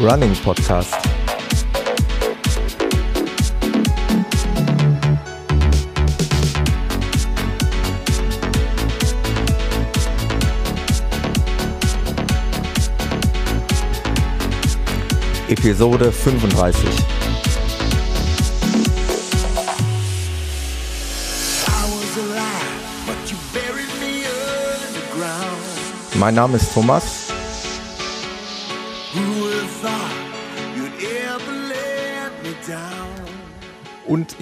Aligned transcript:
Running 0.00 0.34
Podcast. 0.36 0.94
Episode 15.48 16.10
35. 16.10 16.88
Mein 26.14 26.34
Name 26.34 26.56
ist 26.56 26.72
Thomas. 26.72 27.19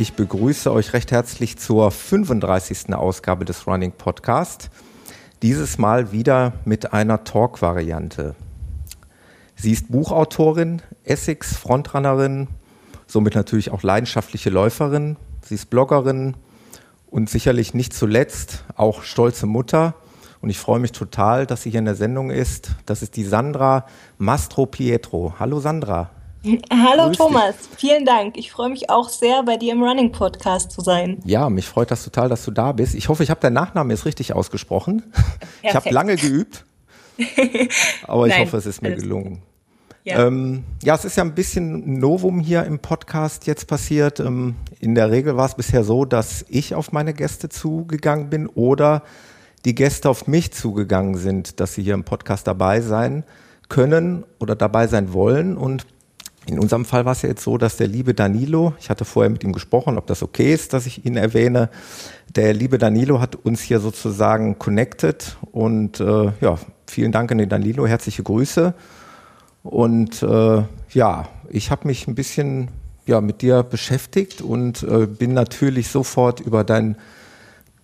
Ich 0.00 0.12
begrüße 0.12 0.72
euch 0.72 0.92
recht 0.92 1.10
herzlich 1.10 1.58
zur 1.58 1.90
35. 1.90 2.94
Ausgabe 2.94 3.44
des 3.44 3.66
Running 3.66 3.90
Podcast. 3.90 4.70
Dieses 5.42 5.76
Mal 5.76 6.12
wieder 6.12 6.52
mit 6.64 6.92
einer 6.92 7.24
Talk-Variante. 7.24 8.36
Sie 9.56 9.72
ist 9.72 9.90
Buchautorin, 9.90 10.82
Essex 11.02 11.56
Frontrunnerin, 11.56 12.46
somit 13.08 13.34
natürlich 13.34 13.72
auch 13.72 13.82
leidenschaftliche 13.82 14.50
Läuferin. 14.50 15.16
Sie 15.42 15.56
ist 15.56 15.68
Bloggerin 15.68 16.36
und 17.08 17.28
sicherlich 17.28 17.74
nicht 17.74 17.92
zuletzt 17.92 18.64
auch 18.76 19.02
stolze 19.02 19.46
Mutter. 19.46 19.94
Und 20.40 20.50
ich 20.50 20.58
freue 20.58 20.78
mich 20.78 20.92
total, 20.92 21.44
dass 21.44 21.64
sie 21.64 21.70
hier 21.70 21.80
in 21.80 21.86
der 21.86 21.96
Sendung 21.96 22.30
ist. 22.30 22.70
Das 22.86 23.02
ist 23.02 23.16
die 23.16 23.24
Sandra 23.24 23.84
Mastro 24.16 24.66
Pietro. 24.66 25.34
Hallo 25.40 25.58
Sandra. 25.58 26.10
Hallo 26.44 27.10
Thomas, 27.12 27.56
vielen 27.76 28.04
Dank. 28.04 28.36
Ich 28.36 28.52
freue 28.52 28.70
mich 28.70 28.90
auch 28.90 29.08
sehr, 29.08 29.42
bei 29.42 29.56
dir 29.56 29.72
im 29.72 29.82
Running 29.82 30.12
Podcast 30.12 30.70
zu 30.70 30.80
sein. 30.80 31.18
Ja, 31.24 31.50
mich 31.50 31.66
freut 31.66 31.90
das 31.90 32.04
total, 32.04 32.28
dass 32.28 32.44
du 32.44 32.52
da 32.52 32.70
bist. 32.70 32.94
Ich 32.94 33.08
hoffe, 33.08 33.24
ich 33.24 33.30
habe 33.30 33.40
deinen 33.40 33.54
Nachnamen 33.54 33.90
jetzt 33.90 34.06
richtig 34.06 34.32
ausgesprochen. 34.32 35.02
Perfekt. 35.10 35.44
Ich 35.62 35.74
habe 35.74 35.90
lange 35.90 36.14
geübt, 36.14 36.64
aber 38.06 38.28
ich 38.28 38.38
hoffe, 38.38 38.56
es 38.58 38.66
ist 38.66 38.80
mir 38.80 38.94
gelungen. 38.94 39.42
Ja. 40.04 40.24
Ähm, 40.24 40.62
ja, 40.84 40.94
es 40.94 41.04
ist 41.04 41.16
ja 41.16 41.24
ein 41.24 41.34
bisschen 41.34 41.98
Novum 41.98 42.38
hier 42.38 42.64
im 42.64 42.78
Podcast 42.78 43.48
jetzt 43.48 43.66
passiert. 43.66 44.20
Ähm, 44.20 44.54
in 44.78 44.94
der 44.94 45.10
Regel 45.10 45.36
war 45.36 45.46
es 45.46 45.56
bisher 45.56 45.82
so, 45.82 46.04
dass 46.04 46.44
ich 46.48 46.76
auf 46.76 46.92
meine 46.92 47.12
Gäste 47.12 47.48
zugegangen 47.48 48.30
bin 48.30 48.46
oder 48.46 49.02
die 49.64 49.74
Gäste 49.74 50.08
auf 50.08 50.28
mich 50.28 50.52
zugegangen 50.52 51.16
sind, 51.16 51.58
dass 51.58 51.74
sie 51.74 51.82
hier 51.82 51.94
im 51.94 52.04
Podcast 52.04 52.46
dabei 52.46 52.80
sein 52.80 53.24
können 53.68 54.24
oder 54.38 54.54
dabei 54.54 54.86
sein 54.86 55.12
wollen. 55.12 55.56
Und 55.56 55.84
in 56.48 56.58
unserem 56.58 56.86
Fall 56.86 57.04
war 57.04 57.12
es 57.12 57.22
ja 57.22 57.28
jetzt 57.28 57.42
so, 57.42 57.58
dass 57.58 57.76
der 57.76 57.88
liebe 57.88 58.14
Danilo, 58.14 58.72
ich 58.80 58.88
hatte 58.88 59.04
vorher 59.04 59.28
mit 59.28 59.44
ihm 59.44 59.52
gesprochen, 59.52 59.98
ob 59.98 60.06
das 60.06 60.22
okay 60.22 60.54
ist, 60.54 60.72
dass 60.72 60.86
ich 60.86 61.04
ihn 61.04 61.16
erwähne. 61.16 61.68
Der 62.34 62.54
liebe 62.54 62.78
Danilo 62.78 63.20
hat 63.20 63.36
uns 63.36 63.60
hier 63.60 63.80
sozusagen 63.80 64.58
connected 64.58 65.36
und 65.52 66.00
äh, 66.00 66.32
ja, 66.40 66.58
vielen 66.86 67.12
Dank 67.12 67.30
an 67.30 67.38
den 67.38 67.50
Danilo, 67.50 67.86
herzliche 67.86 68.22
Grüße. 68.22 68.72
Und 69.62 70.22
äh, 70.22 70.62
ja, 70.90 71.28
ich 71.50 71.70
habe 71.70 71.86
mich 71.86 72.08
ein 72.08 72.14
bisschen 72.14 72.68
ja, 73.04 73.20
mit 73.20 73.42
dir 73.42 73.62
beschäftigt 73.62 74.40
und 74.40 74.82
äh, 74.84 75.06
bin 75.06 75.34
natürlich 75.34 75.88
sofort 75.88 76.40
über 76.40 76.64
dein 76.64 76.96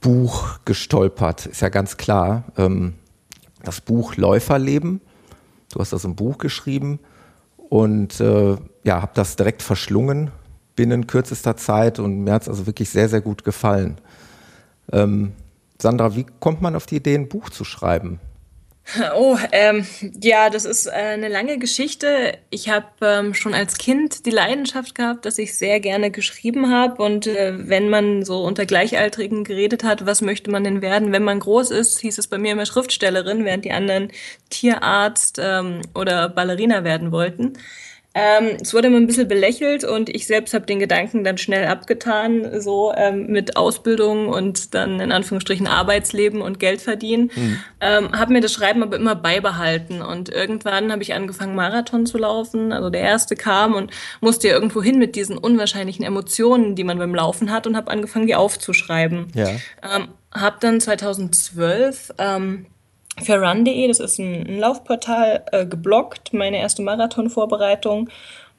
Buch 0.00 0.58
gestolpert. 0.64 1.46
Ist 1.46 1.60
ja 1.60 1.68
ganz 1.68 1.98
klar. 1.98 2.44
Ähm, 2.56 2.94
das 3.62 3.82
Buch 3.82 4.16
Läuferleben. 4.16 5.02
Du 5.70 5.80
hast 5.80 5.92
das 5.92 6.04
im 6.04 6.14
Buch 6.14 6.38
geschrieben 6.38 6.98
und 7.68 8.20
äh, 8.20 8.56
ja, 8.84 9.02
habe 9.02 9.12
das 9.14 9.36
direkt 9.36 9.62
verschlungen 9.62 10.30
binnen 10.76 11.06
kürzester 11.06 11.56
Zeit 11.56 11.98
und 11.98 12.24
mir 12.24 12.32
hat 12.32 12.42
es 12.42 12.48
also 12.48 12.66
wirklich 12.66 12.90
sehr, 12.90 13.08
sehr 13.08 13.20
gut 13.20 13.44
gefallen. 13.44 13.98
Ähm, 14.92 15.32
Sandra, 15.80 16.14
wie 16.16 16.26
kommt 16.40 16.62
man 16.62 16.76
auf 16.76 16.86
die 16.86 16.96
Idee, 16.96 17.14
ein 17.14 17.28
Buch 17.28 17.50
zu 17.50 17.64
schreiben? 17.64 18.20
Oh, 19.16 19.38
ähm, 19.52 19.86
ja, 20.22 20.50
das 20.50 20.64
ist 20.64 20.86
äh, 20.86 20.90
eine 20.90 21.28
lange 21.28 21.58
Geschichte. 21.58 22.38
Ich 22.50 22.68
habe 22.68 22.86
ähm, 23.00 23.34
schon 23.34 23.54
als 23.54 23.78
Kind 23.78 24.26
die 24.26 24.30
Leidenschaft 24.30 24.94
gehabt, 24.94 25.24
dass 25.24 25.38
ich 25.38 25.56
sehr 25.56 25.80
gerne 25.80 26.10
geschrieben 26.10 26.70
habe. 26.70 27.02
Und 27.02 27.26
äh, 27.26 27.54
wenn 27.68 27.88
man 27.88 28.24
so 28.24 28.42
unter 28.44 28.66
Gleichaltrigen 28.66 29.44
geredet 29.44 29.84
hat, 29.84 30.06
was 30.06 30.20
möchte 30.20 30.50
man 30.50 30.64
denn 30.64 30.82
werden, 30.82 31.12
wenn 31.12 31.24
man 31.24 31.40
groß 31.40 31.70
ist, 31.70 32.00
hieß 32.00 32.18
es 32.18 32.26
bei 32.26 32.38
mir 32.38 32.52
immer 32.52 32.66
Schriftstellerin, 32.66 33.44
während 33.44 33.64
die 33.64 33.72
anderen 33.72 34.10
Tierarzt 34.50 35.40
ähm, 35.42 35.80
oder 35.94 36.28
Ballerina 36.28 36.84
werden 36.84 37.10
wollten. 37.10 37.54
Ähm, 38.14 38.58
es 38.62 38.72
wurde 38.72 38.86
immer 38.86 38.98
ein 38.98 39.08
bisschen 39.08 39.26
belächelt 39.26 39.82
und 39.82 40.08
ich 40.08 40.28
selbst 40.28 40.54
habe 40.54 40.66
den 40.66 40.78
Gedanken 40.78 41.24
dann 41.24 41.36
schnell 41.36 41.66
abgetan, 41.66 42.60
so 42.60 42.92
ähm, 42.96 43.26
mit 43.26 43.56
Ausbildung 43.56 44.28
und 44.28 44.72
dann 44.74 45.00
in 45.00 45.10
Anführungsstrichen 45.10 45.66
Arbeitsleben 45.66 46.40
und 46.40 46.60
Geld 46.60 46.80
verdienen. 46.80 47.32
Mhm. 47.34 47.58
Ähm, 47.80 48.12
habe 48.12 48.32
mir 48.32 48.40
das 48.40 48.52
Schreiben 48.52 48.84
aber 48.84 48.96
immer 48.96 49.16
beibehalten 49.16 50.00
und 50.00 50.28
irgendwann 50.28 50.92
habe 50.92 51.02
ich 51.02 51.12
angefangen, 51.12 51.56
Marathon 51.56 52.06
zu 52.06 52.16
laufen. 52.16 52.72
Also 52.72 52.88
der 52.88 53.00
erste 53.00 53.34
kam 53.34 53.74
und 53.74 53.90
musste 54.20 54.46
ja 54.46 54.54
irgendwo 54.54 54.80
hin 54.80 54.98
mit 54.98 55.16
diesen 55.16 55.36
unwahrscheinlichen 55.36 56.04
Emotionen, 56.04 56.76
die 56.76 56.84
man 56.84 56.98
beim 56.98 57.16
Laufen 57.16 57.50
hat 57.50 57.66
und 57.66 57.76
habe 57.76 57.90
angefangen, 57.90 58.28
die 58.28 58.36
aufzuschreiben. 58.36 59.26
Ja. 59.34 59.48
Ähm, 59.82 60.08
habe 60.32 60.56
dann 60.60 60.80
2012 60.80 62.12
ähm, 62.18 62.66
für 63.22 63.40
run.de, 63.40 63.88
das 63.88 64.00
ist 64.00 64.18
ein, 64.18 64.58
Laufportal, 64.58 65.44
äh, 65.52 65.66
geblockt, 65.66 66.32
meine 66.32 66.58
erste 66.58 66.82
Marathonvorbereitung. 66.82 68.08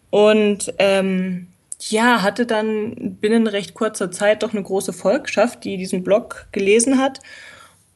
Und 0.10 0.74
ähm, 0.80 1.48
ja, 1.80 2.22
hatte 2.22 2.46
dann 2.46 3.18
binnen 3.20 3.48
recht 3.48 3.74
kurzer 3.74 4.12
Zeit 4.12 4.44
doch 4.44 4.54
eine 4.54 4.64
große 4.64 4.94
Volkschaft, 4.94 5.64
die 5.64 5.78
diesen 5.78 6.04
Blog 6.04 6.48
gelesen 6.52 7.00
hat. 7.00 7.20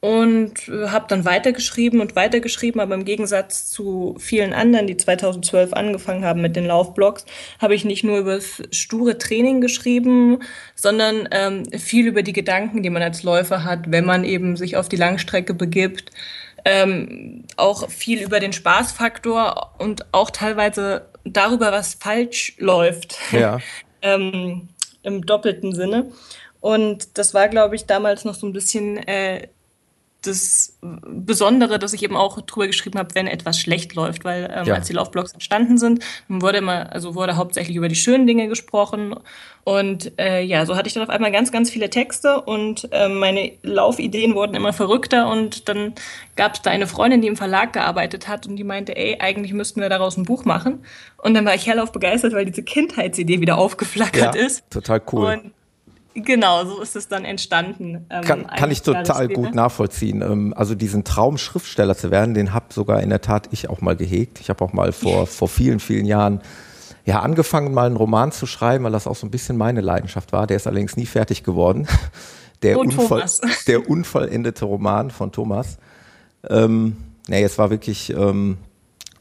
Und 0.02 0.70
äh, 0.70 0.88
habe 0.88 1.08
dann 1.10 1.26
weitergeschrieben 1.26 2.00
und 2.00 2.16
weitergeschrieben, 2.16 2.80
aber 2.80 2.96
im 2.96 3.04
Gegensatz 3.04 3.70
zu 3.70 4.16
vielen 4.18 4.54
anderen, 4.54 4.88
die 4.88 4.96
2012 4.96 5.74
angefangen 5.74 6.24
haben 6.24 6.42
mit 6.42 6.56
den 6.56 6.66
Laufblogs, 6.66 7.26
habe 7.60 7.76
ich 7.76 7.84
nicht 7.84 8.06
nur 8.06 8.20
über 8.20 8.36
das 8.36 8.64
sture 8.72 9.18
Training 9.18 9.60
geschrieben, 9.60 10.40
sondern 10.76 11.28
ähm, 11.32 11.66
viel 11.78 12.08
über 12.08 12.24
die 12.24 12.32
Gedanken, 12.32 12.82
die 12.82 12.90
man 12.90 13.02
als 13.02 13.24
Läufer 13.24 13.66
hat, 13.66 13.92
wenn 13.92 14.06
man 14.06 14.24
eben 14.24 14.56
sich 14.56 14.78
auf 14.78 14.88
die 14.88 14.96
Langstrecke 14.96 15.54
begibt, 15.54 16.14
ähm, 16.70 17.46
auch 17.58 17.90
viel 17.90 18.22
über 18.22 18.40
den 18.40 18.54
Spaßfaktor 18.54 19.74
und 19.80 20.06
auch 20.14 20.30
teilweise 20.30 21.10
darüber, 21.24 21.72
was 21.72 21.96
falsch 21.96 22.54
läuft. 22.60 23.18
Ja. 23.32 23.58
ähm, 24.04 24.70
Im 25.02 25.26
doppelten 25.26 25.74
Sinne. 25.74 26.12
Und 26.62 27.18
das 27.18 27.34
war, 27.34 27.48
glaube 27.48 27.76
ich, 27.76 27.88
damals 27.88 28.24
noch 28.24 28.36
so 28.36 28.46
ein 28.46 28.54
bisschen 28.54 28.98
äh, 28.98 29.48
das 30.22 30.78
Besondere, 30.82 31.80
dass 31.80 31.94
ich 31.94 32.04
eben 32.04 32.18
auch 32.18 32.42
drüber 32.42 32.68
geschrieben 32.68 33.00
habe, 33.00 33.16
wenn 33.16 33.28
etwas 33.28 33.60
schlecht 33.60 33.96
läuft, 33.96 34.26
weil 34.26 34.54
ähm, 34.54 34.66
ja. 34.66 34.76
als 34.76 34.88
die 34.88 34.94
Laufblogs 34.94 35.32
entstanden 35.32 35.78
sind, 35.78 36.04
wurde 36.28 36.58
immer, 36.58 36.92
also 36.92 37.16
wurde 37.16 37.38
hauptsächlich 37.38 37.78
über 37.78 37.88
die 37.88 37.96
schönen 37.96 38.28
Dinge 38.28 38.50
gesprochen 38.50 39.16
und 39.64 40.12
äh, 40.20 40.42
ja, 40.42 40.66
so 40.66 40.76
hatte 40.76 40.88
ich 40.88 40.94
dann 40.94 41.04
auf 41.04 41.10
einmal 41.10 41.32
ganz, 41.32 41.52
ganz 41.52 41.70
viele 41.70 41.90
Texte 41.90 42.42
und 42.42 42.90
äh, 42.92 43.08
meine 43.08 43.54
Laufideen 43.62 44.36
wurden 44.36 44.56
immer 44.56 44.74
verrückter 44.74 45.30
und 45.30 45.70
dann 45.70 45.94
gab 46.36 46.56
es 46.56 46.62
da 46.62 46.72
eine 46.72 46.88
Freundin, 46.88 47.22
die 47.22 47.28
im 47.28 47.38
Verlag 47.38 47.72
gearbeitet 47.72 48.28
hat 48.28 48.46
und 48.46 48.58
die 48.58 48.66
meinte, 48.66 48.98
ey, 48.98 49.18
eigentlich 49.20 49.54
müssten 49.54 49.80
wir 49.80 49.88
daraus 49.88 50.18
ein 50.18 50.24
Buch 50.24 50.44
machen 50.44 50.84
und 51.18 51.34
dann 51.34 51.46
war 51.46 51.56
ich 51.56 51.66
hellauf 51.66 51.94
begeistert, 51.94 52.34
weil 52.34 52.46
diese 52.46 52.64
Kindheitsidee 52.64 53.40
wieder 53.40 53.58
aufgeflackert 53.58 54.36
ja, 54.36 54.42
ist. 54.42 54.70
Total 54.70 55.02
cool. 55.12 55.34
Und 55.34 55.52
Genau, 56.16 56.66
so 56.66 56.82
ist 56.82 56.96
es 56.96 57.08
dann 57.08 57.24
entstanden. 57.24 58.06
Ähm, 58.10 58.22
kann, 58.24 58.48
kann 58.48 58.72
ich 58.72 58.82
total 58.82 59.28
gut 59.28 59.54
nachvollziehen. 59.54 60.22
Ähm, 60.22 60.54
also 60.56 60.76
diesen 60.76 61.04
Traum, 61.04 61.38
Schriftsteller 61.38 61.96
zu 61.96 62.12
werden, 62.12 62.34
den 62.34 62.54
habe 62.54 62.74
sogar 62.74 63.02
in 63.02 63.10
der 63.10 63.22
Tat 63.22 63.50
ich 63.52 63.70
auch 63.70 63.82
mal 63.82 63.96
gehegt. 63.96 64.40
Ich 64.40 64.50
habe 64.50 64.64
auch 64.64 64.74
mal 64.74 64.92
vor, 64.92 65.28
vor 65.28 65.48
vielen, 65.48 65.80
vielen 65.80 66.06
Jahren 66.06 66.42
ja, 67.06 67.22
angefangen, 67.22 67.74
mal 67.74 67.88
einen 67.88 67.96
Roman 67.96 68.32
zu 68.32 68.46
schreiben, 68.46 68.84
weil 68.84 68.92
das 68.92 69.08
auch 69.08 69.16
so 69.16 69.26
ein 69.26 69.32
bisschen 69.32 69.58
meine 69.58 69.82
Leidenschaft 69.82 70.32
war. 70.32 70.48
Der 70.48 70.58
ist 70.58 70.68
allerdings 70.68 70.98
nie 70.98 71.06
fertig 71.06 71.44
geworden. 71.44 71.88
Der, 72.62 72.78
oh, 72.78 72.84
der 73.68 73.90
unvollendete 73.90 74.66
Roman 74.66 75.12
von 75.12 75.32
Thomas. 75.32 75.78
Ähm, 76.50 76.98
nee, 77.30 77.42
es 77.42 77.58
war 77.58 77.70
wirklich 77.70 78.10
ähm, 78.10 78.58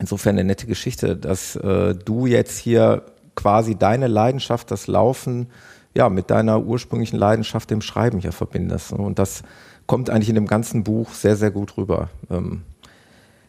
insofern 0.00 0.34
eine 0.34 0.42
nette 0.42 0.66
Geschichte, 0.66 1.16
dass 1.16 1.54
äh, 1.54 1.94
du 1.94 2.26
jetzt 2.26 2.58
hier 2.58 3.04
quasi 3.36 3.76
deine 3.76 4.08
Leidenschaft, 4.08 4.72
das 4.72 4.88
Laufen, 4.88 5.46
ja, 5.98 6.08
mit 6.08 6.30
deiner 6.30 6.62
ursprünglichen 6.62 7.18
Leidenschaft 7.18 7.70
dem 7.70 7.80
Schreiben 7.80 8.20
hier 8.20 8.30
verbindest. 8.30 8.92
Und 8.92 9.18
das 9.18 9.42
kommt 9.86 10.10
eigentlich 10.10 10.28
in 10.28 10.36
dem 10.36 10.46
ganzen 10.46 10.84
Buch 10.84 11.12
sehr, 11.12 11.34
sehr 11.34 11.50
gut 11.50 11.76
rüber. 11.76 12.08
Ähm, 12.30 12.62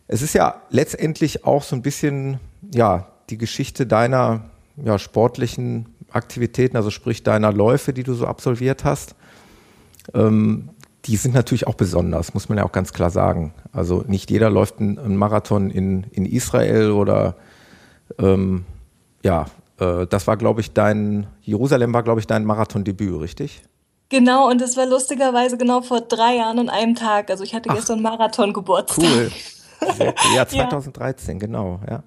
es 0.07 0.23
ist 0.23 0.33
ja 0.33 0.55
letztendlich 0.71 1.45
auch 1.45 1.61
so 1.61 1.75
ein 1.75 1.83
bisschen, 1.83 2.39
ja, 2.73 3.05
die 3.29 3.37
Geschichte 3.37 3.85
deiner 3.85 4.45
ja, 4.83 4.97
sportlichen 4.97 5.93
Aktivitäten, 6.09 6.75
also 6.75 6.89
sprich 6.89 7.21
deiner 7.21 7.53
Läufe, 7.53 7.93
die 7.93 8.01
du 8.01 8.15
so 8.15 8.25
absolviert 8.25 8.83
hast. 8.83 9.13
Ähm, 10.15 10.69
die 11.05 11.17
sind 11.17 11.35
natürlich 11.35 11.67
auch 11.67 11.75
besonders, 11.75 12.33
muss 12.33 12.49
man 12.49 12.57
ja 12.57 12.65
auch 12.65 12.71
ganz 12.71 12.93
klar 12.93 13.11
sagen. 13.11 13.53
Also 13.71 14.03
nicht 14.07 14.31
jeder 14.31 14.49
läuft 14.49 14.79
einen 14.79 15.17
Marathon 15.17 15.69
in, 15.69 16.05
in 16.13 16.25
Israel 16.25 16.89
oder 16.89 17.35
ähm, 18.17 18.65
ja, 19.21 19.45
äh, 19.79 20.07
das 20.07 20.27
war, 20.27 20.37
glaube 20.37 20.61
ich, 20.61 20.73
dein, 20.73 21.27
Jerusalem 21.41 21.93
war, 21.93 22.03
glaube 22.03 22.19
ich, 22.19 22.27
dein 22.27 22.45
Marathondebüt, 22.45 23.19
richtig? 23.19 23.61
Genau, 24.09 24.49
und 24.49 24.59
das 24.59 24.75
war 24.75 24.87
lustigerweise 24.87 25.57
genau 25.57 25.81
vor 25.81 26.01
drei 26.01 26.37
Jahren 26.37 26.57
und 26.57 26.69
einem 26.69 26.95
Tag. 26.95 27.29
Also 27.29 27.43
ich 27.43 27.53
hatte 27.53 27.69
Ach, 27.69 27.75
gestern 27.75 28.01
Marathon-Geburtstag. 28.01 29.05
Cool. 29.81 30.13
Ja, 30.35 30.45
2013, 30.45 31.35
ja. 31.35 31.39
genau, 31.39 31.79
ja. 31.89 32.03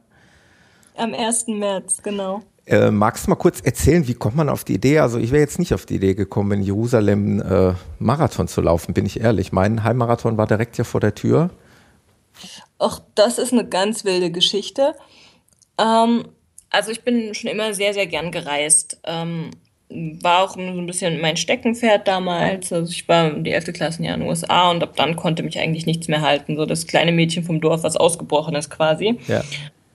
Am 0.94 1.14
1. 1.14 1.46
März, 1.46 2.02
genau. 2.02 2.42
Äh, 2.66 2.90
magst 2.90 3.26
du 3.26 3.30
mal 3.30 3.36
kurz 3.36 3.60
erzählen, 3.60 4.06
wie 4.06 4.14
kommt 4.14 4.36
man 4.36 4.50
auf 4.50 4.62
die 4.64 4.74
Idee? 4.74 4.98
Also 4.98 5.18
ich 5.18 5.32
wäre 5.32 5.40
jetzt 5.40 5.58
nicht 5.58 5.72
auf 5.72 5.86
die 5.86 5.96
Idee 5.96 6.14
gekommen, 6.14 6.60
in 6.60 6.62
Jerusalem 6.62 7.40
äh, 7.40 7.72
Marathon 7.98 8.46
zu 8.46 8.60
laufen, 8.60 8.92
bin 8.92 9.06
ich 9.06 9.20
ehrlich. 9.20 9.52
Mein 9.52 9.82
Heimmarathon 9.84 10.36
war 10.36 10.46
direkt 10.46 10.76
hier 10.76 10.84
vor 10.84 11.00
der 11.00 11.14
Tür. 11.14 11.48
Ach, 12.78 13.00
das 13.14 13.38
ist 13.38 13.52
eine 13.52 13.66
ganz 13.66 14.04
wilde 14.04 14.30
Geschichte. 14.30 14.94
Ähm, 15.78 16.24
also 16.72 16.90
ich 16.90 17.02
bin 17.02 17.34
schon 17.34 17.50
immer 17.50 17.74
sehr, 17.74 17.94
sehr 17.94 18.06
gern 18.06 18.32
gereist. 18.32 19.00
Ähm, 19.04 19.50
war 20.22 20.42
auch 20.42 20.54
so 20.54 20.60
ein 20.60 20.86
bisschen 20.86 21.20
mein 21.20 21.36
Steckenpferd 21.36 22.08
damals. 22.08 22.72
Also 22.72 22.90
ich 22.90 23.06
war 23.08 23.30
die 23.30 23.52
11. 23.52 23.74
Klasse 23.74 24.02
in 24.02 24.08
den 24.08 24.22
USA 24.22 24.70
und 24.70 24.82
ab 24.82 24.96
dann 24.96 25.16
konnte 25.16 25.42
mich 25.42 25.58
eigentlich 25.58 25.84
nichts 25.84 26.08
mehr 26.08 26.22
halten. 26.22 26.56
So 26.56 26.64
das 26.64 26.86
kleine 26.86 27.12
Mädchen 27.12 27.44
vom 27.44 27.60
Dorf, 27.60 27.82
was 27.82 27.96
ausgebrochen 27.96 28.54
ist 28.54 28.70
quasi. 28.70 29.18
Ja. 29.28 29.42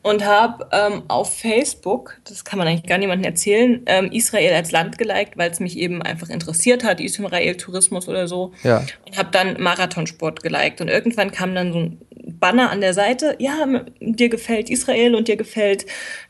Und 0.07 0.25
habe 0.25 0.67
ähm, 0.71 1.03
auf 1.09 1.37
Facebook, 1.37 2.17
das 2.23 2.45
kann 2.45 2.57
man 2.57 2.67
eigentlich 2.67 2.85
gar 2.85 2.97
niemandem 2.97 3.25
erzählen, 3.25 3.81
ähm, 3.87 4.09
Israel 4.11 4.53
als 4.53 4.71
Land 4.71 4.97
geliked, 4.97 5.37
weil 5.37 5.51
es 5.51 5.59
mich 5.59 5.77
eben 5.77 6.01
einfach 6.01 6.29
interessiert 6.29 6.85
hat, 6.85 7.01
Israel-Tourismus 7.01 8.07
oder 8.07 8.27
so. 8.27 8.53
Ja. 8.63 8.85
Und 9.05 9.17
habe 9.17 9.29
dann 9.31 9.61
Marathonsport 9.61 10.41
geliked. 10.43 10.79
Und 10.79 10.87
irgendwann 10.87 11.31
kam 11.31 11.53
dann 11.53 11.73
so 11.73 11.79
ein 11.79 12.01
Banner 12.39 12.69
an 12.69 12.81
der 12.81 12.93
Seite, 12.93 13.35
ja, 13.39 13.67
dir 13.99 14.29
gefällt 14.29 14.69
Israel 14.69 15.15
und 15.15 15.27
dir 15.27 15.37
gefällt 15.37 15.85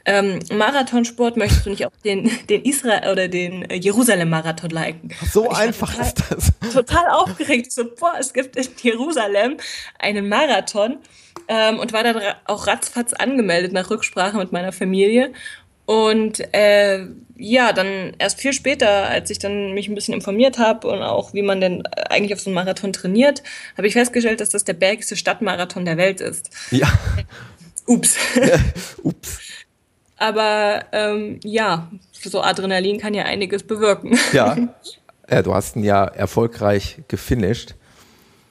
ähm, 0.05 0.39
Marathonsport, 0.51 1.37
möchtest 1.37 1.65
du 1.65 1.69
nicht 1.69 1.85
auch 1.85 1.91
den, 2.03 2.31
den 2.49 2.63
Israel 2.63 3.11
oder 3.11 3.27
den 3.27 3.63
äh, 3.69 3.75
Jerusalem-Marathon 3.75 4.69
liken? 4.69 5.09
So 5.31 5.49
einfach 5.49 5.91
total, 5.91 6.07
ist 6.07 6.23
das. 6.29 6.73
Total 6.73 7.09
aufgeregt. 7.09 7.71
So, 7.71 7.85
boah, 7.95 8.13
es 8.19 8.33
gibt 8.33 8.55
in 8.55 8.67
Jerusalem 8.81 9.57
einen 9.99 10.29
Marathon 10.29 10.97
ähm, 11.47 11.79
und 11.79 11.93
war 11.93 12.03
dann 12.03 12.21
auch 12.45 12.67
ratzfatz 12.67 13.13
angemeldet 13.13 13.73
nach 13.73 13.89
Rücksprache 13.89 14.37
mit 14.37 14.51
meiner 14.51 14.71
Familie. 14.71 15.31
Und 15.87 16.41
äh, 16.53 17.05
ja, 17.37 17.71
dann 17.71 18.13
erst 18.19 18.41
viel 18.41 18.51
später, 18.51 19.07
als 19.07 19.29
ich 19.29 19.39
dann 19.39 19.73
mich 19.73 19.87
ein 19.87 19.95
bisschen 19.95 20.13
informiert 20.13 20.59
habe 20.59 20.85
und 20.87 21.01
auch 21.01 21.33
wie 21.33 21.43
man 21.43 21.61
denn 21.61 21.85
eigentlich 22.09 22.33
auf 22.33 22.41
so 22.41 22.49
einen 22.49 22.55
Marathon 22.55 22.91
trainiert, 22.91 23.41
habe 23.77 23.87
ich 23.87 23.93
festgestellt, 23.93 24.41
dass 24.41 24.49
das 24.49 24.65
der 24.65 24.73
bergigste 24.73 25.15
Stadtmarathon 25.15 25.85
der 25.85 25.95
Welt 25.95 26.19
ist. 26.19 26.49
Ja. 26.71 26.91
Ups. 27.85 28.17
Ups. 29.03 29.39
Aber 30.17 30.83
ähm, 30.91 31.39
ja, 31.43 31.89
so 32.11 32.41
Adrenalin 32.41 32.99
kann 32.99 33.13
ja 33.13 33.23
einiges 33.23 33.63
bewirken. 33.63 34.19
Ja. 34.33 34.57
ja 35.29 35.41
du 35.41 35.53
hast 35.53 35.77
ihn 35.77 35.85
ja 35.85 36.03
erfolgreich 36.03 36.99
gefinisht. 37.07 37.75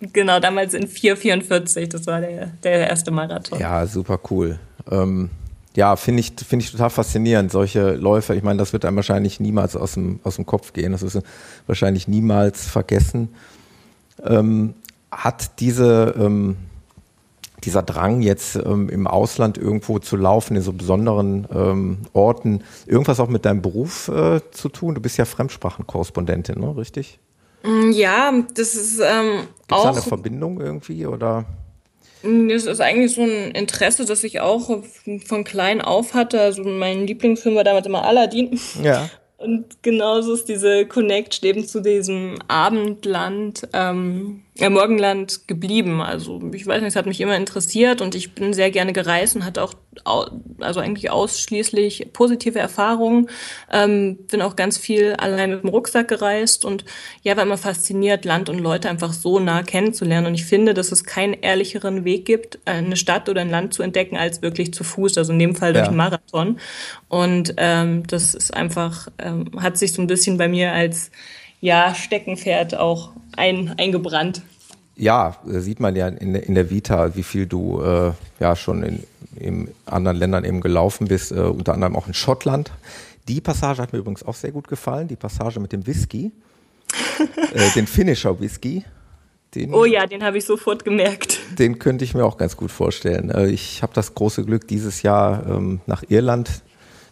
Genau, 0.01 0.41
damals 0.41 0.75
in 0.75 0.87
4,44, 0.87 1.89
das 1.89 2.07
war 2.07 2.21
der, 2.21 2.47
der 2.63 2.89
erste 2.89 3.11
Marathon. 3.11 3.59
Ja, 3.59 3.87
super 3.87 4.21
cool. 4.31 4.59
Ähm, 4.91 5.31
ja, 5.75 5.97
finde 5.97 6.21
ich, 6.21 6.33
finde 6.47 6.65
ich 6.65 6.73
total 6.73 6.91
faszinierend, 6.91 7.53
solche 7.53 7.95
Läufer. 7.95 8.35
Ich 8.35 8.43
meine, 8.43 8.59
das 8.59 8.73
wird 8.73 8.85
einem 8.85 8.97
wahrscheinlich 8.97 9.41
niemals 9.41 9.77
aus 9.77 9.95
dem, 9.95 10.21
aus 10.23 10.37
dem 10.37 10.47
Kopf 10.47 10.73
gehen. 10.73 10.93
Das 10.93 11.03
ist 11.03 11.21
wahrscheinlich 11.67 12.09
niemals 12.09 12.67
vergessen. 12.67 13.29
Ähm, 14.25 14.75
hat 15.11 15.61
diese, 15.61 16.15
ähm, 16.19 16.57
dieser 17.65 17.83
Drang 17.83 18.23
jetzt 18.23 18.57
ähm, 18.57 18.89
im 18.89 19.07
Ausland 19.07 19.59
irgendwo 19.59 19.99
zu 19.99 20.17
laufen, 20.17 20.57
in 20.57 20.63
so 20.63 20.73
besonderen 20.73 21.47
ähm, 21.53 21.99
Orten, 22.13 22.63
irgendwas 22.87 23.21
auch 23.21 23.29
mit 23.29 23.45
deinem 23.45 23.61
Beruf 23.61 24.09
äh, 24.09 24.41
zu 24.51 24.69
tun? 24.69 24.95
Du 24.95 25.01
bist 25.01 25.19
ja 25.19 25.25
Fremdsprachenkorrespondentin, 25.25 26.59
ne? 26.59 26.77
richtig? 26.77 27.19
Mm, 27.67 27.91
ja, 27.91 28.33
das 28.55 28.75
ist 28.75 29.01
ähm, 29.01 29.41
Gibt's 29.41 29.73
auch. 29.73 29.85
Da 29.85 29.91
eine 29.91 30.03
Verbindung 30.03 30.61
irgendwie 30.61 31.07
oder? 31.07 31.45
Mm, 32.23 32.49
das 32.49 32.65
ist 32.65 32.81
eigentlich 32.81 33.15
so 33.15 33.23
ein 33.23 33.51
Interesse, 33.51 34.05
das 34.05 34.25
ich 34.25 34.41
auch 34.41 34.83
von 35.27 35.45
klein 35.45 35.81
auf 35.81 36.15
hatte. 36.15 36.41
Also 36.41 36.63
mein 36.63 37.07
Lieblingsfilm 37.07 37.57
war 37.57 37.65
damals 37.65 37.87
immer 37.87 38.05
Aladdin. 38.05 38.59
Ja. 38.83 39.11
Und 39.39 39.83
genauso 39.83 40.33
ist 40.33 40.49
diese 40.49 40.87
Connection 40.87 41.47
eben 41.49 41.67
zu 41.67 41.83
diesem 41.83 42.39
Abendland, 42.49 43.69
ähm, 43.75 44.43
äh, 44.59 44.71
Morgenland 44.71 45.47
geblieben. 45.49 46.01
Also 46.01 46.41
ich 46.53 46.67
weiß 46.67 46.81
nicht, 46.81 46.91
es 46.91 46.97
hat 46.97 47.07
mich 47.07 47.21
immer 47.21 47.37
interessiert 47.37 48.01
und 48.01 48.15
ich 48.15 48.35
bin 48.35 48.53
sehr 48.53 48.71
gerne 48.71 48.93
gereist 48.93 49.37
und 49.37 49.45
hatte 49.45 49.63
auch 49.63 49.75
also 50.61 50.81
eigentlich 50.81 51.11
ausschließlich 51.11 52.09
positive 52.13 52.59
Erfahrungen. 52.59 53.29
Ähm, 53.73 54.19
bin 54.31 54.43
auch 54.43 54.57
ganz 54.57 54.79
viel 54.79 55.15
allein 55.15 55.51
mit 55.51 55.63
dem 55.63 55.71
Rucksack 55.71 56.09
gereist 56.09 56.65
und 56.65 56.85
ja, 57.23 57.37
war 57.37 57.45
immer 57.45 57.59
fasziniert, 57.59 58.25
Land 58.25 58.49
und 58.49 58.59
Leute 58.59 58.89
einfach 58.89 59.13
so 59.13 59.39
nah 59.41 59.63
kennenzulernen. 59.63 60.29
Und 60.29 60.35
ich 60.35 60.45
finde, 60.45 60.75
dass 60.75 60.93
es 60.93 61.05
keinen 61.05 61.35
ehrlicheren 61.35 62.05
Weg 62.05 62.25
gibt, 62.25 62.59
eine 62.65 62.97
Stadt 62.97 63.29
oder 63.29 63.41
ein 63.43 63.51
Land 63.51 63.75
zu 63.75 63.83
entdecken, 63.83 64.17
als 64.17 64.43
wirklich 64.43 64.73
zu 64.73 64.85
Fuß, 64.85 65.19
also 65.19 65.33
in 65.33 65.39
dem 65.39 65.55
Fall 65.55 65.73
durch 65.73 65.85
ja. 65.85 65.89
einen 65.89 65.97
Marathon. 65.97 66.59
Und 67.09 67.55
ähm, 67.57 68.07
das 68.07 68.35
ist 68.35 68.55
einfach, 68.55 69.09
ähm, 69.19 69.51
hat 69.59 69.77
sich 69.79 69.93
so 69.93 70.03
ein 70.03 70.07
bisschen 70.07 70.39
bei 70.39 70.49
mir 70.49 70.73
als 70.73 71.11
ja, 71.67 71.97
Steckenpferd 71.97 72.77
auch 72.77 73.11
ein, 73.37 73.75
eingebrannt. 73.77 74.43
Ja, 74.95 75.37
sieht 75.45 75.81
man 75.81 75.97
ja 75.97 76.07
in, 76.07 76.37
in 76.37 76.55
der 76.55 76.71
Vita, 76.71 77.17
wie 77.17 77.25
viel 77.25 77.47
du 77.47 77.83
äh, 77.83 78.13
ja 78.39 78.55
schon 78.55 78.85
in, 78.85 79.03
in 79.35 79.69
anderen 79.85 80.17
Ländern 80.17 80.45
eben 80.45 80.61
gelaufen 80.61 81.09
bist, 81.09 81.33
äh, 81.33 81.41
unter 81.41 81.75
anderem 81.75 81.97
auch 81.97 82.07
in 82.07 82.15
Schottland. 82.15 82.71
Die 83.27 83.41
Passage 83.41 83.83
hat 83.83 83.93
mir 83.93 83.99
übrigens 83.99 84.23
auch 84.23 84.37
sehr 84.37 84.53
gut 84.53 84.69
gefallen, 84.69 85.09
die 85.09 85.17
Passage 85.17 85.59
mit 85.59 85.73
dem 85.73 85.85
Whisky, 85.89 86.31
äh, 87.53 87.71
den 87.75 87.89
Finisher 87.89 88.39
Whisky. 88.41 88.85
Den, 89.57 89.75
oh 89.75 89.85
ja, 89.85 90.07
den 90.07 90.23
habe 90.23 90.39
ich 90.39 90.45
sofort 90.45 90.85
gemerkt. 90.85 91.41
Den 91.59 91.81
könnte 91.81 92.05
ich 92.05 92.15
mir 92.15 92.25
auch 92.25 92.37
ganz 92.37 92.57
gut 92.57 92.71
vorstellen. 92.71 93.31
Äh, 93.31 93.49
ich 93.49 93.83
habe 93.83 93.93
das 93.93 94.15
große 94.15 94.45
Glück, 94.45 94.69
dieses 94.69 95.03
Jahr 95.03 95.45
ähm, 95.49 95.81
nach 95.87 96.05
Irland 96.09 96.63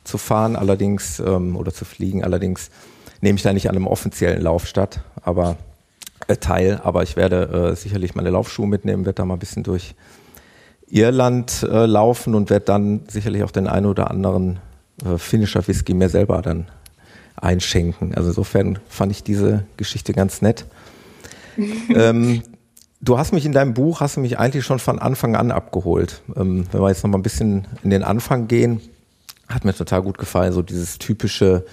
zu 0.05 0.17
fahren, 0.17 0.55
allerdings 0.55 1.19
ähm, 1.19 1.57
oder 1.57 1.75
zu 1.75 1.85
fliegen. 1.85 2.23
Allerdings 2.23 2.71
nehme 3.25 3.37
ich 3.37 3.43
da 3.43 3.53
nicht 3.55 3.71
an 3.71 3.75
einem 3.75 3.87
offiziellen 3.87 4.43
Lauf 4.43 4.67
statt, 4.67 5.01
aber 5.23 5.57
äh, 6.29 6.37
teil. 6.37 6.81
Aber 6.85 7.03
ich 7.03 7.17
werde 7.17 7.71
äh, 7.73 7.75
sicherlich 7.75 8.15
meine 8.15 8.29
Laufschuhe 8.29 8.69
mitnehmen, 8.69 9.07
werde 9.07 9.17
da 9.17 9.25
mal 9.25 9.35
ein 9.35 9.41
bisschen 9.41 9.63
durch 9.63 9.95
Irland 10.89 11.67
äh, 11.69 11.87
laufen 11.87 12.35
und 12.35 12.51
werde 12.51 12.67
dann 12.67 13.01
sicherlich 13.09 13.43
auch 13.43 13.51
den 13.51 13.67
einen 13.67 13.87
oder 13.87 14.11
anderen 14.11 14.59
äh, 15.05 15.17
finnischer 15.17 15.67
Whisky 15.67 15.95
mir 15.95 16.11
selber 16.11 16.43
dann 16.43 16.67
einschenken. 17.37 18.15
Also 18.15 18.29
insofern 18.29 18.79
fand 18.89 19.11
ich 19.11 19.23
diese 19.25 19.65
Geschichte 19.79 20.13
ganz 20.13 20.43
nett. 20.43 20.67
ähm, 21.89 22.43
du 23.01 23.17
hast 23.17 23.33
mich 23.33 23.47
in 23.47 23.53
deinem 23.53 23.73
Buch, 23.73 24.01
hast 24.01 24.19
du 24.19 24.21
mich 24.21 24.39
eigentlich 24.39 24.67
schon 24.67 24.79
von 24.79 24.99
Anfang 24.99 25.35
an 25.35 25.51
abgeholt. 25.51 26.21
Ähm, 26.37 26.67
wenn 26.71 26.83
wir 26.83 26.91
jetzt 26.91 27.03
noch 27.03 27.11
mal 27.11 27.19
ein 27.19 27.23
bisschen 27.23 27.67
in 27.83 27.89
den 27.89 28.03
Anfang 28.03 28.49
gehen, 28.49 28.83
hat 29.49 29.65
mir 29.65 29.73
total 29.73 30.03
gut 30.03 30.19
gefallen, 30.19 30.53
so 30.53 30.61
dieses 30.61 30.99
typische 30.99 31.65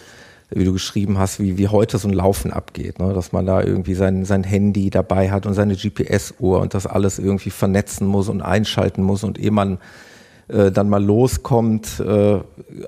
wie 0.54 0.66
du 0.66 0.74
geschrieben 0.74 1.18
hast, 1.18 1.40
wie, 1.40 1.58
wie 1.58 1.70
heute 1.70 1.98
so 1.98 2.08
ein 2.08 2.14
Laufen 2.14 2.52
abgeht, 2.52 3.00
ne? 3.00 3.14
dass 3.14 3.32
man 3.32 3.46
da 3.46 3.62
irgendwie 3.62 3.94
sein, 3.94 4.26
sein 4.26 4.44
Handy 4.44 4.90
dabei 4.90 5.32
hat 5.32 5.46
und 5.46 5.54
seine 5.54 5.76
GPS-Uhr 5.76 6.60
und 6.60 6.74
das 6.74 6.86
alles 6.86 7.20
irgendwie 7.20 7.52
vernetzen 7.52 8.06
muss 8.06 8.28
und 8.28 8.42
einschalten 8.42 9.02
muss 9.02 9.24
und 9.24 9.40
ehe 9.40 9.52
man 9.52 9.78
äh, 10.50 10.72
dann 10.72 10.90
mal 10.90 11.04
loskommt, 11.04 12.02
äh, 12.02 12.40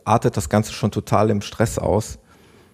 artet 0.04 0.36
das 0.36 0.50
Ganze 0.50 0.74
schon 0.74 0.92
total 0.92 1.30
im 1.30 1.42
Stress 1.42 1.80
aus. 1.80 2.20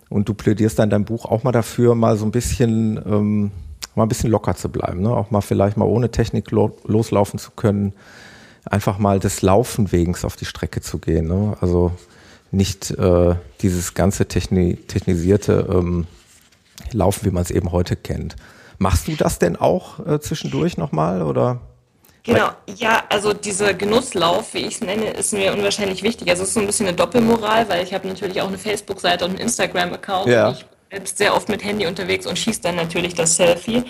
Und 0.09 0.27
du 0.27 0.33
plädierst 0.33 0.79
dann 0.79 0.85
in 0.85 0.89
deinem 0.89 1.05
Buch 1.05 1.25
auch 1.25 1.43
mal 1.43 1.51
dafür, 1.51 1.93
mal 1.93 2.17
so 2.17 2.25
ein 2.25 2.31
bisschen, 2.31 2.99
ähm, 3.05 3.51
mal 3.93 4.03
ein 4.03 4.09
bisschen 4.09 4.31
locker 4.31 4.55
zu 4.55 4.69
bleiben, 4.69 5.01
ne? 5.01 5.11
auch 5.11 5.29
mal 5.29 5.41
vielleicht 5.41 5.77
mal 5.77 5.85
ohne 5.85 6.09
Technik 6.09 6.49
lo 6.49 6.75
loslaufen 6.85 7.37
zu 7.37 7.51
können, 7.51 7.93
einfach 8.65 8.97
mal 8.97 9.19
des 9.19 9.43
Laufen 9.43 9.91
wegens 9.91 10.25
auf 10.25 10.35
die 10.35 10.45
Strecke 10.45 10.81
zu 10.81 10.97
gehen. 10.97 11.27
Ne? 11.27 11.55
Also 11.61 11.91
nicht 12.51 12.91
äh, 12.91 13.35
dieses 13.61 13.93
ganze 13.93 14.27
techni 14.27 14.75
technisierte 14.75 15.67
ähm, 15.69 16.07
Laufen, 16.91 17.25
wie 17.25 17.31
man 17.31 17.43
es 17.43 17.51
eben 17.51 17.71
heute 17.71 17.95
kennt. 17.95 18.35
Machst 18.77 19.07
du 19.07 19.15
das 19.15 19.39
denn 19.39 19.55
auch 19.55 20.05
äh, 20.05 20.19
zwischendurch 20.19 20.77
nochmal 20.77 21.21
oder? 21.21 21.59
Genau, 22.23 22.49
ja, 22.75 23.03
also 23.09 23.33
dieser 23.33 23.73
Genusslauf, 23.73 24.53
wie 24.53 24.59
ich 24.59 24.75
es 24.75 24.81
nenne, 24.81 25.11
ist 25.11 25.33
mir 25.33 25.53
unwahrscheinlich 25.53 26.03
wichtig. 26.03 26.29
Also 26.29 26.43
es 26.43 26.49
ist 26.49 26.53
so 26.53 26.59
ein 26.59 26.65
bisschen 26.65 26.87
eine 26.87 26.95
Doppelmoral, 26.95 27.67
weil 27.69 27.83
ich 27.83 27.93
habe 27.93 28.07
natürlich 28.07 28.41
auch 28.41 28.47
eine 28.47 28.57
Facebook-Seite 28.57 29.25
und 29.25 29.31
einen 29.31 29.39
Instagram-Account. 29.39 30.27
Ja. 30.27 30.51
Ich 30.51 30.65
bin 30.65 30.67
selbst 30.91 31.17
sehr 31.17 31.35
oft 31.35 31.49
mit 31.49 31.63
Handy 31.63 31.87
unterwegs 31.87 32.27
und 32.27 32.37
schieße 32.37 32.61
dann 32.61 32.75
natürlich 32.75 33.13
das 33.13 33.35
Selfie. 33.35 33.83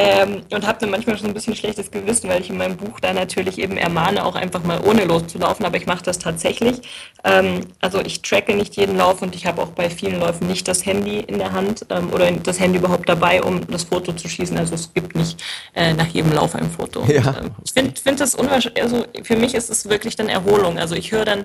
Ähm, 0.00 0.42
und 0.52 0.64
habe 0.64 0.78
dann 0.78 0.90
manchmal 0.90 1.18
schon 1.18 1.26
ein 1.26 1.34
bisschen 1.34 1.56
schlechtes 1.56 1.90
Gewissen, 1.90 2.28
weil 2.28 2.40
ich 2.40 2.50
in 2.50 2.56
meinem 2.56 2.76
Buch 2.76 3.00
da 3.00 3.12
natürlich 3.12 3.58
eben 3.58 3.76
ermahne, 3.76 4.24
auch 4.24 4.36
einfach 4.36 4.62
mal 4.62 4.80
ohne 4.84 5.04
loszulaufen. 5.04 5.66
Aber 5.66 5.76
ich 5.76 5.86
mache 5.86 6.04
das 6.04 6.20
tatsächlich. 6.20 6.80
Ähm, 7.24 7.62
also 7.80 8.00
ich 8.00 8.22
tracke 8.22 8.54
nicht 8.54 8.76
jeden 8.76 8.96
Lauf 8.96 9.22
und 9.22 9.34
ich 9.34 9.44
habe 9.46 9.60
auch 9.60 9.70
bei 9.70 9.90
vielen 9.90 10.20
Läufen 10.20 10.46
nicht 10.46 10.68
das 10.68 10.86
Handy 10.86 11.18
in 11.18 11.38
der 11.38 11.50
Hand 11.50 11.84
ähm, 11.90 12.12
oder 12.12 12.30
das 12.30 12.60
Handy 12.60 12.78
überhaupt 12.78 13.08
dabei, 13.08 13.42
um 13.42 13.66
das 13.66 13.84
Foto 13.84 14.12
zu 14.12 14.28
schießen. 14.28 14.56
Also 14.56 14.76
es 14.76 14.94
gibt 14.94 15.16
nicht 15.16 15.42
äh, 15.74 15.92
nach 15.94 16.06
jedem 16.06 16.32
Lauf 16.32 16.54
ein 16.54 16.70
Foto. 16.70 17.04
Ja. 17.08 17.30
Und, 17.30 17.36
ähm, 17.38 17.50
ich 17.64 17.72
finde 17.72 18.00
find 18.00 18.20
das 18.20 18.36
unwahrscheinlich, 18.36 18.82
also 18.82 19.04
für 19.24 19.36
mich 19.36 19.54
ist 19.54 19.68
es 19.68 19.88
wirklich 19.88 20.14
dann 20.14 20.28
Erholung. 20.28 20.78
Also 20.78 20.94
ich 20.94 21.10
höre 21.10 21.24
dann 21.24 21.44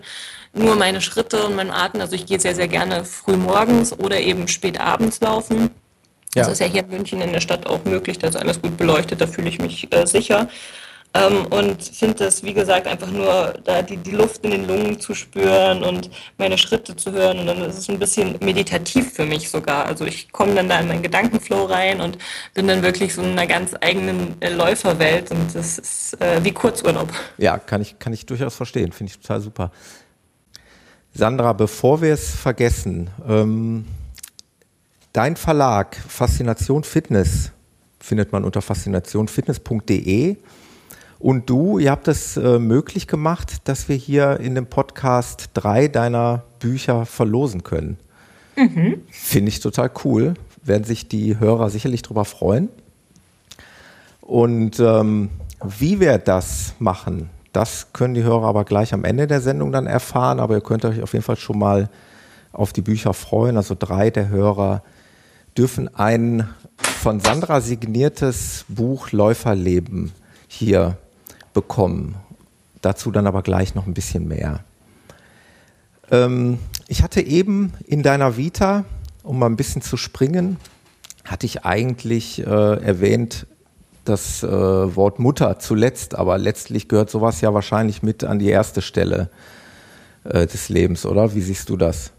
nur 0.53 0.75
meine 0.75 1.01
Schritte 1.01 1.43
und 1.45 1.55
meinen 1.55 1.71
Atem. 1.71 2.01
Also 2.01 2.15
ich 2.15 2.27
gehe 2.27 2.39
sehr, 2.39 2.53
sehr 2.53 2.67
gerne 2.67 3.03
früh 3.03 3.35
morgens 3.35 3.97
oder 3.97 4.19
eben 4.19 4.47
spät 4.47 4.79
abends 4.79 5.19
laufen. 5.21 5.71
Ja. 6.35 6.43
Das 6.43 6.53
ist 6.53 6.59
ja 6.59 6.67
hier 6.67 6.83
in 6.83 6.89
München 6.89 7.21
in 7.21 7.31
der 7.31 7.41
Stadt 7.41 7.67
auch 7.67 7.83
möglich, 7.85 8.17
da 8.19 8.27
ist 8.27 8.35
alles 8.35 8.61
gut 8.61 8.77
beleuchtet, 8.77 9.21
da 9.21 9.27
fühle 9.27 9.49
ich 9.49 9.59
mich 9.59 9.93
äh, 9.93 10.05
sicher. 10.05 10.47
Ähm, 11.15 11.45
und 11.51 11.83
finde 11.83 12.25
es, 12.25 12.43
wie 12.43 12.53
gesagt, 12.53 12.87
einfach 12.87 13.11
nur 13.11 13.53
da 13.63 13.83
die, 13.83 13.97
die 13.97 14.11
Luft 14.11 14.43
in 14.43 14.51
den 14.51 14.67
Lungen 14.67 14.99
zu 14.99 15.13
spüren 15.13 15.83
und 15.83 16.09
meine 16.39 16.57
Schritte 16.57 16.95
zu 16.95 17.11
hören. 17.11 17.39
Und 17.39 17.47
dann 17.47 17.61
ist 17.61 17.77
es 17.77 17.89
ein 17.89 17.99
bisschen 17.99 18.35
meditativ 18.41 19.13
für 19.13 19.25
mich 19.25 19.49
sogar. 19.49 19.85
Also 19.85 20.05
ich 20.05 20.31
komme 20.31 20.55
dann 20.55 20.69
da 20.69 20.79
in 20.79 20.87
meinen 20.87 21.03
Gedankenflow 21.03 21.65
rein 21.65 22.01
und 22.01 22.17
bin 22.55 22.67
dann 22.67 22.81
wirklich 22.81 23.13
so 23.13 23.21
in 23.21 23.33
einer 23.33 23.45
ganz 23.45 23.75
eigenen 23.79 24.41
äh, 24.41 24.49
Läuferwelt. 24.49 25.29
Und 25.29 25.53
das 25.53 25.77
ist 25.77 26.19
äh, 26.19 26.43
wie 26.43 26.51
Kurzurlaub. 26.51 27.09
Ja, 27.37 27.59
kann 27.59 27.81
ich, 27.81 27.99
kann 27.99 28.11
ich 28.11 28.25
durchaus 28.25 28.55
verstehen. 28.55 28.91
Finde 28.91 29.11
ich 29.11 29.19
total 29.19 29.41
super. 29.41 29.71
Sandra, 31.13 31.53
bevor 31.53 32.01
wir 32.01 32.15
es 32.15 32.31
vergessen, 32.31 33.11
ähm, 33.29 33.85
dein 35.13 35.35
Verlag 35.35 35.95
Faszination 35.95 36.83
Fitness 36.83 37.51
findet 37.99 38.31
man 38.33 38.43
unter 38.43 38.61
faszinationfitness.de. 38.61 40.37
Und 41.19 41.49
du, 41.49 41.79
ihr 41.79 41.91
habt 41.91 42.09
es 42.09 42.35
äh, 42.35 42.59
möglich 42.59 43.07
gemacht, 43.07 43.69
dass 43.69 43.87
wir 43.87 43.95
hier 43.95 44.41
in 44.41 44.55
dem 44.55 44.65
Podcast 44.65 45.51
drei 45.53 45.87
deiner 45.87 46.43
Bücher 46.59 47.05
verlosen 47.05 47.63
können. 47.63 47.97
Mhm. 48.57 49.01
Finde 49.09 49.47
ich 49.47 49.61
total 49.61 49.89
cool. 50.03 50.33
Werden 50.63 50.83
sich 50.83 51.07
die 51.07 51.39
Hörer 51.39 51.69
sicherlich 51.69 52.01
darüber 52.01 52.25
freuen. 52.25 52.67
Und 54.19 54.81
ähm, 54.81 55.29
wie 55.63 56.01
wir 56.01 56.17
das 56.17 56.73
machen, 56.79 57.29
das 57.53 57.93
können 57.93 58.15
die 58.15 58.23
Hörer 58.23 58.47
aber 58.47 58.65
gleich 58.65 58.93
am 58.93 59.05
Ende 59.05 59.27
der 59.27 59.39
Sendung 59.39 59.71
dann 59.71 59.87
erfahren. 59.87 60.41
Aber 60.41 60.55
ihr 60.55 60.61
könnt 60.61 60.83
euch 60.83 61.01
auf 61.01 61.13
jeden 61.13 61.23
Fall 61.23 61.37
schon 61.37 61.59
mal 61.59 61.89
auf 62.51 62.73
die 62.73 62.81
Bücher 62.81 63.13
freuen. 63.13 63.55
Also 63.55 63.75
drei 63.79 64.09
der 64.09 64.27
Hörer 64.27 64.83
dürfen 65.57 65.93
ein 65.95 66.49
von 66.77 67.19
Sandra 67.19 67.61
signiertes 67.61 68.65
Buch 68.67 69.11
Läuferleben 69.11 70.11
hier 70.47 70.97
bekommen. 71.53 72.15
Dazu 72.81 73.11
dann 73.11 73.27
aber 73.27 73.41
gleich 73.41 73.75
noch 73.75 73.87
ein 73.87 73.93
bisschen 73.93 74.27
mehr. 74.27 74.63
Ähm, 76.11 76.59
ich 76.87 77.03
hatte 77.03 77.21
eben 77.21 77.73
in 77.85 78.03
deiner 78.03 78.37
Vita, 78.37 78.85
um 79.23 79.39
mal 79.39 79.47
ein 79.47 79.55
bisschen 79.55 79.81
zu 79.81 79.97
springen, 79.97 80.57
hatte 81.25 81.45
ich 81.45 81.63
eigentlich 81.63 82.39
äh, 82.39 82.43
erwähnt 82.45 83.47
das 84.05 84.43
äh, 84.43 84.47
Wort 84.47 85.19
Mutter 85.19 85.59
zuletzt, 85.59 86.15
aber 86.15 86.37
letztlich 86.37 86.89
gehört 86.89 87.09
sowas 87.09 87.39
ja 87.39 87.53
wahrscheinlich 87.53 88.03
mit 88.03 88.25
an 88.25 88.39
die 88.39 88.49
erste 88.49 88.81
Stelle 88.81 89.29
äh, 90.25 90.45
des 90.45 90.67
Lebens, 90.67 91.05
oder? 91.05 91.33
Wie 91.35 91.41
siehst 91.41 91.69
du 91.69 91.77
das? 91.77 92.11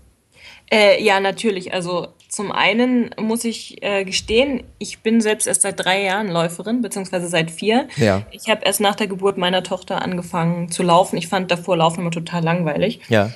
Äh, 0.70 1.02
ja, 1.04 1.20
natürlich. 1.20 1.74
Also 1.74 2.08
zum 2.34 2.50
einen 2.50 3.14
muss 3.16 3.44
ich 3.44 3.82
äh, 3.82 4.04
gestehen, 4.04 4.64
ich 4.78 5.00
bin 5.00 5.20
selbst 5.20 5.46
erst 5.46 5.62
seit 5.62 5.84
drei 5.84 6.02
Jahren 6.02 6.28
Läuferin, 6.28 6.82
beziehungsweise 6.82 7.28
seit 7.28 7.50
vier. 7.50 7.86
Ja. 7.96 8.26
Ich 8.32 8.48
habe 8.48 8.64
erst 8.64 8.80
nach 8.80 8.96
der 8.96 9.06
Geburt 9.06 9.38
meiner 9.38 9.62
Tochter 9.62 10.02
angefangen 10.02 10.68
zu 10.70 10.82
laufen. 10.82 11.16
Ich 11.16 11.28
fand 11.28 11.50
davor 11.50 11.76
Laufen 11.76 12.00
immer 12.00 12.10
total 12.10 12.42
langweilig. 12.42 13.00
Ja. 13.08 13.30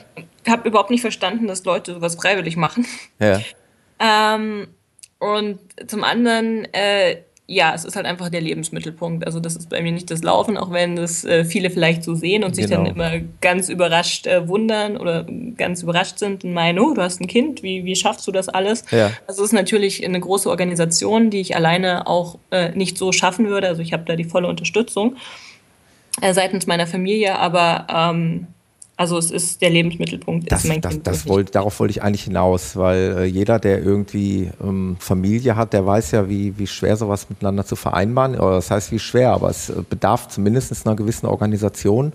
Habe 0.49 0.69
überhaupt 0.69 0.91
nicht 0.91 1.03
verstanden, 1.03 1.47
dass 1.47 1.65
Leute 1.65 1.95
sowas 1.95 2.17
freiwillig 2.17 2.57
machen. 2.57 2.87
Ja. 3.21 3.41
Ähm, 4.01 4.69
und 5.21 5.59
zum 5.87 6.03
anderen 6.03 6.65
äh, 6.73 7.19
ja, 7.51 7.73
es 7.75 7.87
ist 7.87 7.97
halt 7.97 8.05
einfach 8.05 8.29
der 8.29 8.43
Lebensmittelpunkt. 8.43 9.27
Also 9.27 9.41
das 9.41 9.57
ist 9.57 9.71
bei 9.71 9.81
mir 9.81 9.91
nicht 9.91 10.11
das 10.11 10.23
Laufen, 10.23 10.59
auch 10.59 10.71
wenn 10.71 10.97
das 10.97 11.25
äh, 11.25 11.47
viele 11.47 11.71
vielleicht 11.71 12.05
so 12.05 12.15
sehen 12.15 12.45
und 12.45 12.55
sich 12.55 12.67
genau. 12.67 12.85
dann 12.85 12.95
immer 12.95 13.11
ganz 13.41 13.71
überrascht 13.71 14.27
äh, 14.27 14.47
wundern 14.47 14.99
oder 14.99 15.27
ganz 15.57 15.83
überrascht 15.83 16.19
sind 16.19 16.45
und 16.45 16.53
meinen, 16.53 16.79
oh, 16.79 16.93
du 16.93 17.01
hast 17.01 17.23
ein 17.23 17.27
Kind, 17.27 17.63
wie, 17.63 17.87
wie 17.87 17.97
schaffst 17.97 18.27
du 18.27 18.33
das 18.33 18.51
alles? 18.51 18.85
Ja. 18.91 19.13
Also 19.27 19.43
es 19.43 19.49
ist 19.49 19.53
natürlich 19.55 20.05
eine 20.05 20.21
große 20.21 20.51
Organisation, 20.51 21.31
die 21.31 21.41
ich 21.41 21.57
alleine 21.57 22.07
auch 22.07 22.39
äh, 22.51 22.73
nicht 22.73 22.99
so 22.99 23.13
schaffen 23.13 23.49
würde. 23.49 23.67
Also 23.67 23.81
ich 23.81 23.95
habe 23.95 24.05
da 24.05 24.15
die 24.15 24.25
volle 24.25 24.47
Unterstützung 24.47 25.17
äh, 26.21 26.35
seitens 26.35 26.67
meiner 26.67 26.87
Familie, 26.87 27.39
aber 27.39 27.87
ähm, 27.89 28.47
also 28.99 29.17
es 29.17 29.31
ist 29.31 29.63
der 29.63 29.71
Lebensmittelpunkt. 29.71 30.51
Das, 30.51 30.65
ist 30.65 30.85
das, 30.85 31.03
das 31.05 31.29
wollt, 31.29 31.55
darauf 31.55 31.79
wollte 31.79 31.93
ich 31.93 32.03
eigentlich 32.03 32.25
hinaus, 32.25 32.75
weil 32.75 33.17
äh, 33.19 33.25
jeder, 33.27 33.61
der 33.61 33.81
irgendwie 33.81 34.51
ähm, 34.61 34.97
Familie 34.99 35.55
hat, 35.55 35.73
der 35.73 35.87
weiß 35.87 36.11
ja, 36.11 36.29
wie, 36.29 36.59
wie 36.59 36.67
schwer 36.67 36.97
sowas 36.97 37.31
miteinander 37.31 37.65
zu 37.65 37.77
vereinbaren. 37.77 38.35
Oder 38.35 38.57
das 38.57 38.73
heißt, 38.73 38.91
wie 38.91 38.99
schwer, 38.99 39.31
aber 39.31 39.51
es 39.51 39.71
äh, 39.71 39.83
bedarf 39.89 40.27
zumindest 40.27 40.85
einer 40.85 40.97
gewissen 40.97 41.27
Organisation. 41.27 42.13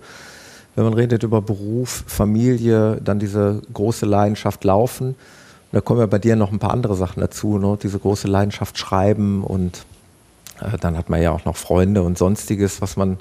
Wenn 0.76 0.84
man 0.84 0.92
redet 0.92 1.22
über 1.22 1.40
Beruf, 1.40 2.04
Familie, 2.06 3.00
dann 3.02 3.18
diese 3.18 3.62
große 3.72 4.04
Leidenschaft 4.04 4.62
Laufen. 4.62 5.14
da 5.72 5.80
kommen 5.80 6.00
ja 6.00 6.06
bei 6.06 6.18
dir 6.18 6.36
noch 6.36 6.52
ein 6.52 6.58
paar 6.58 6.72
andere 6.72 6.96
Sachen 6.96 7.20
dazu, 7.20 7.56
ne? 7.56 7.78
diese 7.82 7.98
große 7.98 8.28
Leidenschaft 8.28 8.76
Schreiben 8.76 9.42
und 9.42 9.86
äh, 10.60 10.76
dann 10.78 10.98
hat 10.98 11.08
man 11.08 11.22
ja 11.22 11.30
auch 11.30 11.46
noch 11.46 11.56
Freunde 11.56 12.02
und 12.02 12.18
sonstiges, 12.18 12.82
was 12.82 12.98
man 12.98 13.16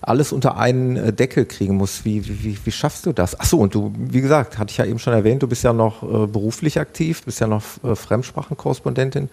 alles 0.00 0.32
unter 0.32 0.56
einen 0.56 0.96
äh, 0.96 1.12
Deckel 1.12 1.46
kriegen 1.46 1.76
muss. 1.76 2.04
Wie, 2.04 2.26
wie, 2.26 2.58
wie 2.62 2.72
schaffst 2.72 3.06
du 3.06 3.12
das? 3.12 3.38
Achso, 3.38 3.58
und 3.58 3.74
du, 3.74 3.92
wie 3.96 4.20
gesagt, 4.20 4.58
hatte 4.58 4.70
ich 4.70 4.78
ja 4.78 4.84
eben 4.84 4.98
schon 4.98 5.12
erwähnt, 5.12 5.42
du 5.42 5.48
bist 5.48 5.64
ja 5.64 5.72
noch 5.72 6.02
äh, 6.02 6.26
beruflich 6.26 6.78
aktiv, 6.78 7.22
bist 7.24 7.40
ja 7.40 7.46
noch 7.46 7.62
äh, 7.84 7.94
Fremdsprachenkorrespondentin. 7.94 9.28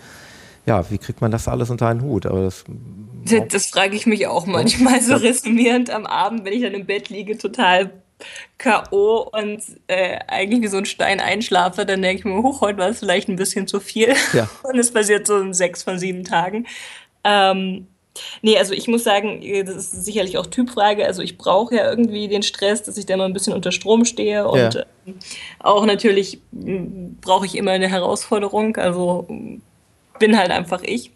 Ja, 0.65 0.89
wie 0.89 0.98
kriegt 0.98 1.20
man 1.20 1.32
das 1.32 1.48
alles 1.48 1.70
unter 1.70 1.88
einen 1.88 2.01
Hut? 2.01 2.25
Aber 2.25 2.43
das, 2.43 2.63
das, 3.25 3.41
das 3.50 3.65
frage 3.67 3.96
ich 3.96 4.05
mich 4.05 4.27
auch 4.27 4.46
manchmal 4.46 5.01
so 5.01 5.15
resümierend 5.15 5.89
am 5.89 6.05
Abend, 6.05 6.46
wenn 6.46 6.53
ich 6.53 6.62
dann 6.62 6.74
im 6.74 6.86
Bett 6.86 7.10
liege, 7.10 7.38
total 7.38 7.91
K.O. 8.58 9.29
und 9.32 9.62
äh, 9.88 10.20
eigentlich 10.27 10.62
wie 10.62 10.67
so 10.67 10.77
ein 10.77 10.86
Stein 10.86 11.20
einschlafe, 11.20 11.86
dann 11.86 12.01
denke 12.01 12.20
ich 12.20 12.25
mir, 12.25 12.41
hoch, 12.41 12.62
heute 12.62 12.77
war 12.79 12.89
es 12.89 13.00
vielleicht 13.00 13.27
ein 13.27 13.36
bisschen 13.36 13.67
zu 13.67 13.79
viel. 13.79 14.13
Ja. 14.34 14.50
Und 14.63 14.77
es 14.77 14.91
passiert 14.91 15.27
so 15.27 15.38
in 15.39 15.53
sechs 15.53 15.84
von 15.84 16.00
sieben 16.00 16.24
Tagen. 16.24 16.65
Ähm, 17.25 17.88
Nee, 18.41 18.58
also 18.58 18.74
ich 18.74 18.88
muss 18.88 19.03
sagen, 19.03 19.41
das 19.65 19.75
ist 19.75 20.05
sicherlich 20.05 20.38
auch 20.38 20.46
Typfrage. 20.46 21.05
Also 21.05 21.22
ich 21.22 21.38
brauche 21.38 21.75
ja 21.75 21.89
irgendwie 21.89 22.27
den 22.27 22.43
Stress, 22.43 22.84
dass 22.84 22.98
ich 22.98 23.05
da 23.05 23.17
mal 23.17 23.25
ein 23.25 23.34
bisschen 23.34 23.53
unter 23.53 23.72
Strom 23.72 24.05
stehe. 24.05 24.48
Und 24.48 24.75
ja. 24.75 24.86
Ähm, 25.05 25.15
auch 25.60 25.86
natürlich 25.86 26.41
brauche 27.22 27.46
ich 27.46 27.58
immer 27.58 27.72
eine 27.72 27.88
Herausforderung. 27.88 28.77
Also 28.77 29.27
bin 30.20 30.38
halt 30.38 30.51
einfach 30.51 30.82
ich. 30.84 31.12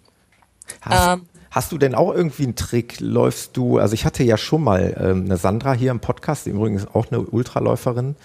Hast, 0.81 1.19
ähm, 1.19 1.25
hast, 1.51 1.71
du 1.71 1.77
denn 1.77 1.95
auch 1.95 2.13
irgendwie 2.13 2.43
einen 2.43 2.55
Trick? 2.55 2.99
Läufst 2.99 3.55
du, 3.55 3.77
also 3.77 3.93
ich 3.93 4.05
hatte 4.05 4.23
ja 4.23 4.37
schon 4.37 4.63
mal 4.63 4.95
ähm, 4.99 5.25
eine 5.25 5.37
Sandra 5.37 5.73
hier 5.73 5.91
im 5.91 5.99
Podcast, 5.99 6.47
übrigens 6.47 6.87
auch 6.87 7.11
eine 7.11 7.21
Ultraläuferin 7.21 8.15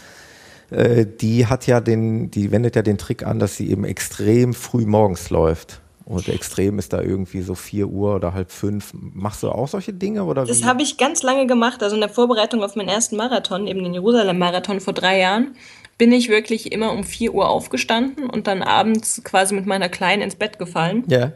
äh, 0.71 1.07
die 1.07 1.47
hat 1.47 1.67
ja 1.67 1.81
den, 1.81 2.31
die 2.31 2.50
wendet 2.50 2.76
ja 2.76 2.83
den 2.83 2.97
Trick 2.97 3.26
an, 3.26 3.38
dass 3.38 3.57
sie 3.57 3.71
eben 3.71 3.85
extrem 3.85 4.55
früh 4.55 4.87
morgens 4.87 5.29
läuft. 5.29 5.81
Und 6.04 6.28
extrem 6.28 6.78
ist 6.78 6.92
da 6.92 7.00
irgendwie 7.00 7.42
so 7.42 7.54
4 7.54 7.88
Uhr 7.88 8.16
oder 8.16 8.35
halb 8.35 8.50
fünf. 8.50 8.92
Machst 8.94 9.42
du 9.42 9.50
auch 9.50 9.68
solche 9.68 9.92
Dinge? 9.92 10.25
Oder 10.25 10.44
das 10.44 10.64
habe 10.64 10.82
ich 10.82 10.97
ganz 10.97 11.23
lange 11.23 11.47
gemacht. 11.47 11.82
Also 11.82 11.94
in 11.94 12.00
der 12.00 12.11
Vorbereitung 12.11 12.62
auf 12.62 12.76
meinen 12.76 12.88
ersten 12.88 13.16
Marathon, 13.16 13.66
eben 13.66 13.82
den 13.82 13.94
Jerusalem-Marathon 13.94 14.80
vor 14.80 14.92
drei 14.92 15.18
Jahren, 15.18 15.54
bin 15.99 16.12
ich 16.12 16.28
wirklich 16.28 16.73
immer 16.73 16.92
um 16.92 17.04
4 17.04 17.35
Uhr 17.35 17.49
aufgestanden 17.49 18.28
und 18.28 18.47
dann 18.47 18.62
abends 18.62 19.23
quasi 19.25 19.54
mit 19.54 19.66
meiner 19.66 19.88
Kleinen 19.88 20.23
ins 20.23 20.35
Bett 20.35 20.59
gefallen. 20.59 21.04
Ja. 21.09 21.32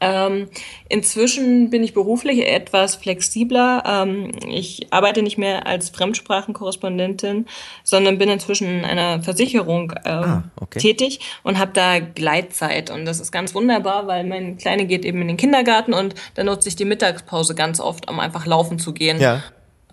Ähm, 0.00 0.48
inzwischen 0.88 1.70
bin 1.70 1.82
ich 1.82 1.94
beruflich 1.94 2.46
etwas 2.46 2.96
flexibler. 2.96 3.82
Ähm, 3.86 4.32
ich 4.46 4.88
arbeite 4.90 5.22
nicht 5.22 5.38
mehr 5.38 5.66
als 5.66 5.88
Fremdsprachenkorrespondentin, 5.90 7.46
sondern 7.82 8.18
bin 8.18 8.28
inzwischen 8.28 8.80
in 8.80 8.84
einer 8.84 9.22
Versicherung 9.22 9.92
ähm, 10.04 10.24
ah, 10.24 10.44
okay. 10.60 10.78
tätig 10.80 11.20
und 11.42 11.58
habe 11.58 11.70
da 11.72 11.98
Gleitzeit. 11.98 12.90
Und 12.90 13.06
das 13.06 13.20
ist 13.20 13.32
ganz 13.32 13.54
wunderbar, 13.54 14.06
weil 14.06 14.24
meine 14.24 14.56
Kleine 14.56 14.86
geht 14.86 15.04
eben 15.04 15.22
in 15.22 15.28
den 15.28 15.36
Kindergarten 15.38 15.94
und 15.94 16.14
da 16.34 16.44
nutze 16.44 16.68
ich 16.68 16.76
die 16.76 16.84
Mittagspause 16.84 17.54
ganz 17.54 17.80
oft, 17.80 18.10
um 18.10 18.20
einfach 18.20 18.44
laufen 18.44 18.78
zu 18.78 18.92
gehen. 18.92 19.18
Ja. 19.18 19.42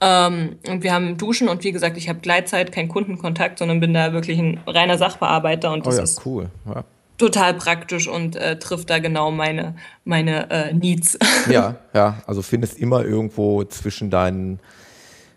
Ähm, 0.02 0.58
und 0.68 0.84
wir 0.84 0.94
haben 0.94 1.18
Duschen 1.18 1.48
und 1.48 1.64
wie 1.64 1.72
gesagt, 1.72 1.96
ich 1.96 2.10
habe 2.10 2.20
Gleitzeit, 2.20 2.74
keinen 2.74 2.90
Kundenkontakt, 2.90 3.60
sondern 3.60 3.80
bin 3.80 3.94
da 3.94 4.12
wirklich 4.12 4.38
ein 4.38 4.60
reiner 4.68 4.98
Sachbearbeiter 4.98 5.72
und 5.72 5.86
das 5.86 5.96
oh 5.96 5.98
ja, 5.98 6.04
ist 6.04 6.26
cool. 6.26 6.50
Ja 6.66 6.84
total 7.24 7.54
praktisch 7.54 8.10
und 8.10 8.36
äh, 8.36 8.60
trifft 8.60 8.90
da 8.90 9.00
genau 9.00 9.32
meine, 9.32 9.76
meine 10.04 10.50
äh, 10.52 10.74
Needs. 10.74 11.18
Ja, 11.50 11.76
ja, 11.94 12.22
also 12.28 12.42
findest 12.42 12.78
immer 12.78 13.04
irgendwo 13.04 13.64
zwischen 13.64 14.10
deinen 14.10 14.60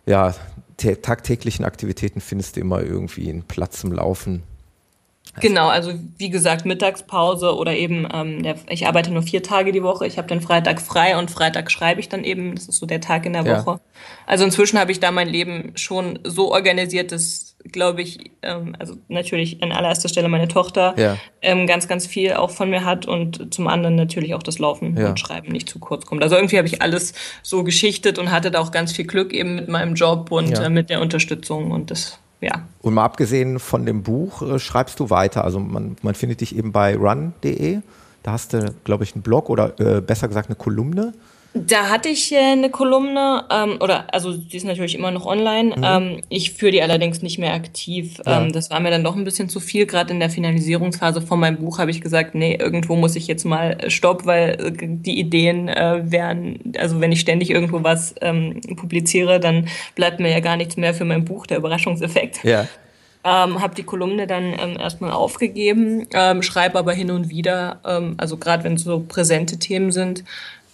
ja, 0.04 0.34
tagtäglichen 0.76 1.64
Aktivitäten 1.64 2.20
findest 2.20 2.56
du 2.56 2.60
immer 2.60 2.82
irgendwie 2.82 3.28
einen 3.28 3.42
Platz 3.42 3.80
zum 3.80 3.92
Laufen. 3.92 4.42
Genau, 5.40 5.68
also 5.68 5.92
wie 6.16 6.30
gesagt, 6.30 6.64
Mittagspause 6.64 7.56
oder 7.56 7.74
eben, 7.74 8.08
ähm, 8.12 8.42
der, 8.42 8.56
ich 8.68 8.86
arbeite 8.86 9.12
nur 9.12 9.22
vier 9.22 9.42
Tage 9.42 9.72
die 9.72 9.82
Woche. 9.82 10.06
Ich 10.06 10.18
habe 10.18 10.28
den 10.28 10.40
Freitag 10.40 10.80
frei 10.80 11.16
und 11.18 11.30
Freitag 11.30 11.70
schreibe 11.70 12.00
ich 12.00 12.08
dann 12.08 12.24
eben. 12.24 12.54
Das 12.54 12.68
ist 12.68 12.78
so 12.78 12.86
der 12.86 13.00
Tag 13.00 13.26
in 13.26 13.34
der 13.34 13.44
ja. 13.44 13.58
Woche. 13.58 13.80
Also 14.26 14.44
inzwischen 14.44 14.78
habe 14.78 14.92
ich 14.92 15.00
da 15.00 15.10
mein 15.10 15.28
Leben 15.28 15.72
schon 15.74 16.18
so 16.24 16.52
organisiert, 16.52 17.12
dass, 17.12 17.56
glaube 17.70 18.02
ich, 18.02 18.30
ähm, 18.42 18.74
also 18.78 18.96
natürlich 19.08 19.62
an 19.62 19.72
allererster 19.72 20.08
Stelle 20.08 20.28
meine 20.28 20.48
Tochter 20.48 20.94
ja. 20.96 21.16
ähm, 21.42 21.66
ganz, 21.66 21.86
ganz 21.86 22.06
viel 22.06 22.32
auch 22.34 22.50
von 22.50 22.70
mir 22.70 22.84
hat 22.84 23.06
und 23.06 23.52
zum 23.52 23.68
anderen 23.68 23.96
natürlich 23.96 24.34
auch 24.34 24.42
das 24.42 24.58
Laufen 24.58 24.96
ja. 24.96 25.10
und 25.10 25.20
Schreiben 25.20 25.52
nicht 25.52 25.68
zu 25.68 25.78
kurz 25.78 26.06
kommt. 26.06 26.22
Also 26.22 26.36
irgendwie 26.36 26.58
habe 26.58 26.68
ich 26.68 26.82
alles 26.82 27.12
so 27.42 27.62
geschichtet 27.62 28.18
und 28.18 28.30
hatte 28.30 28.50
da 28.50 28.60
auch 28.60 28.70
ganz 28.70 28.92
viel 28.92 29.06
Glück 29.06 29.32
eben 29.32 29.56
mit 29.56 29.68
meinem 29.68 29.94
Job 29.94 30.30
und 30.30 30.58
äh, 30.58 30.70
mit 30.70 30.90
der 30.90 31.00
Unterstützung 31.00 31.70
und 31.70 31.90
das 31.90 32.18
ja. 32.40 32.62
Und 32.82 32.94
mal 32.94 33.04
abgesehen 33.04 33.58
von 33.58 33.86
dem 33.86 34.02
Buch 34.02 34.42
äh, 34.42 34.58
schreibst 34.58 35.00
du 35.00 35.10
weiter. 35.10 35.44
Also 35.44 35.58
man, 35.58 35.96
man 36.02 36.14
findet 36.14 36.40
dich 36.40 36.56
eben 36.56 36.72
bei 36.72 36.96
run.de. 36.96 37.80
Da 38.22 38.32
hast 38.32 38.52
du, 38.52 38.74
glaube 38.84 39.04
ich, 39.04 39.14
einen 39.14 39.22
Blog 39.22 39.48
oder 39.48 39.78
äh, 39.80 40.00
besser 40.00 40.28
gesagt 40.28 40.48
eine 40.48 40.56
Kolumne. 40.56 41.14
Da 41.64 41.88
hatte 41.88 42.10
ich 42.10 42.32
äh, 42.32 42.36
eine 42.36 42.70
Kolumne, 42.70 43.44
ähm, 43.50 43.78
oder 43.80 44.12
also 44.12 44.36
die 44.36 44.56
ist 44.56 44.64
natürlich 44.64 44.94
immer 44.94 45.10
noch 45.10 45.24
online. 45.24 45.74
Mhm. 45.76 45.84
Ähm, 45.84 46.22
ich 46.28 46.52
führe 46.52 46.72
die 46.72 46.82
allerdings 46.82 47.22
nicht 47.22 47.38
mehr 47.38 47.54
aktiv. 47.54 48.20
Ja. 48.26 48.42
Ähm, 48.42 48.52
das 48.52 48.70
war 48.70 48.80
mir 48.80 48.90
dann 48.90 49.04
doch 49.04 49.16
ein 49.16 49.24
bisschen 49.24 49.48
zu 49.48 49.60
viel. 49.60 49.86
Gerade 49.86 50.12
in 50.12 50.20
der 50.20 50.28
Finalisierungsphase 50.28 51.22
von 51.22 51.40
meinem 51.40 51.56
Buch 51.56 51.78
habe 51.78 51.90
ich 51.90 52.00
gesagt, 52.00 52.34
nee, 52.34 52.54
irgendwo 52.54 52.96
muss 52.96 53.16
ich 53.16 53.26
jetzt 53.26 53.44
mal 53.44 53.78
äh, 53.80 53.90
stopp, 53.90 54.26
weil 54.26 54.50
äh, 54.60 54.86
die 54.86 55.18
Ideen 55.18 55.68
äh, 55.68 56.02
wären, 56.04 56.74
also 56.78 57.00
wenn 57.00 57.12
ich 57.12 57.20
ständig 57.20 57.50
irgendwo 57.50 57.82
was 57.82 58.14
ähm, 58.20 58.60
publiziere, 58.76 59.40
dann 59.40 59.68
bleibt 59.94 60.20
mir 60.20 60.30
ja 60.30 60.40
gar 60.40 60.56
nichts 60.56 60.76
mehr 60.76 60.92
für 60.92 61.04
mein 61.04 61.24
Buch, 61.24 61.46
der 61.46 61.58
Überraschungseffekt. 61.58 62.44
Ja. 62.44 62.66
Ähm, 63.28 63.60
habe 63.60 63.74
die 63.74 63.82
Kolumne 63.82 64.28
dann 64.28 64.54
ähm, 64.56 64.76
erstmal 64.78 65.10
aufgegeben, 65.10 66.06
ähm, 66.12 66.44
schreibe 66.44 66.78
aber 66.78 66.92
hin 66.92 67.10
und 67.10 67.28
wieder, 67.28 67.80
ähm, 67.84 68.14
also 68.18 68.36
gerade 68.36 68.62
wenn 68.62 68.74
es 68.74 68.84
so 68.84 69.00
präsente 69.00 69.58
Themen 69.58 69.90
sind, 69.90 70.22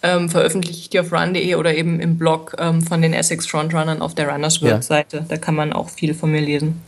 ähm, 0.03 0.29
veröffentliche 0.29 0.79
ich 0.79 0.89
die 0.89 0.99
auf 0.99 1.11
run.de 1.11 1.55
oder 1.55 1.73
eben 1.75 1.99
im 1.99 2.17
Blog 2.17 2.55
ähm, 2.59 2.81
von 2.81 3.01
den 3.01 3.13
Essex 3.13 3.47
Frontrunnern 3.47 4.01
auf 4.01 4.13
der 4.13 4.29
Runners 4.29 4.61
World 4.61 4.83
Seite. 4.83 5.17
Ja. 5.17 5.25
Da 5.27 5.37
kann 5.37 5.55
man 5.55 5.73
auch 5.73 5.89
viel 5.89 6.13
von 6.13 6.31
mir 6.31 6.41
lesen. 6.41 6.81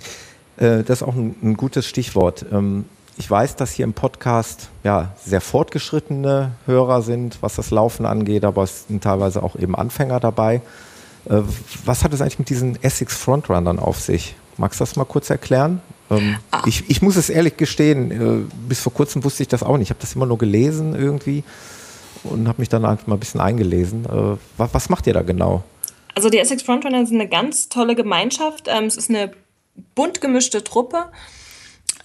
Äh, 0.58 0.84
das 0.84 1.02
ist 1.02 1.04
auch 1.04 1.16
ein, 1.16 1.36
ein 1.42 1.56
gutes 1.56 1.88
Stichwort. 1.88 2.46
Ähm, 2.52 2.86
ich 3.18 3.32
weiß, 3.32 3.56
dass 3.56 3.72
hier 3.72 3.86
im 3.86 3.94
Podcast 3.94 4.70
ja, 4.84 5.14
sehr 5.24 5.40
fortgeschrittene 5.40 6.52
Hörer 6.66 7.02
sind, 7.02 7.38
was 7.40 7.56
das 7.56 7.72
Laufen 7.72 8.06
angeht, 8.06 8.44
aber 8.44 8.64
es 8.64 8.88
sind 8.88 9.04
teilweise 9.04 9.42
auch 9.42 9.56
eben 9.56 9.76
Anfänger 9.76 10.20
dabei. 10.20 10.62
Äh, 11.30 11.42
was 11.86 12.04
hat 12.04 12.14
es 12.14 12.20
eigentlich 12.22 12.40
mit 12.40 12.50
diesen 12.50 12.82
Essex 12.84 13.16
Frontrunnern 13.16 13.80
auf 13.80 14.02
sich? 14.02 14.36
Magst 14.58 14.80
du 14.80 14.84
das 14.84 14.98
mal 14.98 15.06
kurz 15.06 15.30
erklären? 15.30 15.82
Ähm, 16.12 16.36
ah. 16.52 16.64
ich, 16.66 16.90
ich, 16.90 17.02
muss 17.02 17.16
es 17.16 17.30
ehrlich 17.30 17.56
gestehen, 17.56 18.12
äh, 18.12 18.54
bis 18.68 18.82
vor 18.82 18.94
kurzem 18.94 19.24
wusste 19.24 19.44
ich 19.44 19.50
das 19.50 19.64
auch 19.64 19.78
nicht. 19.78 19.88
Ich 19.88 19.90
habe 19.92 20.02
das 20.02 20.16
immer 20.16 20.26
nur 20.26 20.38
gelesen 20.38 20.94
irgendwie 20.94 21.44
und 22.30 22.48
habe 22.48 22.62
mich 22.62 22.70
dann 22.70 22.86
einfach 22.86 23.08
mal 23.08 23.16
ein 23.16 23.20
bisschen 23.20 23.42
eingelesen. 23.42 24.06
Äh, 24.06 24.38
was, 24.58 24.74
was, 24.74 24.90
macht 24.90 25.08
ihr 25.08 25.14
da 25.14 25.22
genau? 25.22 25.64
Also 26.14 26.30
die 26.30 26.40
Essex 26.40 26.64
Frontrunner 26.64 27.06
sind 27.06 27.20
eine 27.20 27.30
ganz 27.30 27.70
tolle 27.70 27.96
Gemeinschaft. 27.96 28.68
Ähm, 28.68 28.86
es 28.86 28.98
ist 28.98 29.10
eine 29.10 29.32
bunt 29.94 30.22
gemischte 30.22 30.64
Truppe 30.64 31.06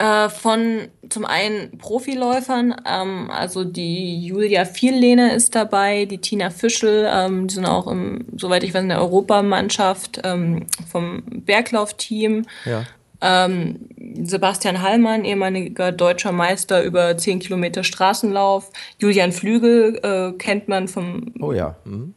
äh, 0.01 0.31
von 0.31 0.89
zum 1.11 1.27
einen 1.27 1.77
Profiläufern, 1.77 2.75
ähm, 2.87 3.31
also 3.31 3.65
die 3.65 4.25
Julia 4.25 4.65
Viellehne 4.65 5.35
ist 5.35 5.55
dabei, 5.55 6.07
die 6.07 6.19
Tina 6.19 6.49
Fischel, 6.49 7.07
ähm, 7.13 7.49
die 7.49 7.55
sind 7.57 7.67
auch 7.67 7.87
im, 7.87 8.25
soweit 8.35 8.65
ich 8.65 8.73
weiß, 8.73 8.83
in 8.83 8.89
der 8.89 9.01
Europamannschaft 9.01 10.23
ähm, 10.25 10.67
vom 10.91 11.23
Berglaufteam. 11.27 12.47
Ja. 12.65 12.85
Ähm, 13.23 13.89
Sebastian 14.23 14.83
Hallmann, 14.83 15.25
ehemaliger 15.25 15.93
deutscher 15.93 16.33
Meister 16.33 16.83
über 16.83 17.17
10 17.17 17.39
Kilometer 17.41 17.85
Straßenlauf. 17.85 18.71
Julian 18.99 19.33
Flügel 19.33 20.01
äh, 20.03 20.37
kennt 20.39 20.69
man 20.69 20.89
vom. 20.89 21.33
Oh 21.41 21.53
ja. 21.53 21.77
Mhm. 21.85 22.15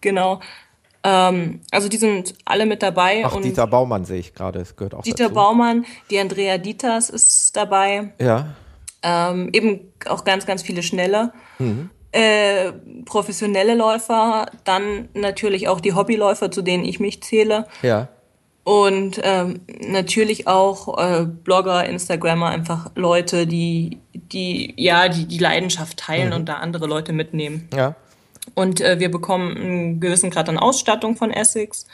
Genau. 0.00 0.40
Ähm, 1.02 1.60
also 1.70 1.88
die 1.88 1.98
sind 1.98 2.34
alle 2.44 2.66
mit 2.66 2.82
dabei. 2.82 3.22
Ach, 3.24 3.40
Dieter 3.40 3.66
Baumann 3.66 4.04
sehe 4.04 4.18
ich 4.18 4.32
gerade, 4.34 4.60
es 4.60 4.74
gehört 4.74 4.94
auch 4.94 5.02
Dieter 5.02 5.24
dazu. 5.24 5.34
Baumann, 5.34 5.84
die 6.10 6.18
Andrea 6.18 6.56
Dieters 6.56 7.10
ist 7.10 7.54
dabei. 7.56 8.12
Ja. 8.18 8.54
Ähm, 9.02 9.50
eben 9.52 9.92
auch 10.06 10.24
ganz, 10.24 10.46
ganz 10.46 10.62
viele 10.62 10.82
schnelle. 10.82 11.32
Mhm. 11.58 11.90
Äh, 12.10 12.72
professionelle 13.04 13.74
Läufer, 13.74 14.46
dann 14.64 15.08
natürlich 15.14 15.68
auch 15.68 15.80
die 15.80 15.94
Hobbyläufer, 15.94 16.50
zu 16.50 16.62
denen 16.62 16.84
ich 16.84 17.00
mich 17.00 17.22
zähle. 17.22 17.66
Ja. 17.82 18.08
Und 18.64 19.20
ähm, 19.22 19.60
natürlich 19.86 20.48
auch 20.48 20.98
äh, 20.98 21.26
Blogger, 21.26 21.86
Instagrammer, 21.86 22.46
einfach 22.46 22.90
Leute, 22.94 23.46
die, 23.46 23.98
die 24.14 24.72
ja 24.78 25.08
die, 25.08 25.26
die 25.26 25.38
Leidenschaft 25.38 25.98
teilen 25.98 26.30
mhm. 26.30 26.34
und 26.36 26.48
da 26.48 26.54
andere 26.54 26.86
Leute 26.86 27.12
mitnehmen. 27.12 27.68
Ja. 27.76 27.94
Und 28.54 28.80
äh, 28.80 28.98
wir 28.98 29.10
bekommen 29.10 29.56
einen 29.56 30.00
gewissen 30.00 30.30
Grad 30.30 30.48
an 30.48 30.58
Ausstattung 30.58 31.16
von 31.16 31.30
Essex 31.30 31.86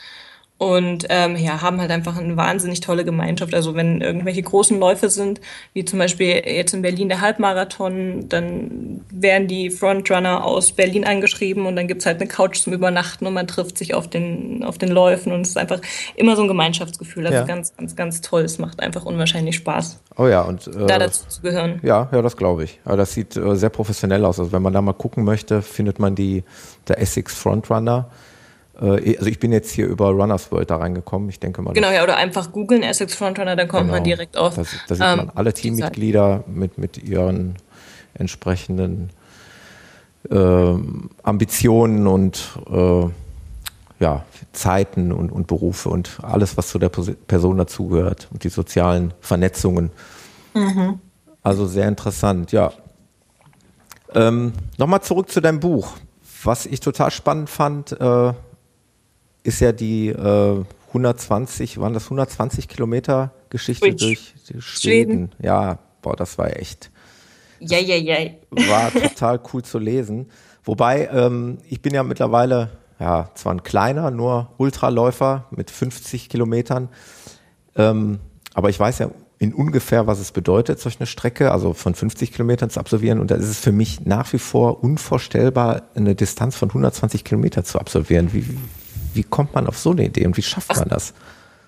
und 0.61 1.07
ähm, 1.09 1.37
ja, 1.37 1.63
haben 1.63 1.81
halt 1.81 1.91
einfach 1.91 2.19
eine 2.19 2.37
wahnsinnig 2.37 2.81
tolle 2.81 3.03
Gemeinschaft. 3.03 3.55
Also 3.55 3.75
wenn 3.75 4.03
irgendwelche 4.03 4.43
großen 4.43 4.79
Läufe 4.79 5.09
sind, 5.09 5.41
wie 5.73 5.87
zum 5.87 5.99
Beispiel 5.99 6.43
jetzt 6.45 6.75
in 6.75 6.83
Berlin 6.83 7.09
der 7.09 7.23
Halbmarathon, 7.23 8.29
dann 8.29 9.01
werden 9.11 9.49
die 9.49 9.71
Frontrunner 9.71 10.45
aus 10.45 10.73
Berlin 10.73 11.07
angeschrieben 11.07 11.65
und 11.65 11.77
dann 11.77 11.89
gibt's 11.89 12.05
halt 12.05 12.21
eine 12.21 12.29
Couch 12.29 12.59
zum 12.59 12.75
Übernachten 12.75 13.27
und 13.27 13.33
man 13.33 13.47
trifft 13.47 13.79
sich 13.79 13.95
auf 13.95 14.09
den, 14.09 14.63
auf 14.63 14.77
den 14.77 14.91
Läufen 14.91 15.33
und 15.33 15.41
es 15.41 15.49
ist 15.49 15.57
einfach 15.57 15.81
immer 16.15 16.37
so 16.37 16.43
ein 16.43 16.49
Gemeinschaftsgefühl. 16.49 17.27
Also 17.27 17.39
ja. 17.39 17.45
ganz, 17.47 17.75
ganz, 17.75 17.97
ganz 17.97 18.21
toll. 18.21 18.43
Es 18.43 18.59
macht 18.59 18.83
einfach 18.83 19.07
unwahrscheinlich 19.07 19.57
Spaß. 19.57 20.03
Oh 20.19 20.27
ja, 20.27 20.43
und 20.43 20.67
äh, 20.67 20.85
da 20.87 20.99
dazu 20.99 21.27
zu 21.27 21.41
gehören. 21.41 21.81
Ja, 21.83 22.11
ja, 22.13 22.21
das 22.21 22.37
glaube 22.37 22.65
ich. 22.65 22.81
Aber 22.85 22.99
das 22.99 23.15
sieht 23.15 23.35
äh, 23.35 23.57
sehr 23.57 23.71
professionell 23.71 24.27
aus. 24.27 24.39
Also 24.39 24.53
wenn 24.53 24.61
man 24.61 24.75
da 24.75 24.83
mal 24.83 24.93
gucken 24.93 25.25
möchte, 25.25 25.63
findet 25.63 25.99
man 25.99 26.15
die 26.15 26.45
der 26.87 27.01
Essex 27.01 27.35
Frontrunner 27.35 28.11
also 28.89 29.27
ich 29.27 29.39
bin 29.39 29.53
jetzt 29.53 29.71
hier 29.71 29.87
über 29.87 30.11
Runners 30.11 30.51
World 30.51 30.71
da 30.71 30.77
reingekommen. 30.77 31.29
Ich 31.29 31.39
denke 31.39 31.61
mal. 31.63 31.75
Genau, 31.75 31.91
ja, 31.91 32.03
oder 32.03 32.17
einfach 32.17 32.51
googeln 32.51 32.83
Essex 32.83 33.15
Frontrunner, 33.15 33.57
dann 33.57 33.69
kommt 33.69 33.83
genau, 33.83 33.95
man 33.95 34.05
direkt 34.05 34.37
auf. 34.37 34.55
Da, 34.55 34.63
da 34.89 34.95
sieht 34.95 34.99
man 34.99 35.21
ähm, 35.21 35.33
alle 35.35 35.53
Teammitglieder 35.53 36.45
mit, 36.47 36.79
mit 36.79 36.97
ihren 37.03 37.57
entsprechenden 38.15 39.11
äh, 40.31 40.75
Ambitionen 41.23 42.07
und 42.07 42.59
äh, 42.71 43.05
ja, 44.01 44.25
Zeiten 44.53 45.13
und, 45.13 45.31
und 45.31 45.47
Berufe 45.47 45.91
und 45.91 46.19
alles, 46.23 46.57
was 46.57 46.69
zu 46.69 46.79
der 46.79 46.89
Person 46.89 47.59
dazugehört 47.59 48.29
und 48.33 48.45
die 48.45 48.49
sozialen 48.49 49.13
Vernetzungen. 49.21 49.91
Mhm. 50.55 51.01
Also 51.43 51.67
sehr 51.67 51.87
interessant, 51.87 52.53
ja. 52.53 52.73
Ähm, 54.15 54.53
Nochmal 54.79 55.03
zurück 55.03 55.31
zu 55.31 55.41
deinem 55.41 55.61
Buch. 55.61 55.93
Was 56.43 56.65
ich 56.65 56.81
total 56.81 57.11
spannend 57.11 57.51
fand, 57.51 57.93
äh, 57.93 58.33
ist 59.43 59.61
ja 59.61 59.73
die 59.73 60.09
äh, 60.09 60.65
120, 60.89 61.79
waren 61.79 61.93
das 61.93 62.05
120 62.05 62.69
Kilometer 62.69 63.33
Geschichte 63.49 63.95
durch, 63.95 64.35
durch 64.49 64.65
Schweden. 64.65 65.31
Schweden. 65.31 65.33
Ja, 65.41 65.79
boah, 66.03 66.17
das 66.17 66.39
war 66.39 66.57
echt. 66.57 66.91
Ja, 67.61 67.79
ja, 67.79 67.97
ja. 67.97 68.31
War 68.51 68.93
total 68.93 69.41
cool 69.53 69.63
zu 69.63 69.79
lesen. 69.79 70.31
Wobei, 70.65 71.09
ähm, 71.13 71.59
ich 71.69 71.81
bin 71.81 71.95
ja 71.95 72.03
mittlerweile, 72.03 72.71
ja, 72.99 73.31
zwar 73.35 73.55
ein 73.55 73.63
kleiner, 73.63 74.11
nur 74.11 74.53
Ultraläufer 74.59 75.47
mit 75.51 75.71
50 75.71 76.29
Kilometern, 76.29 76.89
ähm, 77.77 78.19
aber 78.55 78.69
ich 78.69 78.79
weiß 78.81 78.99
ja 78.99 79.11
in 79.39 79.55
ungefähr, 79.55 80.07
was 80.07 80.19
es 80.21 80.33
bedeutet, 80.33 80.81
solch 80.81 81.01
eine 81.01 81.07
Strecke, 81.07 81.51
also 81.51 81.73
von 81.73 81.95
50 81.95 82.33
Kilometern 82.33 82.69
zu 82.69 82.79
absolvieren. 82.79 83.21
Und 83.21 83.31
da 83.31 83.37
ist 83.37 83.47
es 83.47 83.59
für 83.59 83.73
mich 83.73 84.05
nach 84.05 84.31
wie 84.35 84.39
vor 84.39 84.85
unvorstellbar, 84.85 85.85
eine 85.95 86.15
Distanz 86.15 86.57
von 86.57 86.69
120 86.69 87.25
Kilometer 87.25 87.65
zu 87.65 87.79
absolvieren. 87.79 88.35
Wie, 88.35 88.45
wie 89.15 89.23
kommt 89.23 89.55
man 89.55 89.67
auf 89.67 89.79
so 89.79 89.91
eine 89.91 90.07
Idee 90.07 90.27
und 90.27 90.37
wie 90.37 90.43
schafft 90.43 90.75
man 90.75 90.89
das? 90.89 91.15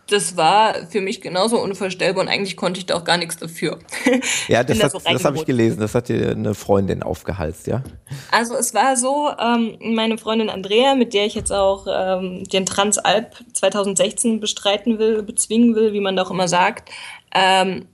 Das 0.08 0.36
war 0.36 0.74
für 0.90 1.00
mich 1.00 1.20
genauso 1.20 1.60
unvorstellbar 1.62 2.22
und 2.22 2.28
eigentlich 2.28 2.56
konnte 2.56 2.78
ich 2.78 2.86
da 2.86 2.96
auch 2.96 3.04
gar 3.04 3.16
nichts 3.16 3.36
dafür. 3.36 3.78
Ja, 4.48 4.64
das, 4.64 4.78
das, 4.78 4.92
das 4.92 5.24
habe 5.24 5.36
ich 5.36 5.46
gelesen. 5.46 5.78
Das 5.80 5.94
hat 5.94 6.08
dir 6.08 6.32
eine 6.32 6.54
Freundin 6.54 7.02
aufgehalst, 7.02 7.66
ja? 7.66 7.82
Also 8.30 8.54
es 8.54 8.74
war 8.74 8.96
so, 8.96 9.30
ähm, 9.38 9.78
meine 9.94 10.18
Freundin 10.18 10.50
Andrea, 10.50 10.94
mit 10.94 11.14
der 11.14 11.26
ich 11.26 11.34
jetzt 11.34 11.52
auch 11.52 11.86
ähm, 11.88 12.44
den 12.44 12.66
Transalp 12.66 13.36
2016 13.54 14.40
bestreiten 14.40 14.98
will, 14.98 15.22
bezwingen 15.22 15.74
will, 15.74 15.92
wie 15.92 16.00
man 16.00 16.16
da 16.16 16.24
auch 16.24 16.30
immer 16.30 16.48
sagt, 16.48 16.90
ähm, 17.34 17.86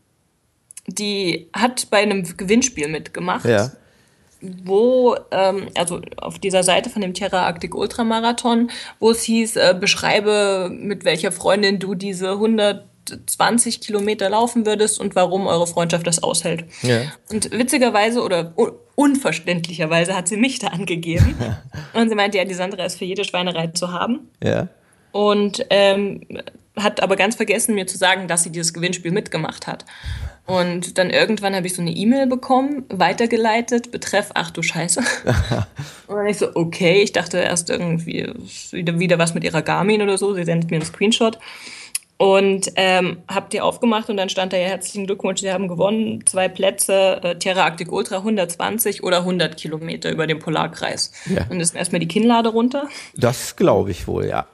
die 0.87 1.51
hat 1.53 1.91
bei 1.91 1.99
einem 1.99 2.25
Gewinnspiel 2.37 2.89
mitgemacht. 2.89 3.45
Ja 3.45 3.71
wo, 4.41 5.17
ähm, 5.31 5.69
also 5.77 6.01
auf 6.17 6.39
dieser 6.39 6.63
Seite 6.63 6.91
von 6.91 7.03
dem 7.03 7.15
Terra 7.15 7.47
Arctic 7.47 7.75
Ultramarathon, 7.75 8.71
wo 9.01 9.11
es 9.11 9.23
hieß, 9.23 9.57
äh, 9.57 9.77
beschreibe, 9.79 10.71
mit 10.73 11.05
welcher 11.05 11.33
Freundin 11.33 11.79
du 11.79 11.95
diese 11.95 12.33
120 12.33 13.81
Kilometer 13.81 14.31
laufen 14.31 14.65
würdest 14.65 15.01
und 15.01 15.17
warum 15.17 15.47
eure 15.47 15.67
Freundschaft 15.67 16.07
das 16.07 16.23
aushält. 16.23 16.65
Ja. 16.83 17.01
Und 17.31 17.51
witzigerweise 17.51 18.23
oder 18.23 18.55
unverständlicherweise 18.95 20.17
hat 20.17 20.29
sie 20.29 20.37
mich 20.37 20.59
da 20.59 20.69
angegeben. 20.69 21.37
und 21.95 22.09
sie 22.09 22.15
meinte, 22.15 22.39
ja, 22.39 22.45
die 22.45 22.55
Sandra 22.55 22.85
ist 22.85 22.99
für 22.99 23.05
jede 23.05 23.25
Schweinerei 23.25 23.69
zu 23.69 23.93
haben. 23.93 24.31
Ja. 24.43 24.69
Und 25.11 25.67
ähm, 25.71 26.21
hat 26.77 27.03
aber 27.03 27.17
ganz 27.17 27.35
vergessen, 27.35 27.75
mir 27.75 27.87
zu 27.87 27.99
sagen, 27.99 28.29
dass 28.29 28.45
sie 28.45 28.51
dieses 28.51 28.73
Gewinnspiel 28.73 29.11
mitgemacht 29.11 29.67
hat. 29.67 29.85
Und 30.49 30.97
dann 30.97 31.11
irgendwann 31.11 31.55
habe 31.55 31.67
ich 31.67 31.75
so 31.75 31.83
eine 31.83 31.91
E-Mail 31.91 32.27
bekommen, 32.27 32.87
weitergeleitet, 32.89 33.91
betreff, 33.91 34.31
ach 34.33 34.51
du 34.51 34.63
Scheiße. 34.63 35.01
und 36.07 36.17
dann 36.17 36.27
ich 36.27 36.39
so, 36.39 36.49
okay, 36.55 37.03
ich 37.03 37.13
dachte 37.13 37.37
erst 37.37 37.69
irgendwie 37.69 38.33
wieder, 38.71 38.99
wieder 38.99 39.19
was 39.19 39.35
mit 39.35 39.45
ihrer 39.45 39.61
Garmin 39.61 40.01
oder 40.01 40.17
so, 40.17 40.33
sie 40.33 40.45
sendet 40.45 40.71
mir 40.71 40.79
einen 40.79 40.87
Screenshot. 40.87 41.39
Und 42.17 42.73
ähm, 42.77 43.19
habt 43.29 43.53
ihr 43.53 43.63
aufgemacht 43.63 44.09
und 44.09 44.17
dann 44.17 44.31
stand 44.31 44.55
da 44.55 44.57
ja 44.57 44.69
herzlichen 44.69 45.07
Glückwunsch, 45.07 45.41
Sie 45.43 45.53
haben 45.53 45.69
gewonnen, 45.69 46.25
zwei 46.25 46.49
Plätze, 46.49 47.21
äh, 47.23 47.39
Terra 47.39 47.65
Arctic 47.65 47.93
Ultra 47.93 48.17
120 48.17 49.05
oder 49.05 49.19
100 49.19 49.55
Kilometer 49.57 50.11
über 50.11 50.27
den 50.27 50.39
Polarkreis. 50.39 51.13
Ja. 51.27 51.47
Und 51.51 51.61
ist 51.61 51.77
erstmal 51.77 52.01
die 52.01 52.09
Kinnlade 52.09 52.49
runter. 52.49 52.89
Das 53.15 53.55
glaube 53.55 53.91
ich 53.91 54.09
wohl, 54.09 54.27
ja. 54.27 54.47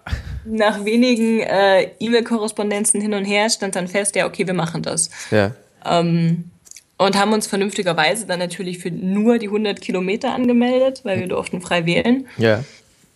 Nach 0.45 0.85
wenigen 0.85 1.39
äh, 1.41 1.93
E-Mail-Korrespondenzen 2.01 3.01
hin 3.01 3.15
und 3.15 3.25
her 3.25 3.49
stand 3.49 3.77
dann 3.77 3.87
fest, 3.87 4.17
ja, 4.17 4.27
okay, 4.27 4.47
wir 4.47 4.55
machen 4.55 4.83
das. 4.83 5.09
Ja. 5.31 5.53
Ähm, 5.85 6.51
und 6.97 7.19
haben 7.19 7.33
uns 7.33 7.47
vernünftigerweise 7.47 8.27
dann 8.27 8.39
natürlich 8.39 8.79
für 8.79 8.91
nur 8.91 9.39
die 9.39 9.47
100 9.47 9.81
Kilometer 9.81 10.33
angemeldet, 10.33 11.01
weil 11.05 11.21
wir 11.21 11.27
durften 11.27 11.61
frei 11.61 11.87
wählen. 11.87 12.27
Ja. 12.39 12.63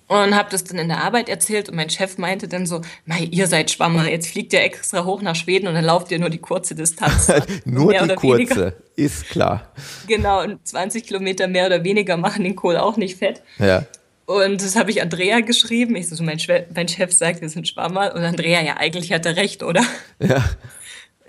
Und 0.09 0.35
habe 0.35 0.49
das 0.51 0.65
dann 0.65 0.79
in 0.79 0.89
der 0.89 1.05
Arbeit 1.05 1.29
erzählt 1.29 1.69
und 1.69 1.77
mein 1.77 1.91
Chef 1.91 2.17
meinte 2.17 2.49
dann 2.49 2.65
so, 2.65 2.81
Mei, 3.05 3.29
ihr 3.31 3.47
seid 3.47 3.71
Schwammer, 3.71 4.09
jetzt 4.09 4.29
fliegt 4.29 4.55
ihr 4.55 4.63
extra 4.63 5.05
hoch 5.05 5.21
nach 5.21 5.37
Schweden 5.37 5.69
und 5.69 5.75
dann 5.75 5.85
lauft 5.85 6.11
ihr 6.11 6.19
nur 6.19 6.31
die 6.31 6.39
kurze 6.39 6.75
Distanz. 6.75 7.31
nur 7.67 7.93
die 7.93 8.15
kurze, 8.15 8.39
weniger. 8.39 8.73
ist 8.97 9.29
klar. 9.29 9.71
Genau, 10.07 10.43
und 10.43 10.67
20 10.67 11.07
Kilometer 11.07 11.47
mehr 11.47 11.67
oder 11.67 11.85
weniger 11.85 12.17
machen 12.17 12.43
den 12.43 12.57
Kohl 12.57 12.79
auch 12.79 12.97
nicht 12.97 13.19
fett. 13.19 13.43
Ja. 13.59 13.85
Und 14.25 14.63
das 14.63 14.77
habe 14.77 14.91
ich 14.91 15.03
Andrea 15.03 15.41
geschrieben. 15.41 15.95
Ich 15.95 16.09
so, 16.09 16.23
mein, 16.23 16.39
mein 16.75 16.89
Chef 16.89 17.13
sagt, 17.13 17.43
wir 17.43 17.49
sind 17.49 17.69
Schwammer. 17.69 18.15
Und 18.15 18.23
Andrea, 18.23 18.63
ja, 18.63 18.77
eigentlich 18.79 19.13
hat 19.13 19.25
er 19.25 19.37
recht, 19.37 19.63
oder? 19.63 19.83
Ja. 20.21 20.45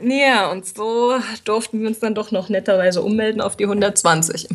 Ja, 0.01 0.51
und 0.51 0.65
so 0.65 1.13
durften 1.43 1.81
wir 1.81 1.87
uns 1.87 1.99
dann 1.99 2.15
doch 2.15 2.31
noch 2.31 2.49
netterweise 2.49 3.01
ummelden 3.01 3.41
auf 3.41 3.55
die 3.55 3.65
120. 3.65 4.47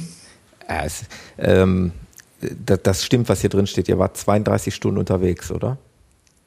Ja, 0.69 0.85
es, 0.85 1.05
ähm, 1.39 1.93
das, 2.41 2.81
das 2.83 3.05
stimmt, 3.05 3.29
was 3.29 3.41
hier 3.41 3.51
drin 3.51 3.67
steht. 3.67 3.89
Ihr 3.89 3.99
wart 3.99 4.17
32 4.17 4.75
Stunden 4.75 4.99
unterwegs, 4.99 5.51
oder? 5.51 5.79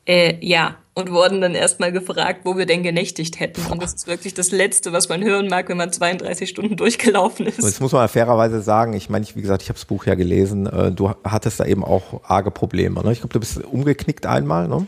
Äh, 0.06 0.38
ja, 0.40 0.78
und 0.94 1.12
wurden 1.12 1.42
dann 1.42 1.54
erstmal 1.54 1.92
gefragt, 1.92 2.42
wo 2.44 2.58
wir 2.58 2.66
denn 2.66 2.82
genächtigt 2.82 3.40
hätten. 3.40 3.66
Und 3.70 3.84
das 3.84 3.94
ist 3.94 4.08
wirklich 4.08 4.34
das 4.34 4.52
Letzte, 4.52 4.94
was 4.94 5.10
man 5.10 5.24
hören 5.24 5.48
mag, 5.48 5.68
wenn 5.70 5.78
man 5.78 5.92
32 5.92 6.50
Stunden 6.50 6.78
durchgelaufen 6.78 7.46
ist. 7.46 7.60
Und 7.60 7.66
jetzt 7.66 7.82
muss 7.82 7.92
man 7.92 8.08
fairerweise 8.08 8.62
sagen, 8.62 8.94
ich 8.94 9.10
meine, 9.10 9.26
wie 9.34 9.42
gesagt, 9.42 9.64
ich 9.64 9.70
habe 9.70 9.78
das 9.78 9.86
Buch 9.86 10.06
ja 10.06 10.16
gelesen, 10.16 10.66
äh, 10.66 10.92
du 10.92 11.12
hattest 11.24 11.60
da 11.60 11.66
eben 11.66 11.84
auch 11.84 12.22
arge 12.24 12.52
Probleme. 12.52 13.04
Ne? 13.04 13.12
Ich 13.12 13.20
glaube, 13.20 13.34
du 13.34 13.40
bist 13.40 13.64
umgeknickt 13.66 14.26
einmal, 14.26 14.68
ne? 14.68 14.88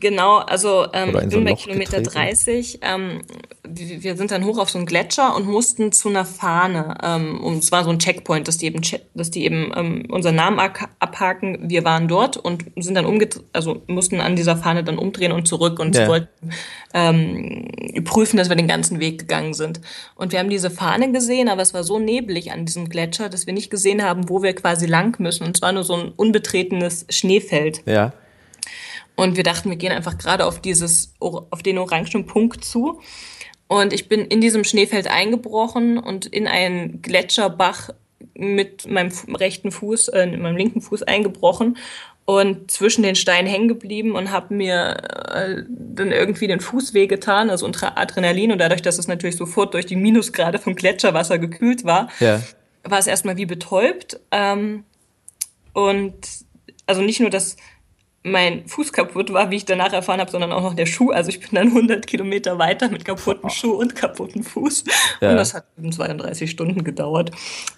Genau, 0.00 0.38
also 0.38 0.86
ähm, 0.92 1.16
ich 1.22 1.28
bin 1.28 1.44
bei 1.44 1.54
Kilometer 1.54 1.98
getreten. 1.98 2.28
30. 2.30 2.78
Ähm, 2.82 3.20
wir 3.68 4.16
sind 4.16 4.30
dann 4.30 4.44
hoch 4.44 4.58
auf 4.58 4.70
so 4.70 4.78
einen 4.78 4.86
Gletscher 4.86 5.36
und 5.36 5.46
mussten 5.46 5.92
zu 5.92 6.08
einer 6.08 6.24
Fahne. 6.24 6.96
Ähm, 7.02 7.40
und 7.40 7.58
es 7.58 7.70
war 7.70 7.84
so 7.84 7.90
ein 7.90 7.98
Checkpoint, 7.98 8.48
dass 8.48 8.56
die 8.56 8.66
eben, 8.66 8.80
dass 9.14 9.30
die 9.30 9.44
eben 9.44 9.72
ähm, 9.76 10.06
unseren 10.08 10.34
Namen 10.34 10.58
abhaken. 10.58 11.68
Wir 11.68 11.84
waren 11.84 12.08
dort 12.08 12.36
und 12.36 12.64
sind 12.76 12.94
dann 12.94 13.04
umgedreht, 13.04 13.44
also 13.52 13.82
mussten 13.86 14.20
an 14.20 14.36
dieser 14.36 14.56
Fahne 14.56 14.82
dann 14.82 14.98
umdrehen 14.98 15.32
und 15.32 15.46
zurück 15.46 15.78
und 15.78 15.94
ja. 15.94 16.08
wollten 16.08 16.50
ähm, 16.94 17.68
prüfen, 18.04 18.38
dass 18.38 18.48
wir 18.48 18.56
den 18.56 18.68
ganzen 18.68 18.98
Weg 19.00 19.18
gegangen 19.18 19.54
sind. 19.54 19.80
Und 20.16 20.32
wir 20.32 20.38
haben 20.38 20.50
diese 20.50 20.70
Fahne 20.70 21.12
gesehen, 21.12 21.48
aber 21.48 21.62
es 21.62 21.74
war 21.74 21.84
so 21.84 21.98
neblig 21.98 22.52
an 22.52 22.64
diesem 22.64 22.88
Gletscher, 22.88 23.28
dass 23.28 23.46
wir 23.46 23.52
nicht 23.52 23.70
gesehen 23.70 24.02
haben, 24.02 24.28
wo 24.28 24.42
wir 24.42 24.54
quasi 24.54 24.86
lang 24.86 25.20
müssen. 25.20 25.44
Und 25.44 25.58
zwar 25.58 25.72
nur 25.72 25.84
so 25.84 25.94
ein 25.94 26.12
unbetretenes 26.16 27.06
Schneefeld. 27.10 27.82
Ja. 27.86 28.12
Und 29.20 29.36
wir 29.36 29.44
dachten, 29.44 29.68
wir 29.68 29.76
gehen 29.76 29.92
einfach 29.92 30.16
gerade 30.16 30.46
auf 30.46 30.60
dieses, 30.60 31.14
auf 31.18 31.62
den 31.62 31.76
orangen 31.76 32.26
Punkt 32.26 32.64
zu. 32.64 33.00
Und 33.68 33.92
ich 33.92 34.08
bin 34.08 34.24
in 34.24 34.40
diesem 34.40 34.64
Schneefeld 34.64 35.08
eingebrochen 35.08 35.98
und 35.98 36.24
in 36.24 36.46
einen 36.46 37.02
Gletscherbach 37.02 37.90
mit 38.34 38.88
meinem 38.88 39.12
rechten 39.34 39.72
Fuß, 39.72 40.08
äh, 40.08 40.22
in 40.22 40.40
meinem 40.40 40.56
linken 40.56 40.80
Fuß 40.80 41.02
eingebrochen 41.02 41.76
und 42.24 42.70
zwischen 42.70 43.02
den 43.02 43.14
Steinen 43.14 43.46
hängen 43.46 43.68
geblieben 43.68 44.12
und 44.12 44.30
habe 44.30 44.54
mir 44.54 44.96
äh, 45.34 45.64
dann 45.68 46.12
irgendwie 46.12 46.46
den 46.46 46.60
Fuß 46.60 46.94
wehgetan, 46.94 47.50
also 47.50 47.66
unter 47.66 47.98
Adrenalin 47.98 48.52
und 48.52 48.58
dadurch, 48.58 48.82
dass 48.82 48.98
es 48.98 49.06
natürlich 49.06 49.36
sofort 49.36 49.74
durch 49.74 49.84
die 49.84 49.96
Minusgrade 49.96 50.58
vom 50.58 50.74
Gletscherwasser 50.74 51.38
gekühlt 51.38 51.84
war, 51.84 52.08
ja. 52.20 52.40
war 52.84 52.98
es 52.98 53.06
erstmal 53.06 53.36
wie 53.36 53.46
betäubt. 53.46 54.18
Ähm, 54.30 54.84
und 55.74 56.14
also 56.86 57.02
nicht 57.02 57.20
nur 57.20 57.30
das 57.30 57.56
mein 58.22 58.66
Fuß 58.66 58.92
kaputt 58.92 59.32
war, 59.32 59.50
wie 59.50 59.56
ich 59.56 59.64
danach 59.64 59.92
erfahren 59.92 60.20
habe, 60.20 60.30
sondern 60.30 60.52
auch 60.52 60.62
noch 60.62 60.74
der 60.74 60.84
Schuh. 60.84 61.10
Also 61.10 61.30
ich 61.30 61.40
bin 61.40 61.50
dann 61.52 61.68
100 61.68 62.06
Kilometer 62.06 62.58
weiter 62.58 62.90
mit 62.90 63.04
kaputten 63.04 63.48
Schuh 63.48 63.72
und 63.72 63.96
kaputten 63.96 64.42
Fuß. 64.42 64.84
Ja. 65.22 65.30
Und 65.30 65.36
das 65.36 65.54
hat 65.54 65.64
32 65.78 66.50
Stunden 66.50 66.84
gedauert. 66.84 67.30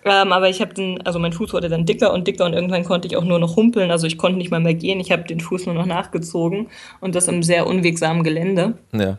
Ähm, 0.04 0.32
aber 0.32 0.48
ich 0.48 0.60
habe 0.60 0.74
den, 0.74 1.00
also 1.06 1.20
mein 1.20 1.32
Fuß 1.32 1.52
wurde 1.52 1.68
dann 1.68 1.86
dicker 1.86 2.12
und 2.12 2.26
dicker 2.26 2.44
und 2.44 2.54
irgendwann 2.54 2.84
konnte 2.84 3.06
ich 3.06 3.16
auch 3.16 3.24
nur 3.24 3.38
noch 3.38 3.54
humpeln. 3.54 3.92
Also 3.92 4.08
ich 4.08 4.18
konnte 4.18 4.38
nicht 4.38 4.50
mal 4.50 4.60
mehr 4.60 4.74
gehen. 4.74 4.98
Ich 4.98 5.12
habe 5.12 5.22
den 5.22 5.40
Fuß 5.40 5.66
nur 5.66 5.76
noch 5.76 5.86
nachgezogen 5.86 6.68
und 7.00 7.14
das 7.14 7.28
im 7.28 7.44
sehr 7.44 7.66
unwegsamen 7.68 8.24
Gelände. 8.24 8.78
Ja. 8.92 9.18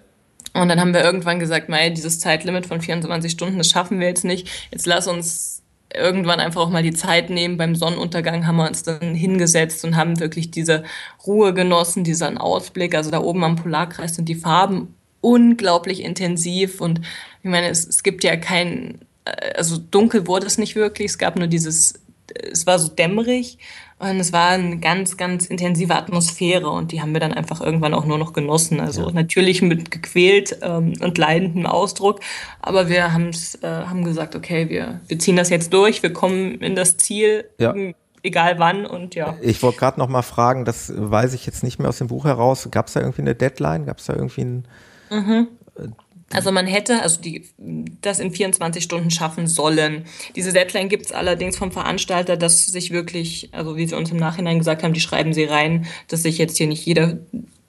Und 0.53 0.67
dann 0.67 0.79
haben 0.79 0.93
wir 0.93 1.03
irgendwann 1.03 1.39
gesagt, 1.39 1.69
mei, 1.69 1.89
dieses 1.89 2.19
Zeitlimit 2.19 2.65
von 2.65 2.81
24 2.81 3.31
Stunden, 3.31 3.57
das 3.57 3.69
schaffen 3.69 3.99
wir 3.99 4.07
jetzt 4.07 4.23
nicht. 4.25 4.47
Jetzt 4.71 4.86
lass 4.86 5.07
uns 5.07 5.53
irgendwann 5.93 6.39
einfach 6.39 6.62
auch 6.62 6.69
mal 6.69 6.84
die 6.84 6.93
Zeit 6.93 7.29
nehmen. 7.29 7.58
Beim 7.58 7.75
Sonnenuntergang 7.75 8.47
haben 8.47 8.58
wir 8.58 8.67
uns 8.67 8.84
dann 8.84 9.15
hingesetzt 9.15 9.84
und 9.86 9.95
haben 9.95 10.19
wirklich 10.19 10.51
diese 10.51 10.84
Ruhe 11.25 11.53
genossen, 11.53 12.03
diesen 12.03 12.38
Ausblick. 12.38 12.95
Also 12.95 13.12
da 13.12 13.21
oben 13.21 13.43
am 13.43 13.56
Polarkreis 13.56 14.15
sind 14.15 14.29
die 14.29 14.36
Farben 14.36 14.95
unglaublich 15.21 16.03
intensiv 16.03 16.82
und 16.82 16.99
ich 17.41 17.49
meine, 17.49 17.69
es, 17.69 17.88
es 17.88 18.03
gibt 18.03 18.23
ja 18.25 18.36
kein, 18.36 18.99
äh, 19.25 19.53
also 19.56 19.77
dunkel 19.77 20.27
wurde 20.27 20.45
es 20.45 20.58
nicht 20.58 20.75
wirklich, 20.75 21.12
es 21.12 21.17
gab 21.17 21.38
nur 21.38 21.47
dieses, 21.47 21.93
es 22.51 22.67
war 22.67 22.77
so 22.77 22.89
dämmerig 22.89 23.58
und 23.99 24.19
es 24.19 24.34
war 24.34 24.49
eine 24.49 24.77
ganz, 24.77 25.17
ganz 25.17 25.45
intensive 25.45 25.95
Atmosphäre 25.95 26.69
und 26.69 26.91
die 26.91 27.01
haben 27.01 27.13
wir 27.13 27.19
dann 27.19 27.34
einfach 27.34 27.62
irgendwann 27.62 27.93
auch 27.93 28.06
nur 28.06 28.17
noch 28.17 28.34
genossen. 28.34 28.79
Also 28.79 29.08
ja. 29.08 29.12
natürlich 29.12 29.62
mit 29.62 29.91
gequält 29.91 30.58
ähm, 30.62 30.93
und 31.01 31.17
leidendem 31.17 31.65
Ausdruck, 31.65 32.19
aber 32.62 32.89
wir 32.89 33.13
haben's, 33.13 33.56
äh, 33.63 33.67
haben 33.67 34.03
gesagt, 34.03 34.36
okay, 34.36 34.69
wir, 34.69 34.99
wir 35.08 35.19
ziehen 35.19 35.36
das 35.36 35.49
jetzt 35.49 35.73
durch, 35.73 36.03
wir 36.03 36.13
kommen 36.13 36.56
in 36.56 36.75
das 36.75 36.97
Ziel. 36.97 37.45
Ja 37.60 37.73
egal 38.23 38.58
wann 38.58 38.86
und 38.86 39.15
ja. 39.15 39.36
Ich 39.41 39.62
wollte 39.62 39.79
gerade 39.79 39.99
noch 39.99 40.08
mal 40.08 40.21
fragen, 40.21 40.65
das 40.65 40.91
weiß 40.95 41.34
ich 41.34 41.45
jetzt 41.45 41.62
nicht 41.62 41.79
mehr 41.79 41.89
aus 41.89 41.97
dem 41.97 42.08
Buch 42.08 42.25
heraus. 42.25 42.67
Gab 42.71 42.88
es 42.88 42.93
da 42.93 43.01
irgendwie 43.01 43.21
eine 43.21 43.36
Deadline? 43.36 43.86
Gab 43.86 43.99
es 43.99 44.06
da 44.06 44.13
irgendwie 44.13 44.41
ein 44.45 44.67
mhm. 45.12 45.47
Also 46.34 46.52
man 46.52 46.67
hätte 46.67 47.02
also 47.02 47.22
die, 47.22 47.50
das 48.02 48.19
in 48.19 48.32
24 48.32 48.84
Stunden 48.84 49.12
schaffen 49.12 49.48
sollen. 49.48 50.06
Diese 50.36 50.54
Deadline 50.54 50.89
gibt 50.89 51.06
es 51.06 51.12
allerdings 51.12 51.58
vom 51.58 51.72
Veranstalter, 51.72 52.38
dass 52.38 52.65
sich 52.65 52.91
wirklich, 52.91 53.50
also 53.52 53.78
wie 53.78 53.88
sie 53.88 53.96
uns 53.96 54.12
im 54.12 54.17
Nachhinein 54.17 54.60
gesagt 54.60 54.84
haben, 54.84 54.93
die 54.93 55.00
schreiben 55.00 55.34
sie 55.34 55.46
rein, 55.46 55.86
dass 56.08 56.24
sich 56.24 56.38
jetzt 56.38 56.58
hier 56.58 56.67
nicht 56.67 56.86
jeder 56.86 57.19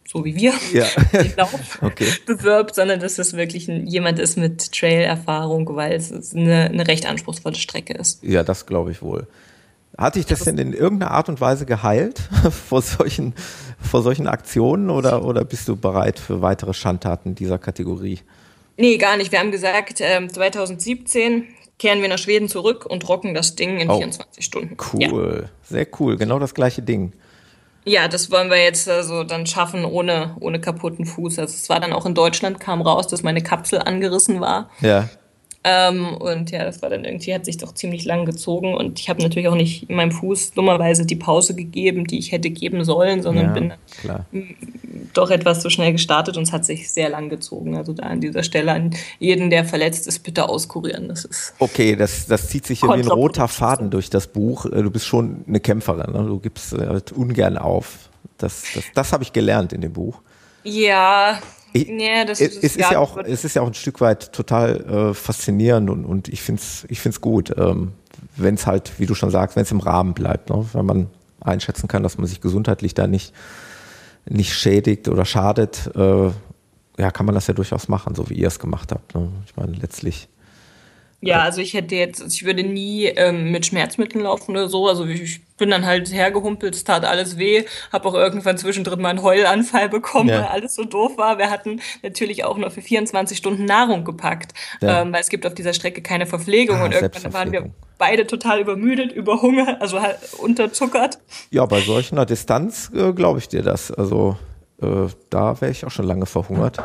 so 0.07 0.25
wie 0.25 0.37
wir, 0.37 0.53
ja. 0.73 0.85
okay. 1.81 2.07
bewirbt, 2.25 2.77
sondern 2.77 3.01
dass 3.01 3.19
es 3.19 3.33
wirklich 3.33 3.69
ein, 3.69 3.87
jemand 3.87 4.21
ist 4.21 4.37
mit 4.37 4.71
Trail-Erfahrung, 4.71 5.75
weil 5.75 5.95
es 5.95 6.35
eine, 6.35 6.67
eine 6.67 6.87
recht 6.87 7.07
anspruchsvolle 7.07 7.57
Strecke 7.57 7.95
ist. 7.95 8.23
Ja, 8.23 8.45
das 8.45 8.67
glaube 8.67 8.93
ich 8.93 9.03
wohl. 9.03 9.27
Hat 9.97 10.17
dich 10.17 10.27
das 10.27 10.41
denn 10.41 10.59
in 10.59 10.73
irgendeiner 10.73 11.13
Art 11.13 11.29
und 11.29 11.41
Weise 11.41 11.67
geheilt 11.67 12.21
vor 12.69 12.83
solchen, 12.83 13.35
vor 13.81 14.03
solchen 14.03 14.27
Aktionen 14.27 14.91
oder, 14.91 15.25
oder 15.25 15.45
bist 15.45 15.69
du 15.69 15.77
bereit 15.77 16.19
für 16.19 16.43
weitere 16.43 16.75
Schandtaten 16.75 17.35
dieser 17.35 17.59
Kategorie? 17.59 18.21
Nee, 18.77 18.97
gar 18.99 19.17
nicht. 19.17 19.33
Wir 19.33 19.39
haben 19.39 19.51
gesagt, 19.51 20.01
äh, 20.01 20.27
2017 20.27 21.47
kehren 21.79 22.03
wir 22.03 22.09
nach 22.09 22.19
Schweden 22.19 22.49
zurück 22.49 22.87
und 22.87 23.09
rocken 23.09 23.35
das 23.35 23.57
Ding 23.57 23.79
in 23.79 23.91
oh, 23.91 23.99
24 23.99 24.45
Stunden. 24.45 24.77
Cool, 24.93 25.43
ja. 25.43 25.49
sehr 25.63 25.87
cool. 25.99 26.17
Genau 26.17 26.39
das 26.39 26.55
gleiche 26.55 26.83
Ding. 26.83 27.13
Ja, 27.85 28.09
das 28.09 28.31
wollen 28.31 28.49
wir 28.49 28.63
jetzt 28.63 28.89
also 28.89 29.25
dann 29.25 29.47
schaffen 29.47 29.85
ohne, 29.85 30.37
ohne 30.41 30.61
kaputten 30.61 31.05
Fuß. 31.05 31.39
Also 31.39 31.55
es 31.55 31.69
war 31.69 31.81
dann 31.81 31.93
auch 31.93 32.07
in 32.07 32.15
Deutschland, 32.15 32.59
kam 32.59 32.81
raus, 32.81 33.09
dass 33.09 33.23
meine 33.23 33.43
Kapsel 33.43 33.81
angerissen 33.81 34.41
war. 34.41 34.71
Ja. 34.81 35.09
Ähm, 35.67 36.15
und 36.19 36.51
ja, 36.51 36.63
das 36.63 36.83
war 36.83 36.91
dann 36.91 37.07
irgendwie, 37.07 37.35
hat 37.35 37.47
sich 37.47 37.57
doch 37.57 37.73
ziemlich 37.73 38.05
lang 38.05 38.27
gezogen 38.27 38.75
und 38.75 39.01
ich 39.01 39.09
habe 39.09 39.23
natürlich 39.23 39.49
auch 39.49 39.55
nicht 39.55 39.89
meinem 39.89 40.13
Fuß 40.13 40.53
dummerweise 40.53 41.07
die 41.07 41.17
Pause 41.17 41.55
gegeben, 41.55 42.07
die 42.07 42.19
ich 42.19 42.33
hätte 42.33 42.51
geben 42.51 42.85
sollen, 42.85 43.23
sondern 43.23 43.47
ja, 43.47 43.53
bin 43.53 43.73
klar. 44.03 44.27
doch 45.15 45.31
etwas 45.31 45.61
zu 45.61 45.71
schnell 45.71 45.93
gestartet 45.93 46.37
und 46.37 46.43
es 46.43 46.53
hat 46.53 46.67
sich 46.67 46.93
sehr 46.93 47.09
lang 47.09 47.31
gezogen. 47.31 47.79
Also 47.79 47.95
da 47.95 48.03
an 48.03 48.21
dieser 48.21 48.43
Stelle 48.43 48.73
an 48.73 48.95
jeden, 49.19 49.49
der 49.49 49.65
verletzt 49.65 50.07
ist, 50.07 50.19
bitte 50.19 50.51
auskurieren. 50.51 51.09
Das 51.09 51.25
ist 51.25 51.55
okay, 51.59 51.97
das, 51.97 52.27
das 52.27 52.49
zieht 52.49 52.67
sich 52.67 52.81
hier 52.81 52.91
wie 52.91 53.01
ein 53.01 53.09
roter 53.09 53.49
Faden 53.49 53.89
durch 53.89 54.11
das 54.11 54.27
Buch. 54.27 54.67
Äh, 54.67 54.83
du 54.83 54.91
bist 54.91 55.07
schon 55.07 55.47
eine 55.49 55.61
Kämpferin, 55.61 56.13
ne? 56.13 56.27
du 56.27 56.41
gibst 56.41 56.73
halt 56.73 57.11
ungern 57.13 57.57
auf. 57.57 58.11
Das, 58.37 58.65
das, 58.75 58.85
das 58.95 59.13
habe 59.15 59.23
ich 59.23 59.33
gelernt 59.33 59.73
in 59.73 59.81
dem 59.81 59.95
Buch. 59.95 60.21
Ja, 60.63 61.39
ich, 61.75 61.89
nee, 61.89 62.25
das, 62.25 62.41
es, 62.41 62.57
ist 62.57 62.79
ja 62.79 62.99
auch, 62.99 63.17
es 63.19 63.45
ist 63.45 63.57
ja 63.57 63.63
auch 63.63 63.67
ein 63.67 63.75
Stück 63.75 64.01
weit 64.01 64.33
total 64.33 65.11
äh, 65.11 65.15
faszinierend 65.15 65.91
und, 65.91 66.05
und 66.05 66.29
ich 66.29 66.41
finde 66.41 66.63
es 66.63 66.87
ich 66.89 67.01
find's 67.01 67.21
gut, 67.21 67.53
ähm, 67.59 67.93
wenn 68.37 68.55
es 68.55 68.67
halt, 68.67 68.93
wie 68.99 69.07
du 69.07 69.15
schon 69.15 69.31
sagst, 69.31 69.57
wenn 69.57 69.65
es 69.65 69.73
im 69.73 69.81
Rahmen 69.81 70.15
bleibt, 70.15 70.51
ne? 70.51 70.65
wenn 70.73 70.87
man 70.87 71.11
einschätzen 71.41 71.89
kann, 71.89 72.03
dass 72.03 72.17
man 72.17 72.27
sich 72.27 72.41
gesundheitlich 72.41 72.95
da 72.95 73.07
nicht, 73.07 73.35
nicht 74.25 74.55
schädigt 74.55 75.09
oder 75.09 75.25
schadet. 75.25 75.91
Äh, 75.95 76.31
ja, 76.97 77.11
kann 77.11 77.27
man 77.27 77.35
das 77.35 77.49
ja 77.49 77.55
durchaus 77.55 77.89
machen, 77.89 78.15
so 78.15 78.31
wie 78.31 78.35
ihr 78.35 78.47
es 78.47 78.59
gemacht 78.59 78.93
habt. 78.93 79.15
Ne? 79.15 79.31
Ich 79.47 79.57
meine, 79.57 79.73
letztlich. 79.73 80.29
Ja, 81.21 81.41
also 81.41 81.61
ich 81.61 81.75
hätte 81.75 81.97
jetzt, 81.97 82.23
ich 82.33 82.45
würde 82.45 82.63
nie 82.63 83.07
ähm, 83.07 83.51
mit 83.51 83.67
Schmerzmitteln 83.67 84.23
laufen 84.23 84.53
oder 84.53 84.69
so. 84.69 84.89
Also 84.89 85.05
ich 85.07 85.41
bin 85.57 85.71
dann 85.71 85.87
halt 85.87 86.13
hergehumpelt, 86.13 86.75
es 86.75 86.85
tat 86.85 87.05
alles 87.05 87.39
weh, 87.39 87.65
habe 87.93 88.09
auch 88.09 88.15
irgendwann 88.15 88.59
zwischendrin 88.59 89.01
mal 89.01 89.11
einen 89.11 89.23
Heulanfall 89.23 89.89
bekommen, 89.89 90.29
ja. 90.29 90.41
weil 90.41 90.47
alles 90.47 90.75
so 90.75 90.85
doof 90.85 91.17
war. 91.17 91.39
Wir 91.39 91.51
hatten 91.51 91.81
natürlich 92.03 92.45
auch 92.45 92.57
nur 92.57 92.71
für 92.71 92.83
24 92.83 93.39
Stunden 93.39 93.65
Nahrung 93.65 94.05
gepackt, 94.05 94.53
ja. 94.81 95.03
ähm, 95.03 95.13
weil 95.13 95.21
es 95.21 95.29
gibt 95.29 95.47
auf 95.47 95.55
dieser 95.55 95.75
Strecke 95.75 96.03
keine 96.03 96.27
Verpflegung 96.27 96.79
ah, 96.79 96.85
und 96.85 96.93
irgendwann 96.93 97.33
waren 97.33 97.53
wir 97.53 97.71
beide 97.99 98.27
total 98.27 98.61
übermüdet, 98.61 99.13
überhungert, 99.13 99.81
also 99.81 100.01
halt 100.01 100.19
unterzuckert. 100.39 101.19
Ja, 101.51 101.65
bei 101.67 101.81
solcher 101.81 102.27
Distanz 102.27 102.91
äh, 102.95 103.13
glaube 103.13 103.39
ich 103.39 103.49
dir 103.49 103.63
das. 103.63 103.91
Also 103.91 104.37
äh, 104.83 105.07
da 105.31 105.61
wäre 105.61 105.71
ich 105.71 105.85
auch 105.85 105.91
schon 105.91 106.07
lange 106.07 106.27
verhungert. 106.27 106.79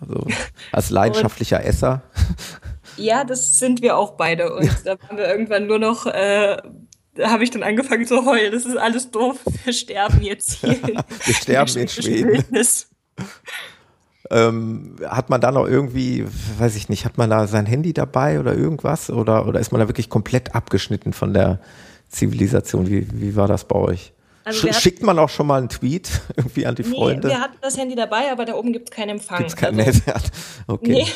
Also 0.00 0.26
als 0.72 0.90
leidenschaftlicher 0.90 1.64
Esser. 1.64 2.02
Ja, 2.96 3.24
das 3.24 3.58
sind 3.58 3.82
wir 3.82 3.96
auch 3.96 4.12
beide. 4.12 4.54
Und 4.54 4.70
da 4.84 4.96
waren 5.02 5.16
wir 5.16 5.26
irgendwann 5.26 5.66
nur 5.66 5.78
noch, 5.78 6.06
äh, 6.06 6.56
habe 7.20 7.44
ich 7.44 7.50
dann 7.50 7.62
angefangen 7.62 8.06
zu 8.06 8.24
heulen. 8.24 8.52
Das 8.52 8.64
ist 8.64 8.76
alles 8.76 9.10
doof. 9.10 9.38
Wir 9.64 9.72
sterben 9.72 10.22
jetzt 10.22 10.52
hier. 10.60 10.80
wir 10.82 11.34
sterben 11.34 11.76
in 11.76 11.88
Schweden. 11.88 12.44
Ähm, 14.30 14.96
hat 15.06 15.28
man 15.28 15.40
da 15.40 15.52
noch 15.52 15.66
irgendwie, 15.66 16.24
weiß 16.58 16.76
ich 16.76 16.88
nicht, 16.88 17.04
hat 17.04 17.18
man 17.18 17.28
da 17.28 17.46
sein 17.46 17.66
Handy 17.66 17.92
dabei 17.92 18.40
oder 18.40 18.54
irgendwas? 18.54 19.10
Oder, 19.10 19.46
oder 19.46 19.60
ist 19.60 19.72
man 19.72 19.80
da 19.80 19.88
wirklich 19.88 20.08
komplett 20.08 20.54
abgeschnitten 20.54 21.12
von 21.12 21.34
der 21.34 21.60
Zivilisation? 22.08 22.88
Wie, 22.88 23.06
wie 23.12 23.36
war 23.36 23.48
das 23.48 23.66
bei 23.66 23.76
euch? 23.76 24.12
Also 24.44 24.68
Sch 24.68 24.74
schickt 24.80 25.02
man 25.02 25.18
auch 25.18 25.28
schon 25.28 25.46
mal 25.46 25.58
einen 25.58 25.68
Tweet 25.68 26.08
irgendwie 26.36 26.66
an 26.66 26.74
die 26.74 26.82
nee, 26.82 26.94
Freunde? 26.94 27.28
Wir 27.28 27.40
hatten 27.40 27.58
das 27.60 27.76
Handy 27.76 27.94
dabei, 27.94 28.30
aber 28.32 28.44
da 28.44 28.54
oben 28.54 28.72
gibt 28.72 28.90
es 28.90 28.94
keinen 28.94 29.10
Empfang. 29.10 29.38
Gibt 29.38 29.50
es 29.50 29.56
kein 29.56 29.78
also, 29.78 30.00
Netz? 30.06 30.30
Okay. 30.66 30.92
Nee, 30.92 31.06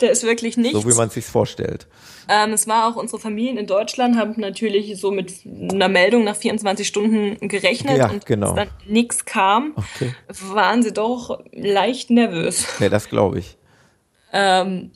der 0.00 0.10
ist 0.10 0.22
wirklich 0.24 0.56
nichts. 0.56 0.80
So 0.80 0.88
wie 0.88 0.94
man 0.94 1.08
es 1.08 1.14
sich 1.14 1.24
vorstellt. 1.24 1.86
Ähm, 2.28 2.52
es 2.52 2.66
war 2.66 2.88
auch 2.88 2.96
unsere 2.96 3.20
Familien 3.20 3.56
in 3.56 3.66
Deutschland 3.66 4.16
haben 4.16 4.34
natürlich 4.38 4.98
so 4.98 5.10
mit 5.10 5.32
einer 5.44 5.88
Meldung 5.88 6.24
nach 6.24 6.34
24 6.34 6.86
Stunden 6.86 7.48
gerechnet 7.48 7.98
ja, 7.98 8.10
und 8.10 8.26
genau. 8.26 8.54
dann 8.54 8.68
nichts 8.86 9.24
kam, 9.24 9.74
okay. 9.76 10.14
waren 10.52 10.82
sie 10.82 10.92
doch 10.92 11.40
leicht 11.52 12.10
nervös. 12.10 12.66
Ja, 12.80 12.88
das 12.88 13.08
glaube 13.08 13.38
ich. 13.38 13.56
Ähm, 14.32 14.90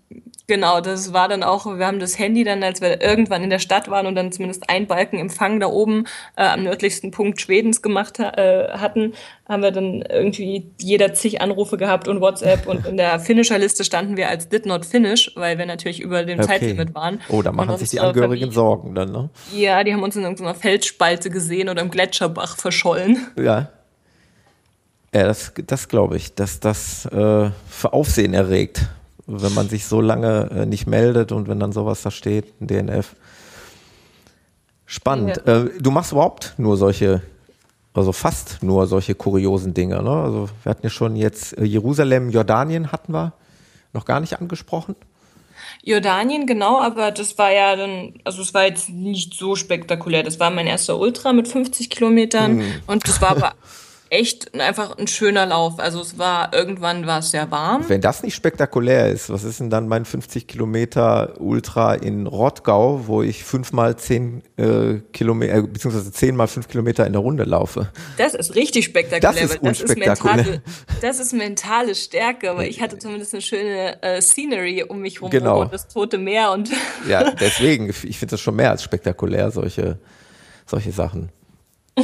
Genau, 0.51 0.81
das 0.81 1.13
war 1.13 1.29
dann 1.29 1.45
auch, 1.45 1.65
wir 1.79 1.87
haben 1.87 2.01
das 2.01 2.19
Handy 2.19 2.43
dann, 2.43 2.65
als 2.65 2.81
wir 2.81 3.01
irgendwann 3.01 3.45
in 3.45 3.51
der 3.51 3.61
Stadt 3.61 3.89
waren 3.89 4.09
und 4.09 4.17
dann 4.17 4.33
zumindest 4.33 4.69
ein 4.69 4.89
Balken 4.89 5.17
Empfang 5.17 5.61
da 5.61 5.69
oben 5.69 6.09
äh, 6.35 6.43
am 6.43 6.65
nördlichsten 6.65 7.13
Punkt 7.13 7.41
Schwedens 7.41 7.83
gemacht 7.83 8.19
äh, 8.19 8.69
hatten, 8.73 9.13
haben 9.49 9.63
wir 9.63 9.71
dann 9.71 10.03
irgendwie 10.03 10.73
jeder 10.81 11.15
zig 11.15 11.41
Anrufe 11.41 11.77
gehabt 11.77 12.09
und 12.09 12.21
WhatsApp 12.21 12.67
und 12.67 12.85
in 12.85 12.97
der 12.97 13.21
Finisher-Liste 13.21 13.85
standen 13.85 14.17
wir 14.17 14.29
als 14.29 14.49
Did 14.49 14.67
Not 14.67 14.85
Finish, 14.85 15.31
weil 15.37 15.57
wir 15.57 15.67
natürlich 15.67 16.01
über 16.01 16.25
dem 16.25 16.41
okay. 16.41 16.49
Zeitlimit 16.49 16.97
waren. 16.97 17.21
Oh, 17.29 17.43
da 17.43 17.53
machen 17.53 17.77
sich 17.77 17.91
die 17.91 18.01
Angehörigen 18.01 18.51
Sorgen 18.51 18.97
dann, 18.97 19.13
ne? 19.13 19.31
Ja, 19.55 19.85
die 19.85 19.93
haben 19.93 20.03
uns 20.03 20.17
in 20.17 20.23
irgendeiner 20.23 20.57
Felsspalte 20.57 21.31
gesehen 21.31 21.69
oder 21.69 21.81
im 21.81 21.93
Gletscherbach 21.93 22.57
verschollen. 22.57 23.25
Ja. 23.41 23.71
Ja, 25.15 25.25
das, 25.25 25.53
das 25.65 25.87
glaube 25.87 26.17
ich, 26.17 26.35
dass 26.35 26.59
das 26.59 27.07
äh, 27.07 27.51
für 27.69 27.93
Aufsehen 27.93 28.35
erregt 28.35 28.89
wenn 29.31 29.55
man 29.55 29.69
sich 29.69 29.87
so 29.87 30.01
lange 30.01 30.51
äh, 30.51 30.67
nicht 30.67 30.87
meldet 30.87 31.33
und 31.33 31.49
wenn 31.49 31.61
dann 31.61 31.73
sowas 31.73 32.03
da 32.03 32.11
steht, 32.11 32.61
ein 32.61 32.67
DNF. 32.67 33.15
Spannend. 34.87 35.41
Ja. 35.47 35.63
Äh, 35.63 35.71
du 35.79 35.91
machst 35.91 36.13
überhaupt 36.13 36.55
nur 36.59 36.77
solche, 36.77 37.23
also 37.95 38.13
fast 38.13 38.63
nur 38.63 38.87
solche 38.87 39.15
kuriosen 39.15 39.73
Dinge. 39.73 40.03
Ne? 40.03 40.11
Also 40.11 40.49
wir 40.63 40.71
hatten 40.71 40.85
ja 40.85 40.91
schon 40.91 41.15
jetzt 41.15 41.57
äh, 41.57 41.65
Jerusalem, 41.65 42.31
Jordanien 42.31 42.91
hatten 42.91 43.13
wir 43.13 43.33
noch 43.93 44.05
gar 44.05 44.21
nicht 44.21 44.41
angesprochen. 44.41 44.97
Jordanien, 45.83 46.47
genau, 46.47 46.81
aber 46.81 47.11
das 47.11 47.39
war 47.39 47.53
ja 47.53 47.77
dann, 47.77 48.15
also 48.25 48.43
es 48.43 48.53
war 48.53 48.65
jetzt 48.65 48.91
nicht 48.91 49.35
so 49.35 49.55
spektakulär. 49.55 50.23
Das 50.23 50.41
war 50.41 50.51
mein 50.51 50.67
erster 50.67 50.99
Ultra 50.99 51.33
mit 51.33 51.49
50 51.49 51.89
Kilometern 51.89 52.61
hm. 52.61 52.65
und 52.87 53.07
das 53.09 53.23
war 53.23 53.31
aber 53.31 53.53
echt 54.11 54.59
einfach 54.61 54.99
ein 54.99 55.07
schöner 55.07 55.47
Lauf. 55.47 55.79
Also 55.79 56.01
es 56.01 56.19
war 56.19 56.53
irgendwann 56.53 57.07
war 57.07 57.21
es 57.21 57.31
sehr 57.31 57.51
warm. 57.51 57.89
Wenn 57.89 58.01
das 58.01 58.23
nicht 58.23 58.35
spektakulär 58.35 59.09
ist, 59.09 59.31
was 59.31 59.45
ist 59.45 59.61
denn 59.61 59.71
dann 59.71 59.87
mein 59.87 60.05
50 60.05 60.49
Kilometer 60.49 61.41
Ultra 61.41 61.95
in 61.95 62.27
Rottgau, 62.27 63.07
wo 63.07 63.23
ich 63.23 63.45
fünfmal 63.45 63.97
zehn 63.97 64.43
äh, 64.57 65.01
Kilometer, 65.13 65.55
äh, 65.55 65.63
beziehungsweise 65.63 66.11
zehnmal 66.11 66.49
fünf 66.49 66.67
Kilometer 66.67 67.07
in 67.07 67.13
der 67.13 67.23
Runde 67.23 67.45
laufe? 67.45 67.89
Das 68.19 68.35
ist 68.35 68.57
richtig 68.57 68.87
spektakulär. 68.87 69.33
Das 69.33 69.55
ist 69.55 69.63
unspektakulär. 69.63 70.37
Das 70.37 70.51
ist 70.51 70.53
mentale, 70.57 71.01
das 71.01 71.21
ist 71.21 71.33
mentale 71.33 71.95
Stärke, 71.95 72.51
aber 72.51 72.67
ich 72.67 72.83
hatte 72.83 72.99
zumindest 72.99 73.33
eine 73.33 73.43
schöne 73.43 74.03
äh, 74.03 74.21
Scenery 74.21 74.83
um 74.83 75.01
mich 75.01 75.23
rum 75.23 75.31
genau. 75.31 75.63
und 75.63 75.73
das 75.73 75.87
Tote 75.87 76.19
Meer 76.19 76.51
und 76.51 76.69
ja, 77.09 77.31
deswegen, 77.31 77.89
ich 77.89 78.19
finde 78.19 78.33
das 78.33 78.41
schon 78.41 78.57
mehr 78.57 78.71
als 78.71 78.83
spektakulär 78.83 79.51
solche 79.51 79.99
solche 80.67 80.93
Sachen. 80.93 81.31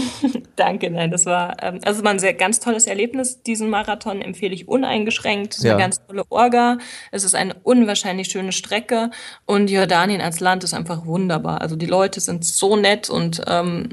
Danke, 0.56 0.90
nein, 0.90 1.10
das 1.10 1.26
war, 1.26 1.56
ähm, 1.62 1.80
also 1.84 2.04
war 2.04 2.10
ein 2.10 2.18
sehr 2.18 2.34
ganz 2.34 2.60
tolles 2.60 2.86
Erlebnis. 2.86 3.42
Diesen 3.42 3.70
Marathon 3.70 4.22
empfehle 4.22 4.54
ich 4.54 4.68
uneingeschränkt. 4.68 5.54
Es 5.54 5.58
ist 5.58 5.64
ja. 5.64 5.72
eine 5.72 5.82
ganz 5.82 6.04
tolle 6.06 6.24
Orga. 6.28 6.78
Es 7.10 7.24
ist 7.24 7.34
eine 7.34 7.54
unwahrscheinlich 7.62 8.28
schöne 8.28 8.52
Strecke 8.52 9.10
und 9.44 9.70
Jordanien 9.70 10.20
als 10.20 10.40
Land 10.40 10.64
ist 10.64 10.74
einfach 10.74 11.06
wunderbar. 11.06 11.60
Also 11.60 11.76
die 11.76 11.86
Leute 11.86 12.20
sind 12.20 12.44
so 12.44 12.76
nett 12.76 13.10
und 13.10 13.42
ähm, 13.46 13.88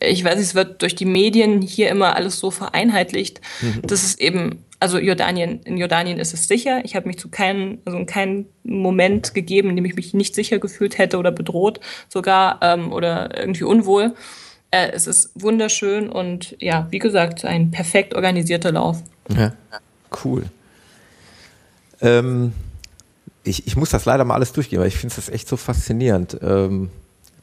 ich 0.00 0.24
weiß, 0.24 0.38
es 0.38 0.54
wird 0.54 0.82
durch 0.82 0.94
die 0.94 1.06
Medien 1.06 1.62
hier 1.62 1.88
immer 1.88 2.16
alles 2.16 2.38
so 2.38 2.50
vereinheitlicht, 2.50 3.40
mhm. 3.60 3.82
dass 3.82 4.02
es 4.02 4.18
eben 4.18 4.64
also 4.80 4.98
Jordanien, 4.98 5.60
in 5.64 5.78
Jordanien 5.78 6.18
ist 6.18 6.34
es 6.34 6.46
sicher. 6.46 6.84
Ich 6.84 6.94
habe 6.94 7.06
mich 7.06 7.18
zu 7.18 7.30
keinem, 7.30 7.78
also 7.86 7.96
in 7.96 8.04
keinem 8.04 8.46
Moment 8.64 9.32
gegeben, 9.32 9.70
in 9.70 9.76
dem 9.76 9.84
ich 9.86 9.94
mich 9.94 10.12
nicht 10.12 10.34
sicher 10.34 10.58
gefühlt 10.58 10.98
hätte 10.98 11.16
oder 11.16 11.32
bedroht 11.32 11.80
sogar 12.10 12.58
ähm, 12.60 12.92
oder 12.92 13.34
irgendwie 13.34 13.64
unwohl. 13.64 14.14
Äh, 14.74 14.90
es 14.90 15.06
ist 15.06 15.30
wunderschön 15.36 16.08
und 16.08 16.56
ja, 16.58 16.88
wie 16.90 16.98
gesagt, 16.98 17.44
ein 17.44 17.70
perfekt 17.70 18.12
organisierter 18.12 18.72
Lauf. 18.72 19.04
Ja, 19.28 19.52
cool. 20.24 20.46
Ähm, 22.00 22.52
ich, 23.44 23.68
ich 23.68 23.76
muss 23.76 23.90
das 23.90 24.04
leider 24.04 24.24
mal 24.24 24.34
alles 24.34 24.52
durchgehen, 24.52 24.80
weil 24.80 24.88
ich 24.88 24.96
finde 24.96 25.14
das 25.14 25.28
echt 25.28 25.46
so 25.46 25.56
faszinierend. 25.56 26.38
Ähm, 26.42 26.90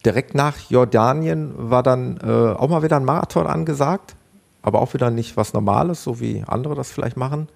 direkt 0.04 0.36
nach 0.36 0.58
Jordanien 0.70 1.54
war 1.56 1.84
dann 1.84 2.18
äh, 2.18 2.28
auch 2.28 2.68
mal 2.68 2.84
wieder 2.84 2.98
ein 2.98 3.06
Marathon 3.06 3.48
angesagt, 3.48 4.14
aber 4.62 4.82
auch 4.82 4.94
wieder 4.94 5.10
nicht 5.10 5.38
was 5.38 5.54
Normales, 5.54 6.04
so 6.04 6.20
wie 6.20 6.44
andere 6.46 6.76
das 6.76 6.92
vielleicht 6.92 7.16
machen, 7.16 7.48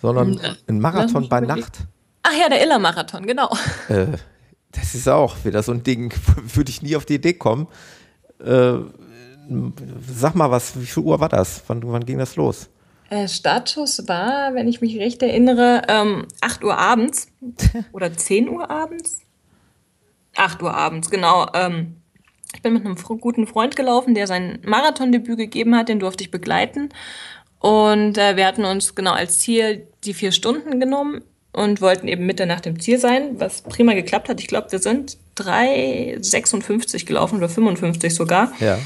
sondern 0.00 0.34
hm, 0.34 0.56
ein 0.68 0.78
Marathon 0.78 1.28
bei 1.28 1.40
Nacht. 1.40 1.78
Ach 2.22 2.38
ja, 2.40 2.48
der 2.48 2.62
Iller-Marathon, 2.62 3.26
genau. 3.26 3.50
Äh, 3.88 4.06
das 4.70 4.94
ist 4.94 5.08
auch 5.08 5.34
wieder 5.44 5.64
so 5.64 5.72
ein 5.72 5.82
Ding, 5.82 6.14
würde 6.54 6.70
ich 6.70 6.80
nie 6.80 6.94
auf 6.94 7.06
die 7.06 7.14
Idee 7.16 7.34
kommen. 7.34 7.66
Äh, 8.44 8.78
sag 10.06 10.34
mal, 10.34 10.50
was, 10.50 10.80
wie 10.80 10.86
viel 10.86 11.02
Uhr 11.02 11.20
war 11.20 11.28
das? 11.28 11.62
Wann, 11.66 11.80
wann 11.84 12.04
ging 12.04 12.18
das 12.18 12.36
los? 12.36 12.68
Äh, 13.10 13.26
Startschuss 13.26 14.06
war, 14.06 14.54
wenn 14.54 14.68
ich 14.68 14.80
mich 14.80 14.96
recht 14.98 15.22
erinnere, 15.22 15.82
ähm, 15.88 16.26
8 16.40 16.62
Uhr 16.62 16.78
abends 16.78 17.28
oder 17.92 18.12
10 18.12 18.48
Uhr 18.48 18.70
abends. 18.70 19.20
8 20.36 20.62
Uhr 20.62 20.72
abends, 20.72 21.10
genau. 21.10 21.46
Ähm, 21.54 21.96
ich 22.54 22.62
bin 22.62 22.72
mit 22.72 22.84
einem 22.84 22.96
guten 22.96 23.46
Freund 23.46 23.76
gelaufen, 23.76 24.14
der 24.14 24.26
sein 24.26 24.60
Marathondebüt 24.64 25.36
gegeben 25.36 25.76
hat, 25.76 25.88
den 25.88 26.00
durfte 26.00 26.22
ich 26.22 26.30
begleiten. 26.30 26.90
Und 27.58 28.16
äh, 28.16 28.36
wir 28.36 28.46
hatten 28.46 28.64
uns 28.64 28.94
genau 28.94 29.12
als 29.12 29.40
Ziel 29.40 29.86
die 30.04 30.14
vier 30.14 30.32
Stunden 30.32 30.80
genommen 30.80 31.22
und 31.52 31.80
wollten 31.80 32.08
eben 32.08 32.26
Mitte 32.26 32.46
nach 32.46 32.60
dem 32.60 32.80
Ziel 32.80 32.98
sein, 32.98 33.38
was 33.40 33.62
prima 33.62 33.94
geklappt 33.94 34.28
hat. 34.28 34.40
Ich 34.40 34.46
glaube, 34.46 34.72
wir 34.72 34.78
sind 34.78 35.18
3,56 35.40 37.06
gelaufen 37.06 37.38
oder 37.38 37.48
55 37.48 38.14
sogar. 38.14 38.52
Ja. 38.60 38.78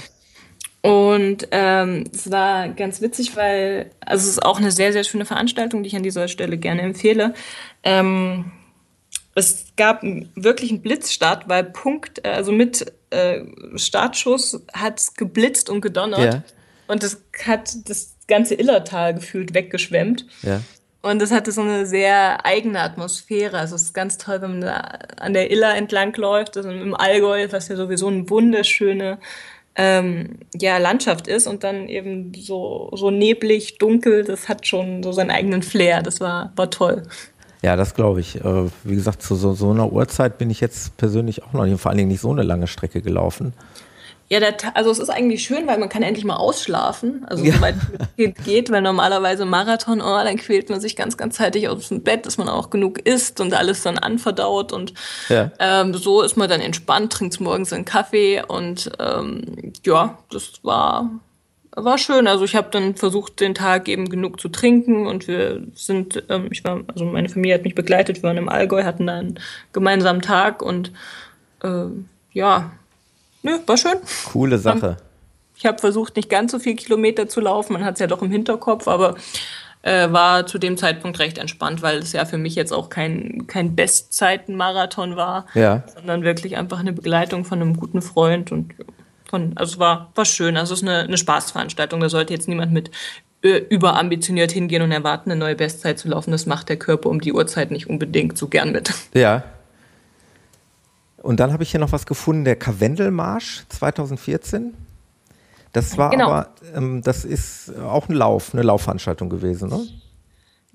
Und 0.82 1.48
ähm, 1.50 2.04
es 2.12 2.30
war 2.30 2.68
ganz 2.68 3.00
witzig, 3.00 3.36
weil 3.36 3.90
also 4.00 4.24
es 4.24 4.32
ist 4.32 4.44
auch 4.44 4.58
eine 4.58 4.70
sehr, 4.70 4.92
sehr 4.92 5.04
schöne 5.04 5.24
Veranstaltung, 5.24 5.82
die 5.82 5.88
ich 5.88 5.96
an 5.96 6.02
dieser 6.02 6.28
Stelle 6.28 6.58
gerne 6.58 6.82
empfehle. 6.82 7.32
Ähm, 7.82 8.52
es 9.34 9.66
gab 9.76 10.02
wirklich 10.34 10.70
einen 10.70 10.82
Blitzstart, 10.82 11.48
weil 11.48 11.64
Punkt, 11.64 12.24
also 12.24 12.52
mit 12.52 12.92
äh, 13.10 13.40
Startschuss 13.76 14.60
hat 14.72 15.00
es 15.00 15.14
geblitzt 15.14 15.70
und 15.70 15.80
gedonnert. 15.80 16.34
Ja. 16.34 16.42
Und 16.86 17.02
es 17.02 17.22
hat 17.44 17.88
das 17.88 18.16
ganze 18.28 18.54
Illertal 18.54 19.14
gefühlt 19.14 19.54
weggeschwemmt. 19.54 20.26
Ja. 20.42 20.60
Und 21.04 21.20
es 21.20 21.32
hatte 21.32 21.52
so 21.52 21.60
eine 21.60 21.84
sehr 21.84 22.46
eigene 22.46 22.80
Atmosphäre. 22.80 23.58
Also 23.58 23.74
es 23.74 23.82
ist 23.82 23.92
ganz 23.92 24.16
toll, 24.16 24.40
wenn 24.40 24.52
man 24.52 24.60
da 24.62 24.76
an 25.20 25.34
der 25.34 25.50
Iller 25.50 25.76
entlang 25.76 26.14
läuft, 26.16 26.56
also 26.56 26.70
im 26.70 26.94
Allgäu, 26.94 27.46
was 27.50 27.68
ja 27.68 27.76
sowieso 27.76 28.06
eine 28.06 28.30
wunderschöne 28.30 29.18
ähm, 29.76 30.38
ja, 30.58 30.78
Landschaft 30.78 31.28
ist 31.28 31.46
und 31.46 31.62
dann 31.62 31.88
eben 31.88 32.32
so, 32.34 32.88
so 32.94 33.10
neblig, 33.10 33.76
dunkel, 33.76 34.24
das 34.24 34.48
hat 34.48 34.66
schon 34.66 35.02
so 35.02 35.12
seinen 35.12 35.30
eigenen 35.30 35.62
Flair. 35.62 36.00
Das 36.00 36.22
war, 36.22 36.54
war 36.56 36.70
toll. 36.70 37.02
Ja, 37.60 37.76
das 37.76 37.94
glaube 37.94 38.20
ich. 38.20 38.42
Äh, 38.42 38.70
wie 38.84 38.94
gesagt, 38.94 39.20
zu 39.20 39.34
so, 39.34 39.52
so 39.52 39.72
einer 39.72 39.92
Uhrzeit 39.92 40.38
bin 40.38 40.48
ich 40.48 40.60
jetzt 40.60 40.96
persönlich 40.96 41.42
auch 41.42 41.52
noch 41.52 41.66
vor 41.78 41.90
allen 41.90 41.98
Dingen 41.98 42.08
nicht 42.08 42.22
so 42.22 42.30
eine 42.30 42.44
lange 42.44 42.66
Strecke 42.66 43.02
gelaufen. 43.02 43.52
Ja, 44.30 44.40
der, 44.40 44.54
also 44.74 44.90
es 44.90 44.98
ist 44.98 45.10
eigentlich 45.10 45.42
schön, 45.42 45.66
weil 45.66 45.78
man 45.78 45.88
kann 45.88 46.02
endlich 46.02 46.24
mal 46.24 46.36
ausschlafen, 46.36 47.26
also 47.26 47.44
ja. 47.44 47.52
soweit 47.52 47.74
es 48.16 48.44
geht, 48.44 48.70
weil 48.70 48.80
normalerweise 48.80 49.44
Marathon, 49.44 50.00
oh, 50.00 50.24
dann 50.24 50.36
quält 50.36 50.70
man 50.70 50.80
sich 50.80 50.96
ganz, 50.96 51.16
ganz 51.16 51.36
zeitig 51.36 51.68
aus 51.68 51.88
dem 51.88 52.02
Bett, 52.02 52.24
dass 52.24 52.38
man 52.38 52.48
auch 52.48 52.70
genug 52.70 53.00
isst 53.06 53.40
und 53.40 53.52
alles 53.52 53.82
dann 53.82 53.98
anverdaut 53.98 54.72
und 54.72 54.94
ja. 55.28 55.50
ähm, 55.58 55.92
so 55.92 56.22
ist 56.22 56.36
man 56.36 56.48
dann 56.48 56.62
entspannt, 56.62 57.12
trinkt 57.12 57.38
morgens 57.38 57.72
einen 57.72 57.84
Kaffee 57.84 58.42
und 58.46 58.90
ähm, 58.98 59.72
ja, 59.84 60.18
das 60.30 60.52
war 60.62 61.10
war 61.76 61.98
schön. 61.98 62.26
Also 62.26 62.44
ich 62.44 62.54
habe 62.54 62.68
dann 62.70 62.94
versucht, 62.94 63.40
den 63.40 63.54
Tag 63.54 63.88
eben 63.88 64.08
genug 64.08 64.40
zu 64.40 64.48
trinken 64.48 65.06
und 65.06 65.26
wir 65.26 65.62
sind, 65.74 66.22
ähm, 66.28 66.48
ich 66.50 66.64
war, 66.64 66.80
also 66.86 67.04
meine 67.04 67.28
Familie 67.28 67.54
hat 67.54 67.64
mich 67.64 67.74
begleitet, 67.74 68.18
wir 68.18 68.28
waren 68.28 68.36
im 68.36 68.48
Allgäu, 68.48 68.84
hatten 68.84 69.06
da 69.06 69.18
einen 69.18 69.40
gemeinsamen 69.72 70.22
Tag 70.22 70.62
und 70.62 70.92
äh, 71.62 71.86
ja, 72.32 72.72
nö, 73.44 73.58
war 73.66 73.76
schön. 73.76 73.96
Coole 74.32 74.58
Sache. 74.58 74.96
Ich 75.56 75.66
habe 75.66 75.78
versucht, 75.78 76.16
nicht 76.16 76.28
ganz 76.28 76.50
so 76.50 76.58
viel 76.58 76.74
Kilometer 76.74 77.28
zu 77.28 77.40
laufen, 77.40 77.74
man 77.74 77.84
hat 77.84 77.94
es 77.94 78.00
ja 78.00 78.08
doch 78.08 78.22
im 78.22 78.30
Hinterkopf, 78.30 78.88
aber 78.88 79.14
äh, 79.82 80.10
war 80.10 80.46
zu 80.46 80.58
dem 80.58 80.76
Zeitpunkt 80.76 81.18
recht 81.18 81.38
entspannt, 81.38 81.82
weil 81.82 81.98
es 81.98 82.12
ja 82.12 82.24
für 82.24 82.38
mich 82.38 82.54
jetzt 82.54 82.72
auch 82.72 82.88
kein, 82.88 83.46
kein 83.46 83.76
Bestzeitenmarathon 83.76 85.16
war, 85.16 85.46
ja. 85.54 85.84
sondern 85.94 86.22
wirklich 86.22 86.56
einfach 86.56 86.80
eine 86.80 86.92
Begleitung 86.92 87.44
von 87.44 87.60
einem 87.60 87.76
guten 87.76 88.02
Freund 88.02 88.50
und 88.50 88.74
von, 89.28 89.52
also 89.56 89.78
war, 89.78 90.10
war 90.14 90.24
schön. 90.24 90.56
Also 90.56 90.74
es 90.74 90.82
ist 90.82 90.88
eine, 90.88 91.00
eine 91.00 91.18
Spaßveranstaltung. 91.18 92.00
Da 92.00 92.08
sollte 92.08 92.32
jetzt 92.32 92.48
niemand 92.48 92.72
mit 92.72 92.90
äh, 93.42 93.58
überambitioniert 93.68 94.52
hingehen 94.52 94.80
und 94.80 94.92
erwarten, 94.92 95.30
eine 95.30 95.38
neue 95.38 95.54
Bestzeit 95.54 95.98
zu 95.98 96.08
laufen. 96.08 96.30
Das 96.30 96.46
macht 96.46 96.68
der 96.68 96.78
Körper 96.78 97.10
um 97.10 97.20
die 97.20 97.32
Uhrzeit 97.32 97.70
nicht 97.70 97.88
unbedingt 97.88 98.38
so 98.38 98.48
gern 98.48 98.72
mit. 98.72 98.92
Ja. 99.12 99.44
Und 101.24 101.40
dann 101.40 101.54
habe 101.54 101.62
ich 101.62 101.70
hier 101.70 101.80
noch 101.80 101.92
was 101.92 102.04
gefunden, 102.04 102.44
der 102.44 102.54
Karwendelmarsch 102.54 103.64
2014. 103.70 104.74
Das 105.72 105.96
war 105.96 106.10
genau. 106.10 106.26
aber, 106.26 106.48
ähm, 106.76 107.00
das 107.02 107.24
ist 107.24 107.74
auch 107.78 108.10
ein 108.10 108.14
Lauf, 108.14 108.52
eine 108.52 108.62
Laufveranstaltung 108.62 109.30
gewesen, 109.30 109.70
ne? 109.70 109.80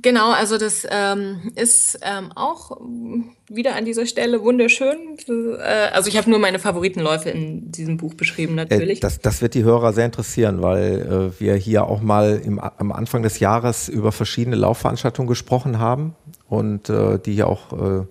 Genau, 0.02 0.32
also 0.32 0.58
das 0.58 0.88
ähm, 0.90 1.52
ist 1.56 2.00
ähm, 2.02 2.32
auch 2.34 2.80
wieder 3.48 3.76
an 3.76 3.86
dieser 3.86 4.08
Stelle 4.08 4.42
wunderschön. 4.42 5.18
Äh, 5.28 5.62
also 5.94 6.10
ich 6.10 6.18
habe 6.18 6.30
nur 6.30 6.40
meine 6.40 6.58
Favoritenläufe 6.58 7.30
in 7.30 7.72
diesem 7.72 7.98
Buch 7.98 8.16
beschrieben 8.16 8.56
natürlich. 8.56 9.00
Äh, 9.00 9.02
das, 9.02 9.20
das 9.20 9.42
wird 9.44 9.54
die 9.54 9.64
Hörer 9.64 9.94
sehr 9.94 10.06
interessieren, 10.06 10.64
weil 10.64 11.34
äh, 11.38 11.40
wir 11.40 11.54
hier 11.56 11.84
auch 11.84 12.02
mal 12.02 12.42
im, 12.44 12.60
am 12.60 12.92
Anfang 12.92 13.22
des 13.22 13.40
Jahres 13.40 13.88
über 13.88 14.12
verschiedene 14.12 14.56
Laufveranstaltungen 14.56 15.28
gesprochen 15.28 15.78
haben 15.78 16.16
und 16.48 16.90
äh, 16.90 17.20
die 17.20 17.36
ja 17.36 17.46
auch 17.46 17.74
äh, 17.74 18.06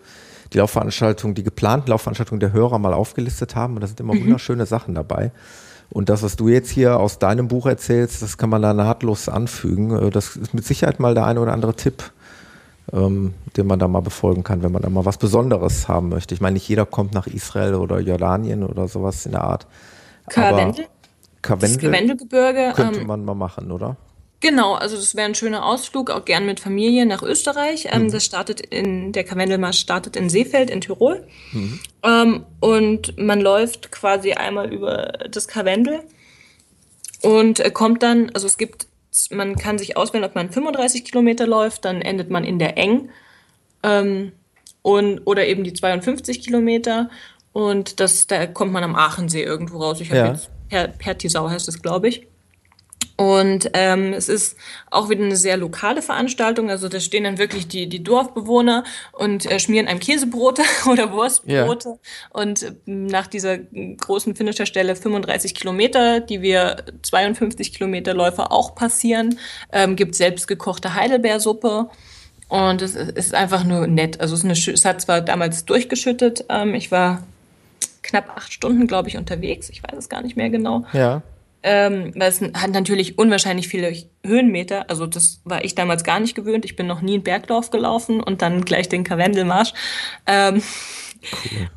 die 0.52 0.58
Laufveranstaltungen, 0.58 1.34
die 1.34 1.42
geplanten 1.42 1.90
Laufveranstaltungen 1.90 2.40
der 2.40 2.52
Hörer 2.52 2.78
mal 2.78 2.94
aufgelistet 2.94 3.54
haben. 3.54 3.74
Und 3.74 3.82
da 3.82 3.86
sind 3.86 4.00
immer 4.00 4.14
mhm. 4.14 4.24
wunderschöne 4.24 4.66
Sachen 4.66 4.94
dabei. 4.94 5.32
Und 5.90 6.08
das, 6.08 6.22
was 6.22 6.36
du 6.36 6.48
jetzt 6.48 6.70
hier 6.70 6.98
aus 7.00 7.18
deinem 7.18 7.48
Buch 7.48 7.66
erzählst, 7.66 8.20
das 8.22 8.36
kann 8.36 8.50
man 8.50 8.62
da 8.62 8.74
nahtlos 8.74 9.28
anfügen. 9.28 9.96
Äh, 9.96 10.10
das 10.10 10.36
ist 10.36 10.54
mit 10.54 10.64
Sicherheit 10.64 11.00
mal 11.00 11.14
der 11.14 11.26
eine 11.26 11.40
oder 11.40 11.52
andere 11.52 11.74
Tipp, 11.74 12.04
ähm, 12.92 13.34
den 13.56 13.66
man 13.66 13.78
da 13.78 13.88
mal 13.88 14.00
befolgen 14.00 14.44
kann, 14.44 14.62
wenn 14.62 14.72
man 14.72 14.82
da 14.82 14.90
mal 14.90 15.04
was 15.04 15.18
Besonderes 15.18 15.88
haben 15.88 16.10
möchte. 16.10 16.34
Ich 16.34 16.40
meine, 16.40 16.54
nicht 16.54 16.68
jeder 16.68 16.86
kommt 16.86 17.14
nach 17.14 17.26
Israel 17.26 17.74
oder 17.74 18.00
Jordanien 18.00 18.64
oder 18.64 18.88
sowas 18.88 19.24
in 19.26 19.32
der 19.32 19.44
Art. 19.44 19.66
Karwendel? 20.28 20.86
Karwendel 21.40 21.76
das 21.76 21.82
Karwendelgebirge. 21.82 22.72
Könnte 22.74 23.00
ähm, 23.00 23.06
man 23.06 23.24
mal 23.24 23.34
machen, 23.34 23.70
oder? 23.70 23.96
Genau, 24.40 24.74
also 24.74 24.96
das 24.96 25.16
wäre 25.16 25.26
ein 25.26 25.34
schöner 25.34 25.66
Ausflug, 25.66 26.10
auch 26.10 26.24
gern 26.24 26.46
mit 26.46 26.60
Familie 26.60 27.06
nach 27.06 27.22
Österreich. 27.22 27.88
Ähm, 27.90 28.04
mhm. 28.04 28.12
Das 28.12 28.24
startet 28.24 28.60
in, 28.60 29.12
der 29.12 29.24
Karwendelmarsch 29.24 29.78
startet 29.78 30.14
in 30.14 30.30
Seefeld 30.30 30.70
in 30.70 30.80
Tirol. 30.80 31.26
Mhm. 31.52 31.80
Ähm, 32.04 32.46
und 32.60 33.18
man 33.18 33.40
läuft 33.40 33.90
quasi 33.90 34.32
einmal 34.34 34.72
über 34.72 35.12
das 35.28 35.48
Karwendel 35.48 36.02
und 37.22 37.58
äh, 37.60 37.70
kommt 37.70 38.02
dann, 38.02 38.30
also 38.32 38.46
es 38.46 38.58
gibt, 38.58 38.86
man 39.30 39.56
kann 39.56 39.78
sich 39.78 39.96
auswählen, 39.96 40.24
ob 40.24 40.36
man 40.36 40.50
35 40.50 41.04
Kilometer 41.04 41.46
läuft, 41.46 41.84
dann 41.84 42.00
endet 42.00 42.30
man 42.30 42.44
in 42.44 42.60
der 42.60 42.78
Eng. 42.78 43.10
Ähm, 43.82 44.32
und, 44.82 45.20
oder 45.26 45.46
eben 45.46 45.64
die 45.64 45.72
52 45.72 46.42
Kilometer. 46.42 47.10
Und 47.52 47.98
das, 47.98 48.28
da 48.28 48.46
kommt 48.46 48.72
man 48.72 48.84
am 48.84 48.94
Aachensee 48.94 49.42
irgendwo 49.42 49.78
raus. 49.78 50.00
Ich 50.00 50.10
habe 50.10 50.18
ja. 50.18 50.32
jetzt 50.32 50.50
per, 50.68 50.86
Pertisau 50.88 51.50
heißt 51.50 51.66
das, 51.66 51.82
glaube 51.82 52.08
ich. 52.08 52.27
Und 53.18 53.70
ähm, 53.74 54.12
es 54.12 54.28
ist 54.28 54.56
auch 54.92 55.08
wieder 55.08 55.24
eine 55.24 55.34
sehr 55.34 55.56
lokale 55.56 56.02
Veranstaltung. 56.02 56.70
Also 56.70 56.88
da 56.88 57.00
stehen 57.00 57.24
dann 57.24 57.36
wirklich 57.36 57.66
die, 57.66 57.88
die 57.88 58.04
Dorfbewohner 58.04 58.84
und 59.10 59.44
äh, 59.44 59.58
schmieren 59.58 59.88
einem 59.88 59.98
Käsebrote 59.98 60.62
oder 60.88 61.12
Wurstbrote. 61.12 61.88
Ja. 61.88 61.96
Und 62.30 62.62
äh, 62.62 62.72
nach 62.86 63.26
dieser 63.26 63.58
großen 63.58 64.36
Finisherstelle 64.36 64.94
35 64.94 65.56
Kilometer, 65.56 66.20
die 66.20 66.42
wir 66.42 66.84
52 67.02 67.74
Kilometer 67.74 68.14
Läufer 68.14 68.52
auch 68.52 68.76
passieren, 68.76 69.36
ähm, 69.72 69.96
gibt 69.96 70.14
selbstgekochte 70.14 70.94
Heidelbeersuppe. 70.94 71.90
Und 72.48 72.82
es 72.82 72.94
ist 72.94 73.34
einfach 73.34 73.64
nur 73.64 73.88
nett. 73.88 74.20
Also 74.20 74.36
es, 74.36 74.44
ist 74.44 74.68
eine, 74.68 74.74
es 74.74 74.84
hat 74.84 75.00
zwar 75.00 75.22
damals 75.22 75.64
durchgeschüttet. 75.64 76.44
Ähm, 76.48 76.72
ich 76.72 76.92
war 76.92 77.24
knapp 78.02 78.30
acht 78.36 78.52
Stunden, 78.52 78.86
glaube 78.86 79.08
ich, 79.08 79.16
unterwegs. 79.16 79.70
Ich 79.70 79.82
weiß 79.82 79.98
es 79.98 80.08
gar 80.08 80.22
nicht 80.22 80.36
mehr 80.36 80.50
genau. 80.50 80.84
Ja. 80.92 81.22
Ähm, 81.62 82.12
weil 82.14 82.28
es 82.28 82.40
hat 82.40 82.70
natürlich 82.70 83.18
unwahrscheinlich 83.18 83.68
viele 83.68 83.92
Höhenmeter. 84.24 84.88
Also 84.88 85.06
das 85.06 85.40
war 85.44 85.64
ich 85.64 85.74
damals 85.74 86.04
gar 86.04 86.20
nicht 86.20 86.34
gewöhnt. 86.34 86.64
Ich 86.64 86.76
bin 86.76 86.86
noch 86.86 87.02
nie 87.02 87.14
einen 87.14 87.22
Berglauf 87.22 87.70
gelaufen 87.70 88.22
und 88.22 88.42
dann 88.42 88.64
gleich 88.64 88.88
den 88.88 89.04
Karwendelmarsch. 89.04 89.72
Ähm, 90.26 90.62
cool. 91.32 91.68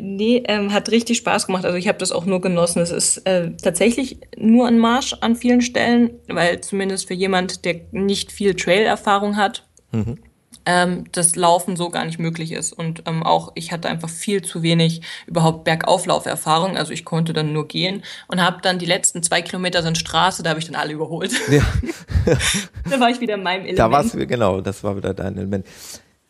Nee, 0.00 0.42
ähm, 0.46 0.72
hat 0.72 0.90
richtig 0.90 1.18
Spaß 1.18 1.46
gemacht. 1.46 1.64
Also 1.64 1.76
ich 1.76 1.88
habe 1.88 1.98
das 1.98 2.12
auch 2.12 2.24
nur 2.24 2.40
genossen. 2.40 2.80
Es 2.80 2.90
ist 2.90 3.18
äh, 3.26 3.50
tatsächlich 3.62 4.18
nur 4.38 4.66
ein 4.66 4.78
Marsch 4.78 5.14
an 5.20 5.36
vielen 5.36 5.60
Stellen, 5.60 6.12
weil 6.28 6.60
zumindest 6.60 7.08
für 7.08 7.14
jemand, 7.14 7.64
der 7.64 7.82
nicht 7.90 8.32
viel 8.32 8.54
Trail-Erfahrung 8.54 9.36
hat, 9.36 9.66
mhm 9.90 10.18
ähm, 10.66 11.04
das 11.12 11.36
Laufen 11.36 11.76
so 11.76 11.90
gar 11.90 12.04
nicht 12.04 12.18
möglich 12.18 12.52
ist. 12.52 12.72
Und 12.72 13.02
ähm, 13.06 13.22
auch 13.22 13.52
ich 13.54 13.72
hatte 13.72 13.88
einfach 13.88 14.08
viel 14.08 14.42
zu 14.42 14.62
wenig 14.62 15.02
überhaupt 15.26 15.64
Bergauflauferfahrung. 15.64 16.76
Also 16.76 16.92
ich 16.92 17.04
konnte 17.04 17.32
dann 17.32 17.52
nur 17.52 17.68
gehen 17.68 18.02
und 18.28 18.42
habe 18.42 18.58
dann 18.62 18.78
die 18.78 18.86
letzten 18.86 19.22
zwei 19.22 19.42
Kilometer 19.42 19.82
sind 19.82 19.98
Straße, 19.98 20.42
da 20.42 20.50
habe 20.50 20.60
ich 20.60 20.66
dann 20.66 20.76
alle 20.76 20.92
überholt. 20.92 21.32
Ja. 21.50 21.62
da 22.90 23.00
war 23.00 23.10
ich 23.10 23.20
wieder 23.20 23.34
in 23.34 23.42
meinem 23.42 23.62
Element. 23.62 23.78
Da 23.78 23.90
warst 23.90 24.14
du, 24.14 24.26
genau, 24.26 24.60
das 24.60 24.82
war 24.84 24.96
wieder 24.96 25.14
dein 25.14 25.36
Element. 25.36 25.66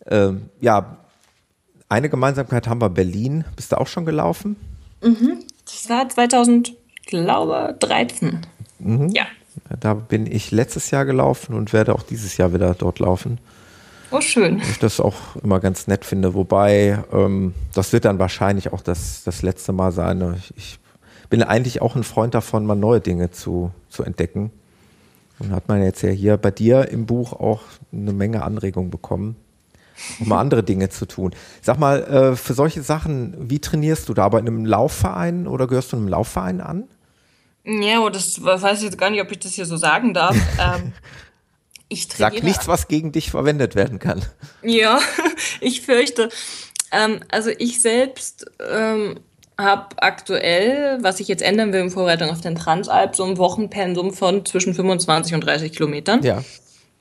Ähm, 0.06 0.48
ja, 0.60 0.98
eine 1.88 2.08
Gemeinsamkeit 2.08 2.66
haben 2.68 2.80
wir 2.80 2.88
Berlin. 2.88 3.44
Bist 3.54 3.72
du 3.72 3.80
auch 3.80 3.86
schon 3.86 4.06
gelaufen? 4.06 4.56
Mhm. 5.02 5.44
Das 5.64 5.88
war 5.90 6.08
2000, 6.08 6.74
glaube 7.06 7.76
13. 7.78 8.40
Mhm. 8.78 9.10
Ja. 9.10 9.26
Da 9.80 9.94
bin 9.94 10.26
ich 10.26 10.50
letztes 10.50 10.90
Jahr 10.90 11.04
gelaufen 11.04 11.54
und 11.54 11.72
werde 11.72 11.94
auch 11.94 12.02
dieses 12.02 12.36
Jahr 12.36 12.54
wieder 12.54 12.74
dort 12.74 12.98
laufen. 12.98 13.38
Oh, 14.12 14.20
schön. 14.20 14.60
Ich 14.60 14.78
das 14.78 15.00
auch 15.00 15.36
immer 15.42 15.58
ganz 15.58 15.86
nett 15.86 16.04
finde. 16.04 16.34
Wobei, 16.34 17.02
ähm, 17.12 17.54
das 17.72 17.92
wird 17.94 18.04
dann 18.04 18.18
wahrscheinlich 18.18 18.72
auch 18.72 18.82
das, 18.82 19.24
das 19.24 19.40
letzte 19.40 19.72
Mal 19.72 19.90
sein. 19.90 20.34
Ich, 20.36 20.52
ich 20.56 20.78
bin 21.30 21.42
eigentlich 21.42 21.80
auch 21.80 21.96
ein 21.96 22.04
Freund 22.04 22.34
davon, 22.34 22.66
mal 22.66 22.74
neue 22.74 23.00
Dinge 23.00 23.30
zu, 23.30 23.72
zu 23.88 24.02
entdecken. 24.02 24.50
Und 25.38 25.50
hat 25.50 25.66
man 25.66 25.82
jetzt 25.82 26.02
ja 26.02 26.10
hier 26.10 26.36
bei 26.36 26.50
dir 26.50 26.88
im 26.90 27.06
Buch 27.06 27.32
auch 27.32 27.62
eine 27.90 28.12
Menge 28.12 28.42
Anregungen 28.42 28.90
bekommen, 28.90 29.36
um 30.20 30.28
mal 30.28 30.40
andere 30.40 30.62
Dinge 30.62 30.90
zu 30.90 31.06
tun. 31.06 31.34
Sag 31.62 31.78
mal, 31.78 32.02
äh, 32.04 32.36
für 32.36 32.52
solche 32.52 32.82
Sachen, 32.82 33.34
wie 33.50 33.60
trainierst 33.60 34.10
du 34.10 34.14
da? 34.14 34.28
Bei 34.28 34.38
einem 34.38 34.66
Laufverein 34.66 35.46
oder 35.46 35.66
gehörst 35.66 35.92
du 35.92 35.96
einem 35.96 36.08
Laufverein 36.08 36.60
an? 36.60 36.84
Ja, 37.64 38.08
das 38.10 38.44
weiß 38.44 38.78
ich 38.78 38.84
jetzt 38.84 38.98
gar 38.98 39.08
nicht, 39.08 39.22
ob 39.22 39.30
ich 39.30 39.38
das 39.38 39.52
hier 39.52 39.66
so 39.66 39.76
sagen 39.76 40.12
darf. 40.12 40.36
ähm, 40.60 40.92
ich 41.92 42.08
Sag 42.08 42.42
nichts, 42.42 42.68
was 42.68 42.88
gegen 42.88 43.12
dich 43.12 43.30
verwendet 43.30 43.74
werden 43.74 43.98
kann. 43.98 44.22
Ja, 44.62 45.00
ich 45.60 45.82
fürchte. 45.82 46.28
Ähm, 46.90 47.20
also 47.30 47.50
ich 47.58 47.80
selbst 47.80 48.50
ähm, 48.60 49.20
habe 49.58 49.96
aktuell, 49.98 50.98
was 51.02 51.20
ich 51.20 51.28
jetzt 51.28 51.42
ändern 51.42 51.72
will 51.72 51.80
in 51.80 51.90
Vorbereitung 51.90 52.30
auf 52.30 52.40
den 52.40 52.54
Transalp, 52.54 53.16
so 53.16 53.24
ein 53.24 53.38
Wochenpensum 53.38 54.12
von 54.12 54.44
zwischen 54.44 54.74
25 54.74 55.34
und 55.34 55.42
30 55.42 55.72
Kilometern. 55.72 56.22
Ja. 56.22 56.42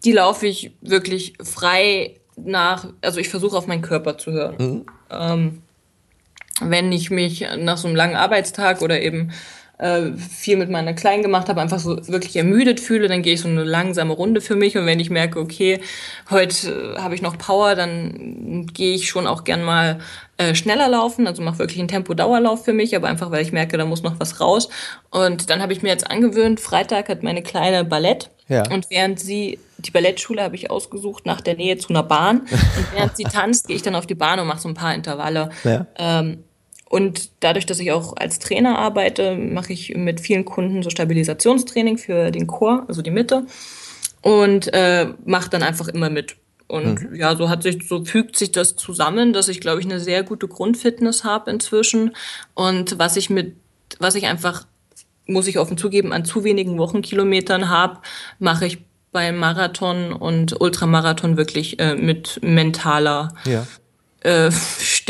Die 0.04 0.12
laufe 0.12 0.48
ich 0.48 0.72
wirklich 0.82 1.34
frei 1.42 2.20
nach, 2.36 2.88
also 3.02 3.20
ich 3.20 3.30
versuche 3.30 3.58
auf 3.58 3.68
meinen 3.68 3.82
Körper 3.82 4.18
zu 4.18 4.32
hören. 4.32 4.56
Mhm. 4.58 4.86
Ähm, 5.10 5.62
wenn 6.62 6.92
ich 6.92 7.10
mich 7.10 7.46
nach 7.58 7.78
so 7.78 7.88
einem 7.88 7.96
langen 7.96 8.16
Arbeitstag 8.16 8.82
oder 8.82 9.02
eben 9.02 9.32
äh, 9.82 10.14
viel 10.14 10.58
mit 10.58 10.70
meiner 10.70 10.94
Kleinen 10.94 11.24
gemacht 11.24 11.50
habe, 11.50 11.60
einfach 11.60 11.80
so 11.80 11.98
wirklich 12.08 12.36
ermüdet 12.36 12.80
fühle, 12.80 13.08
dann 13.08 13.24
gehe 13.24 13.34
ich 13.34 13.42
so 13.42 13.48
eine 13.48 13.64
langsame 13.64 14.14
Runde 14.14 14.40
für 14.40 14.56
mich 14.56 14.78
und 14.78 14.86
wenn 14.86 15.00
ich 15.00 15.10
merke, 15.10 15.40
okay, 15.40 15.82
heute 16.30 16.96
äh, 16.96 17.00
habe 17.00 17.16
ich 17.16 17.24
noch 17.24 17.38
Power, 17.38 17.74
dann 17.74 18.68
gehe 18.74 18.94
ich 18.94 19.10
schon 19.10 19.26
auch 19.26 19.44
gern 19.44 19.64
mal 19.64 20.00
äh, 20.38 20.54
schneller 20.54 20.88
laufen, 20.88 21.26
also 21.26 21.42
mache 21.42 21.58
wirklich 21.58 21.80
einen 21.80 21.88
Tempo-Dauerlauf 21.88 22.64
für 22.64 22.74
mich, 22.74 22.96
aber 22.96 23.08
einfach, 23.08 23.32
weil 23.32 23.42
ich 23.42 23.52
merke, 23.52 23.76
da 23.78 23.86
muss 23.86 24.04
noch 24.04 24.20
was 24.20 24.40
raus. 24.40 24.70
Und 25.10 25.50
dann 25.50 25.64
habe 25.64 25.74
ich 25.74 25.82
mir 25.82 25.90
jetzt 25.90 26.10
angewöhnt, 26.10 26.60
Freitag 26.60 27.10
hat 27.10 27.24
meine 27.24 27.42
Kleine 27.42 27.84
Ballett 27.84 28.30
ja. 28.48 28.64
und 28.70 28.92
während 28.92 29.20
sie 29.20 29.58
die 29.80 29.90
Ballettschule 29.90 30.44
habe 30.44 30.56
ich 30.56 30.70
ausgesucht 30.70 31.26
nach 31.26 31.42
der 31.42 31.56
Nähe 31.56 31.78
zu 31.78 31.90
einer 31.90 32.04
Bahn. 32.04 32.42
Und 32.42 32.86
während 32.94 33.18
sie 33.18 33.24
tanzt, 33.32 33.68
gehe 33.68 33.76
ich 33.76 33.82
dann 33.82 33.96
auf 33.96 34.06
die 34.06 34.14
Bahn 34.14 34.40
und 34.40 34.46
mache 34.46 34.62
so 34.62 34.70
ein 34.70 34.76
paar 34.76 34.94
Intervalle. 34.94 35.50
Ja. 35.64 35.88
Ähm, 35.98 36.44
Und 36.92 37.32
dadurch, 37.39 37.66
dass 37.66 37.80
ich 37.80 37.94
auch 37.94 38.18
als 38.18 38.39
Trainer 38.39 38.78
arbeite, 38.78 39.38
mache 39.38 39.72
ich 39.72 39.96
mit 39.96 40.20
vielen 40.20 40.44
Kunden 40.44 40.84
so 40.84 40.89
Stabilisationstraining 40.89 41.98
für 41.98 42.32
den 42.32 42.48
Chor, 42.48 42.84
also 42.89 43.02
die 43.02 43.12
Mitte. 43.12 43.46
Und 44.22 44.74
äh, 44.74 45.08
mache 45.24 45.50
dann 45.50 45.64
einfach 45.64 45.88
immer 45.88 46.10
mit. 46.10 46.36
Und 46.68 47.12
mhm. 47.12 47.16
ja, 47.16 47.38
so 47.38 47.48
hat 47.48 47.64
sich, 47.64 47.88
so 47.88 48.04
fügt 48.04 48.36
sich 48.36 48.52
das 48.52 48.76
zusammen, 48.76 49.32
dass 49.32 49.48
ich, 49.48 49.62
glaube 49.62 49.80
ich, 49.80 49.86
eine 49.86 50.02
sehr 50.02 50.24
gute 50.24 50.50
Grundfitness 50.50 51.24
habe 51.24 51.50
inzwischen. 51.50 52.14
Und 52.56 53.00
was 53.00 53.16
ich 53.16 53.30
mit, 53.30 53.56
was 54.00 54.16
ich 54.16 54.26
einfach, 54.26 54.68
muss 55.28 55.48
ich 55.48 55.60
offen 55.60 55.78
zugeben, 55.78 56.12
an 56.12 56.26
zu 56.26 56.44
wenigen 56.44 56.78
Wochenkilometern 56.78 57.70
habe, 57.70 58.00
mache 58.38 58.66
ich 58.66 58.80
beim 59.14 59.38
Marathon 59.38 60.12
und 60.12 60.60
Ultramarathon 60.60 61.38
wirklich 61.38 61.80
äh, 61.80 61.96
mit 61.96 62.39
mentaler 62.44 63.34
ja 63.46 63.66
äh, 64.22 64.52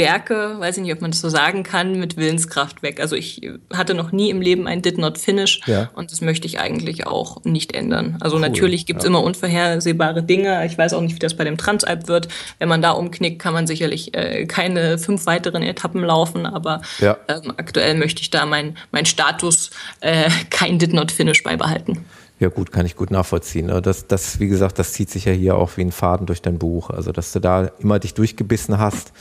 Stärke, 0.02 0.56
weiß 0.60 0.78
ich 0.78 0.84
nicht, 0.84 0.93
ob 0.93 1.02
man 1.02 1.12
das 1.12 1.22
so 1.22 1.30
sagen 1.30 1.64
kann, 1.64 1.99
mit 1.99 2.18
Willenskraft 2.18 2.84
weg. 2.84 2.99
Also 2.99 3.16
ich 3.16 3.49
hatte 3.74 3.93
noch 3.93 4.12
nie 4.12 4.30
im 4.30 4.41
Leben 4.41 4.68
ein 4.68 4.82
Did 4.82 4.97
Not 4.97 5.18
Finish 5.18 5.62
ja. 5.66 5.89
und 5.93 6.12
das 6.12 6.22
möchte 6.22 6.47
ich 6.47 6.60
eigentlich 6.60 7.08
auch 7.08 7.43
nicht 7.43 7.74
ändern. 7.74 8.18
Also 8.20 8.36
cool. 8.36 8.41
natürlich 8.41 8.86
gibt's 8.86 9.04
ja. 9.04 9.10
immer 9.10 9.24
unvorhersehbare 9.24 10.24
Dinge. 10.24 10.66
Ich 10.66 10.78
weiß 10.78 10.93
auch 10.93 11.02
nicht, 11.02 11.16
wie 11.16 11.20
das 11.20 11.36
bei 11.36 11.43
dem 11.43 11.58
Transalp 11.58 12.08
wird. 12.08 12.28
Wenn 12.60 12.70
man 12.70 12.82
da 12.82 12.91
umknickt, 12.91 13.39
kann 13.39 13.54
man 13.54 13.68
sicherlich 13.68 14.14
äh, 14.16 14.45
keine 14.45 14.97
fünf 14.97 15.26
weiteren 15.26 15.64
Etappen 15.64 16.04
laufen, 16.04 16.45
aber 16.45 16.82
ja. 16.99 17.18
ähm, 17.28 17.54
aktuell 17.58 17.95
möchte 17.95 18.22
ich 18.22 18.30
da 18.30 18.45
mein, 18.45 18.78
mein 18.91 19.06
Status 19.06 19.70
äh, 20.02 20.30
kein 20.49 20.80
Did 20.80 20.93
Not 20.93 21.12
Finish 21.12 21.43
beibehalten. 21.43 22.06
Ja, 22.39 22.49
gut, 22.49 22.72
kann 22.72 22.88
ich 22.88 22.95
gut 22.95 23.12
nachvollziehen. 23.12 23.68
Ne? 23.68 23.84
Das, 23.84 24.08
das, 24.08 24.39
wie 24.39 24.47
gesagt, 24.47 24.80
das 24.80 24.93
zieht 24.93 25.12
sich 25.12 25.26
ja 25.26 25.32
hier 25.32 25.56
auch 25.56 25.78
wie 25.78 25.82
ein 25.82 25.91
Faden 25.91 26.26
durch 26.26 26.41
dein 26.41 26.58
Buch. 26.58 26.89
Also, 26.89 27.12
dass 27.12 27.34
du 27.34 27.39
da 27.39 27.70
immer 27.78 27.99
dich 27.99 28.16
durchgebissen 28.16 28.80
hast. 28.80 29.14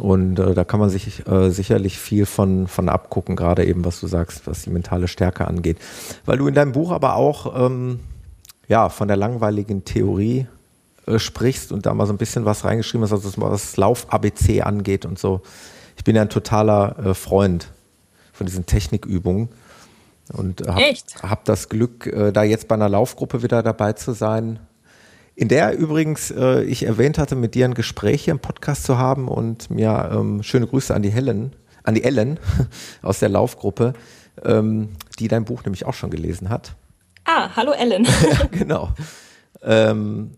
Und 0.00 0.38
äh, 0.38 0.54
da 0.54 0.64
kann 0.64 0.80
man 0.80 0.90
sich 0.90 1.26
äh, 1.26 1.50
sicherlich 1.50 1.98
viel 1.98 2.26
von, 2.26 2.66
von 2.66 2.88
abgucken, 2.88 3.36
gerade 3.36 3.64
eben, 3.64 3.84
was 3.84 4.00
du 4.00 4.06
sagst, 4.06 4.46
was 4.46 4.62
die 4.62 4.70
mentale 4.70 5.08
Stärke 5.08 5.46
angeht. 5.46 5.78
Weil 6.24 6.38
du 6.38 6.46
in 6.46 6.54
deinem 6.54 6.72
Buch 6.72 6.90
aber 6.90 7.16
auch 7.16 7.66
ähm, 7.66 8.00
ja, 8.66 8.88
von 8.88 9.08
der 9.08 9.16
langweiligen 9.16 9.84
Theorie 9.84 10.46
äh, 11.06 11.18
sprichst 11.18 11.72
und 11.72 11.86
da 11.86 11.94
mal 11.94 12.06
so 12.06 12.12
ein 12.12 12.18
bisschen 12.18 12.44
was 12.44 12.64
reingeschrieben 12.64 13.02
hast, 13.02 13.12
also 13.12 13.32
was 13.36 13.76
Lauf-ABC 13.76 14.62
angeht 14.62 15.04
und 15.04 15.18
so. 15.18 15.42
Ich 15.96 16.04
bin 16.04 16.16
ja 16.16 16.22
ein 16.22 16.30
totaler 16.30 16.96
äh, 16.98 17.14
Freund 17.14 17.68
von 18.32 18.46
diesen 18.46 18.66
Technikübungen. 18.66 19.48
Und 20.32 20.66
habe 20.68 20.94
hab 21.22 21.44
das 21.44 21.68
Glück, 21.68 22.06
äh, 22.06 22.32
da 22.32 22.44
jetzt 22.44 22.68
bei 22.68 22.76
einer 22.76 22.88
Laufgruppe 22.88 23.42
wieder 23.42 23.62
dabei 23.62 23.94
zu 23.94 24.12
sein, 24.12 24.60
in 25.40 25.48
der 25.48 25.78
übrigens 25.78 26.30
äh, 26.30 26.62
ich 26.64 26.82
erwähnt 26.82 27.16
hatte, 27.16 27.34
mit 27.34 27.54
dir 27.54 27.64
ein 27.64 27.72
Gespräch 27.72 28.24
hier 28.24 28.32
im 28.32 28.40
Podcast 28.40 28.84
zu 28.84 28.98
haben 28.98 29.26
und 29.26 29.70
mir 29.70 30.10
ähm, 30.12 30.42
schöne 30.42 30.66
Grüße 30.66 30.94
an 30.94 31.00
die 31.00 31.08
Helen, 31.08 31.56
an 31.82 31.94
die 31.94 32.04
Ellen 32.04 32.38
aus 33.02 33.20
der 33.20 33.30
Laufgruppe, 33.30 33.94
ähm, 34.44 34.90
die 35.18 35.28
dein 35.28 35.46
Buch 35.46 35.64
nämlich 35.64 35.86
auch 35.86 35.94
schon 35.94 36.10
gelesen 36.10 36.50
hat. 36.50 36.74
Ah, 37.24 37.48
hallo 37.56 37.72
Ellen. 37.72 38.04
ja, 38.30 38.48
genau. 38.50 38.90
Ähm, 39.62 40.32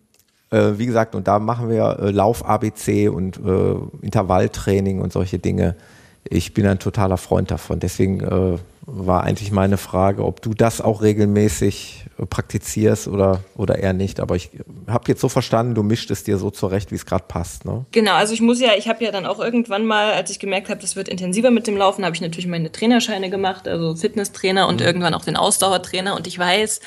äh, 0.50 0.74
wie 0.76 0.86
gesagt, 0.86 1.16
und 1.16 1.26
da 1.26 1.40
machen 1.40 1.68
wir 1.68 1.98
äh, 1.98 2.10
Lauf-ABC 2.12 3.08
und 3.08 3.38
äh, 3.44 3.74
Intervalltraining 4.02 5.00
und 5.00 5.12
solche 5.12 5.40
Dinge. 5.40 5.74
Ich 6.22 6.54
bin 6.54 6.64
ein 6.64 6.78
totaler 6.78 7.16
Freund 7.16 7.50
davon. 7.50 7.80
Deswegen 7.80 8.20
äh, 8.20 8.58
war 8.84 9.22
eigentlich 9.22 9.52
meine 9.52 9.76
Frage, 9.76 10.24
ob 10.24 10.42
du 10.42 10.54
das 10.54 10.80
auch 10.80 11.02
regelmäßig 11.02 12.06
praktizierst 12.28 13.08
oder, 13.08 13.40
oder 13.56 13.78
eher 13.78 13.92
nicht. 13.92 14.20
Aber 14.20 14.34
ich 14.36 14.50
habe 14.88 15.04
jetzt 15.06 15.20
so 15.20 15.28
verstanden, 15.28 15.74
du 15.74 15.82
mischt 15.82 16.10
es 16.10 16.24
dir 16.24 16.38
so 16.38 16.50
zurecht, 16.50 16.90
wie 16.90 16.96
es 16.96 17.06
gerade 17.06 17.24
passt. 17.28 17.64
Ne? 17.64 17.84
Genau, 17.92 18.14
also 18.14 18.34
ich 18.34 18.40
muss 18.40 18.60
ja, 18.60 18.70
ich 18.76 18.88
habe 18.88 19.04
ja 19.04 19.12
dann 19.12 19.26
auch 19.26 19.38
irgendwann 19.38 19.86
mal, 19.86 20.12
als 20.12 20.30
ich 20.30 20.38
gemerkt 20.38 20.68
habe, 20.68 20.80
das 20.80 20.96
wird 20.96 21.08
intensiver 21.08 21.50
mit 21.50 21.66
dem 21.66 21.76
Laufen, 21.76 22.04
habe 22.04 22.14
ich 22.14 22.20
natürlich 22.20 22.46
meine 22.46 22.72
Trainerscheine 22.72 23.30
gemacht, 23.30 23.68
also 23.68 23.94
Fitnesstrainer 23.94 24.66
und 24.68 24.80
mhm. 24.80 24.86
irgendwann 24.86 25.14
auch 25.14 25.24
den 25.24 25.36
Ausdauertrainer. 25.36 26.16
Und 26.16 26.26
ich 26.26 26.38
weiß, 26.38 26.80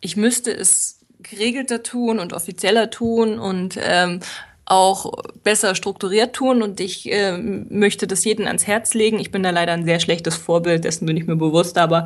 ich 0.00 0.16
müsste 0.16 0.50
es 0.52 1.00
geregelter 1.20 1.82
tun 1.82 2.18
und 2.18 2.32
offizieller 2.32 2.90
tun 2.90 3.38
und 3.38 3.78
ähm, 3.80 4.20
auch 4.68 5.12
besser 5.42 5.74
strukturiert 5.74 6.34
tun 6.34 6.62
und 6.62 6.80
ich 6.80 7.10
äh, 7.10 7.36
möchte 7.38 8.06
das 8.06 8.24
jedem 8.24 8.46
ans 8.46 8.66
Herz 8.66 8.94
legen. 8.94 9.18
Ich 9.18 9.30
bin 9.30 9.42
da 9.42 9.50
leider 9.50 9.72
ein 9.72 9.84
sehr 9.84 9.98
schlechtes 9.98 10.36
Vorbild, 10.36 10.84
dessen 10.84 11.06
bin 11.06 11.16
ich 11.16 11.26
mir 11.26 11.36
bewusst, 11.36 11.78
aber 11.78 12.04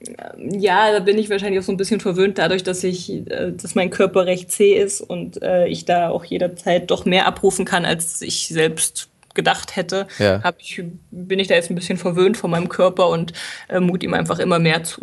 äh, 0.00 0.58
ja, 0.58 0.92
da 0.92 0.98
bin 0.98 1.18
ich 1.18 1.30
wahrscheinlich 1.30 1.60
auch 1.60 1.64
so 1.64 1.72
ein 1.72 1.76
bisschen 1.76 2.00
verwöhnt 2.00 2.38
dadurch, 2.38 2.64
dass 2.64 2.82
ich, 2.82 3.10
äh, 3.10 3.52
dass 3.52 3.76
mein 3.76 3.90
Körper 3.90 4.26
recht 4.26 4.50
zäh 4.50 4.74
ist 4.74 5.00
und 5.00 5.42
äh, 5.42 5.66
ich 5.68 5.84
da 5.84 6.08
auch 6.08 6.24
jederzeit 6.24 6.90
doch 6.90 7.04
mehr 7.04 7.26
abrufen 7.26 7.64
kann, 7.64 7.84
als 7.84 8.20
ich 8.22 8.48
selbst 8.48 9.08
gedacht 9.34 9.76
hätte, 9.76 10.06
ja. 10.18 10.40
ich, 10.58 10.82
bin 11.10 11.38
ich 11.38 11.48
da 11.48 11.54
jetzt 11.54 11.70
ein 11.70 11.74
bisschen 11.74 11.98
verwöhnt 11.98 12.36
von 12.36 12.50
meinem 12.50 12.68
Körper 12.68 13.08
und 13.08 13.32
äh, 13.68 13.80
mut 13.80 14.02
ihm 14.02 14.14
einfach 14.14 14.38
immer 14.38 14.58
mehr 14.58 14.84
zu. 14.84 15.00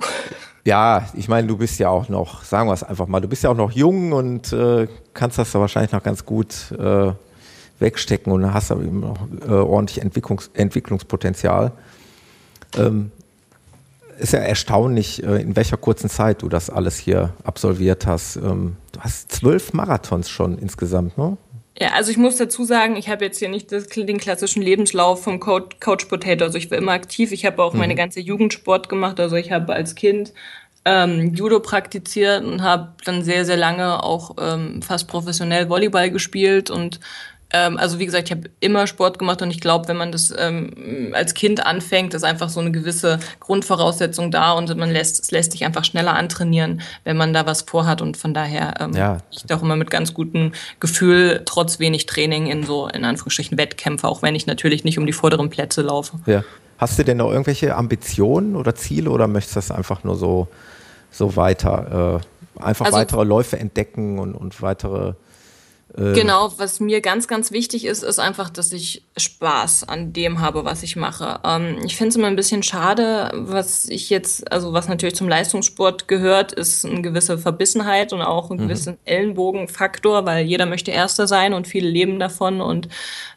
Ja, 0.64 1.07
ich 1.16 1.28
meine, 1.28 1.47
du 1.47 1.57
bist 1.57 1.80
ja 1.80 1.89
auch 1.89 2.07
noch, 2.07 2.43
sagen 2.43 2.70
wir 2.70 2.74
es 2.74 2.84
einfach 2.84 3.07
mal, 3.07 3.20
du 3.20 3.28
bist 3.28 3.43
ja 3.43 3.49
auch 3.49 3.55
noch 3.55 3.72
jung 3.72 4.12
und 4.12 4.53
äh, 4.53 4.88
kannst 5.14 5.39
das 5.39 5.53
ja 5.53 5.59
wahrscheinlich 5.59 5.91
noch 5.91 6.03
ganz 6.03 6.24
gut 6.24 6.72
äh, 6.78 7.14
wegstecken 7.80 8.32
und 8.32 8.53
hast 8.53 8.72
aber 8.72 8.84
eben 8.84 8.99
noch 8.99 9.18
äh, 9.43 9.51
ordentlich 9.51 10.01
Entwicklungs 10.01 10.51
Entwicklungspotenzial. 10.53 11.72
Ähm, 12.78 13.12
ist 14.20 14.34
ja 14.34 14.39
erstaunlich, 14.39 15.24
äh, 15.24 15.41
in 15.41 15.55
welcher 15.55 15.78
kurzen 15.78 16.09
Zeit 16.09 16.43
du 16.43 16.49
das 16.49 16.70
alles 16.70 16.97
hier 16.97 17.34
absolviert 17.43 18.05
hast. 18.05 18.36
Ähm, 18.36 18.78
du 18.91 18.99
hast 18.99 19.32
zwölf 19.32 19.74
Marathons 19.74 20.30
schon 20.30 20.59
insgesamt, 20.59 21.18
ne? 21.18 21.38
Ja, 21.80 21.93
also 21.93 22.11
ich 22.11 22.17
muss 22.17 22.36
dazu 22.36 22.63
sagen, 22.63 22.95
ich 22.95 23.09
habe 23.09 23.26
jetzt 23.26 23.39
hier 23.39 23.49
nicht 23.49 23.72
das, 23.72 23.88
den 23.88 24.17
klassischen 24.17 24.61
Lebenslauf 24.61 25.24
vom 25.24 25.39
Coach, 25.39 25.78
Coach 25.80 26.05
Potato. 26.05 26.43
Also 26.43 26.57
ich 26.57 26.69
war 26.69 26.78
immer 26.78 26.91
aktiv. 26.91 27.32
Ich 27.32 27.45
habe 27.45 27.63
auch 27.63 27.74
mhm. 27.74 27.80
meine 27.80 27.95
ganze 27.95 28.19
Jugendsport 28.19 28.89
gemacht. 28.89 29.19
Also 29.19 29.36
ich 29.36 29.51
habe 29.51 29.74
als 29.74 29.95
Kind 29.95 30.34
ähm, 30.84 31.34
Judo 31.34 31.59
praktiziert 31.59 32.43
und 32.43 32.61
habe 32.61 32.93
dann 33.05 33.24
sehr, 33.24 33.45
sehr 33.45 33.57
lange 33.57 34.03
auch 34.03 34.36
ähm, 34.39 34.82
fast 34.82 35.07
professionell 35.07 35.69
Volleyball 35.69 36.11
gespielt 36.11 36.69
und 36.69 36.99
ähm, 37.54 37.78
also 37.78 37.99
wie 37.99 38.06
gesagt, 38.06 38.30
ich 38.30 38.32
habe 38.32 38.49
immer 38.60 38.88
Sport 38.88 39.20
gemacht 39.20 39.41
und 39.41 39.52
ich 39.52 39.60
glaube, 39.60 39.88
wenn 39.88 39.97
man 39.97 40.12
das 40.12 40.34
ähm, 40.38 41.12
als 41.14 41.34
Kind 41.34 41.66
anfängt, 41.66 42.14
ist 42.14 42.24
einfach 42.24 42.49
so 42.49 42.60
eine 42.60 42.72
gewisse 42.72 43.20
Grundvoraussetzung 43.39 44.32
da 44.32 44.54
und 44.54 44.76
man 44.78 44.91
lässt, 44.91 45.22
es 45.22 45.32
lässt 45.32 45.52
sich 45.52 45.66
einfach 45.66 45.84
schneller 45.84 46.16
antrainieren, 46.16 46.82
wenn 47.04 47.18
man 47.18 47.34
da 47.34 47.45
was 47.45 47.64
vorhat 47.64 48.02
und 48.02 48.18
von 48.18 48.34
daher 48.34 48.76
ähm, 48.80 48.93
ja. 48.93 49.18
ich 49.32 49.52
auch 49.54 49.62
immer 49.62 49.76
mit 49.76 49.89
ganz 49.89 50.14
gutem 50.14 50.54
Gefühl, 50.80 51.41
trotz 51.45 51.80
wenig 51.80 52.06
Training 52.06 52.47
in 52.47 52.64
so, 52.64 52.88
in 52.88 53.04
Anführungsstrichen, 53.06 53.58
Wettkämpfe, 53.58 54.08
auch 54.08 54.22
wenn 54.22 54.36
ich 54.36 54.47
natürlich 54.47 54.84
nicht 54.84 54.97
um 54.97 55.06
die 55.06 55.14
vorderen 55.14 55.49
Plätze 55.49 55.82
laufe. 55.82 56.20
Ja. 56.26 56.43
Hast 56.78 56.97
du 56.97 57.04
denn 57.04 57.18
noch 57.18 57.30
irgendwelche 57.30 57.76
Ambitionen 57.76 58.56
oder 58.56 58.74
Ziele 58.74 59.12
oder 59.12 59.28
möchtest 59.28 59.56
du 59.56 59.60
das 59.60 59.70
einfach 59.70 60.04
nur 60.04 60.16
so, 60.16 60.47
so 61.12 61.36
weiter, 61.36 62.22
äh, 62.58 62.64
einfach 62.64 62.88
also, 62.88 62.97
weitere 62.97 63.24
Läufe 63.24 63.60
entdecken 63.60 64.18
und, 64.18 64.34
und 64.34 64.60
weitere 64.64 65.14
äh, 65.97 66.13
genau, 66.13 66.53
was 66.57 66.79
mir 66.79 67.01
ganz, 67.01 67.27
ganz 67.27 67.51
wichtig 67.51 67.85
ist, 67.85 68.03
ist 68.03 68.19
einfach, 68.19 68.49
dass 68.49 68.71
ich 68.71 69.03
Spaß 69.17 69.87
an 69.89 70.13
dem 70.13 70.39
habe, 70.39 70.63
was 70.63 70.83
ich 70.83 70.95
mache. 70.95 71.39
Ähm, 71.43 71.79
ich 71.85 71.97
finde 71.97 72.09
es 72.09 72.15
immer 72.15 72.27
ein 72.27 72.35
bisschen 72.35 72.63
schade, 72.63 73.31
was 73.33 73.89
ich 73.89 74.09
jetzt, 74.09 74.51
also 74.51 74.73
was 74.73 74.87
natürlich 74.87 75.15
zum 75.15 75.27
Leistungssport 75.27 76.07
gehört, 76.07 76.53
ist 76.53 76.85
eine 76.85 77.01
gewisse 77.01 77.37
Verbissenheit 77.37 78.13
und 78.13 78.21
auch 78.21 78.51
ein 78.51 78.57
mhm. 78.57 78.67
gewisser 78.67 78.97
Ellenbogenfaktor, 79.05 80.25
weil 80.25 80.45
jeder 80.45 80.65
möchte 80.65 80.91
Erster 80.91 81.27
sein 81.27 81.53
und 81.53 81.67
viele 81.67 81.89
leben 81.89 82.19
davon 82.19 82.61
und 82.61 82.87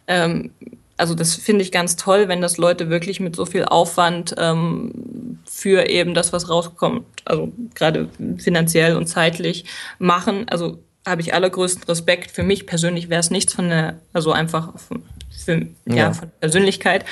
ähm, 0.07 0.51
also 0.97 1.15
das 1.17 1.35
finde 1.35 1.63
ich 1.63 1.73
ganz 1.73 1.97
toll, 1.97 2.29
wenn 2.29 2.41
das 2.41 2.57
Leute 2.57 2.89
wirklich 2.89 3.19
mit 3.19 3.35
so 3.35 3.47
viel 3.47 3.65
Aufwand 3.65 4.35
ähm, 4.39 5.41
für 5.45 5.89
eben 5.89 6.15
das, 6.15 6.33
was 6.33 6.49
rauskommt, 6.49 7.05
also 7.25 7.53
gerade 7.75 8.09
finanziell 8.39 8.97
und 8.97 9.07
zeitlich 9.07 9.65
machen. 9.99 10.47
Also 10.49 10.79
habe 11.07 11.21
ich 11.21 11.35
allergrößten 11.35 11.85
Respekt. 11.85 12.31
Für 12.31 12.43
mich 12.43 12.67
persönlich 12.67 13.09
wäre 13.09 13.21
es 13.21 13.31
nichts 13.31 13.55
von 13.55 13.69
der, 13.69 14.01
also 14.13 14.33
einfach 14.33 14.79
von, 14.79 15.03
für, 15.45 15.67
ja. 15.87 15.95
ja. 15.95 16.13
von 16.13 16.31
Persönlichkeit. 16.41 17.05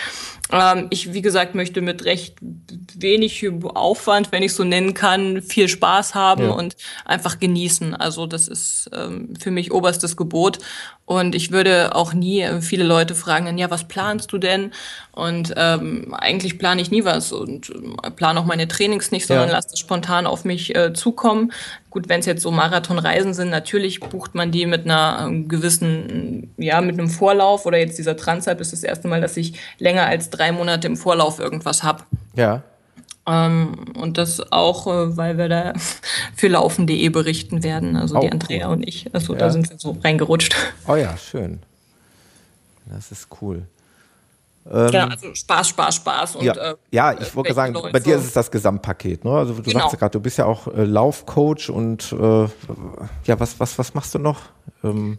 Ähm, 0.51 0.89
ich, 0.91 1.13
wie 1.13 1.23
gesagt, 1.23 1.55
möchte 1.55 1.81
mit 1.81 2.05
recht 2.05 2.37
wenig 2.41 3.47
Aufwand, 3.75 4.33
wenn 4.33 4.43
ich 4.43 4.55
so 4.55 4.65
nennen 4.65 4.95
kann, 4.95 5.43
viel 5.43 5.69
Spaß 5.69 6.15
haben 6.15 6.45
ja. 6.45 6.51
und 6.51 6.77
einfach 7.05 7.39
genießen. 7.39 7.95
Also 7.95 8.27
das 8.27 8.49
ist 8.49 8.91
ähm, 8.93 9.35
für 9.39 9.51
mich 9.51 9.73
oberstes 9.73 10.17
Gebot. 10.17 10.59
Und 11.05 11.35
ich 11.35 11.51
würde 11.51 11.95
auch 11.95 12.15
nie 12.15 12.43
äh, 12.43 12.61
viele 12.61 12.85
Leute 12.85 13.15
fragen, 13.15 13.59
ja, 13.59 13.71
was 13.71 13.89
planst 13.89 14.33
du 14.33 14.39
denn? 14.39 14.73
Und 15.13 15.53
ähm, 15.57 16.15
eigentlich 16.15 16.59
plane 16.59 16.81
ich 16.81 16.91
nie 16.91 17.05
was 17.05 17.33
und 17.33 17.71
äh, 17.71 18.11
plane 18.11 18.39
auch 18.41 18.47
meine 18.47 18.69
Trainings 18.69 19.11
nicht, 19.11 19.27
sondern 19.27 19.49
ja. 19.49 19.55
lasse 19.55 19.69
das 19.71 19.79
spontan 19.79 20.27
auf 20.27 20.45
mich 20.45 20.75
äh, 20.75 20.93
zukommen. 20.93 21.53
Gut, 21.93 22.09
wenn 22.09 22.21
es 22.21 22.27
jetzt 22.27 22.41
so 22.41 22.51
Marathonreisen 22.51 23.35
sind, 23.35 23.51
natürlich 23.51 24.01
bucht 24.01 24.35
man 24.35 24.51
die 24.51 24.65
mit 24.65 24.87
einer 24.87 25.29
äh, 25.31 25.43
gewissen, 25.43 26.55
ja, 26.57 26.81
mit 26.81 26.99
einem 26.99 27.11
Vorlauf 27.11 27.67
oder 27.67 27.77
jetzt 27.77 27.99
dieser 27.99 28.17
Transalp 28.17 28.63
ist 28.63 28.73
das 28.73 28.83
erste 28.83 29.09
Mal, 29.09 29.21
dass 29.21 29.37
ich 29.37 29.61
länger 29.79 30.07
als 30.07 30.31
drei 30.31 30.53
Monate 30.53 30.87
im 30.87 30.97
Vorlauf 30.97 31.39
irgendwas 31.39 31.83
habe. 31.83 32.05
Ja. 32.35 32.63
Ähm, 33.27 33.75
und 33.95 34.17
das 34.17 34.41
auch, 34.51 34.87
äh, 34.87 35.19
weil 35.19 35.37
wir 35.37 35.51
da 35.51 35.75
für 36.35 36.49
laufen.de 36.49 37.11
berichten 37.11 37.63
werden, 37.63 37.95
also 37.97 38.17
oh, 38.17 38.21
die 38.21 38.33
Andrea 38.33 38.69
cool. 38.69 38.77
und 38.77 38.89
ich. 38.89 39.15
Also 39.15 39.35
ja. 39.35 39.41
da 39.41 39.51
sind 39.51 39.69
wir 39.69 39.79
so 39.79 39.99
reingerutscht. 40.03 40.57
Oh 40.89 40.97
ja, 40.97 41.15
schön. 41.19 41.61
Das 42.87 43.13
ist 43.13 43.29
cool. 43.43 43.67
Ähm, 44.71 44.91
genau, 44.91 45.07
also 45.07 45.35
Spaß, 45.35 45.69
Spaß, 45.69 45.97
Spaß. 45.97 46.37
Und, 46.37 46.45
ja, 46.45 46.55
äh, 46.55 46.77
ja, 46.91 47.21
ich 47.21 47.35
wollte 47.35 47.53
sagen, 47.55 47.75
bei 47.93 47.99
dir 47.99 48.17
ist 48.17 48.25
es 48.25 48.33
das 48.33 48.51
Gesamtpaket. 48.51 49.25
Ne? 49.25 49.33
Also 49.33 49.55
du 49.55 49.63
genau. 49.63 49.81
sagst 49.81 49.99
gerade, 49.99 50.13
du 50.13 50.21
bist 50.21 50.39
ja 50.39 50.47
auch 50.47 50.69
äh, 50.69 50.85
Laufcoach 50.85 51.71
und 51.71 52.13
äh, 52.13 52.47
ja, 53.25 53.41
was, 53.41 53.59
was, 53.59 53.79
was 53.79 53.95
machst 53.95 54.15
du 54.15 54.19
noch? 54.19 54.41
Ähm, 54.85 55.19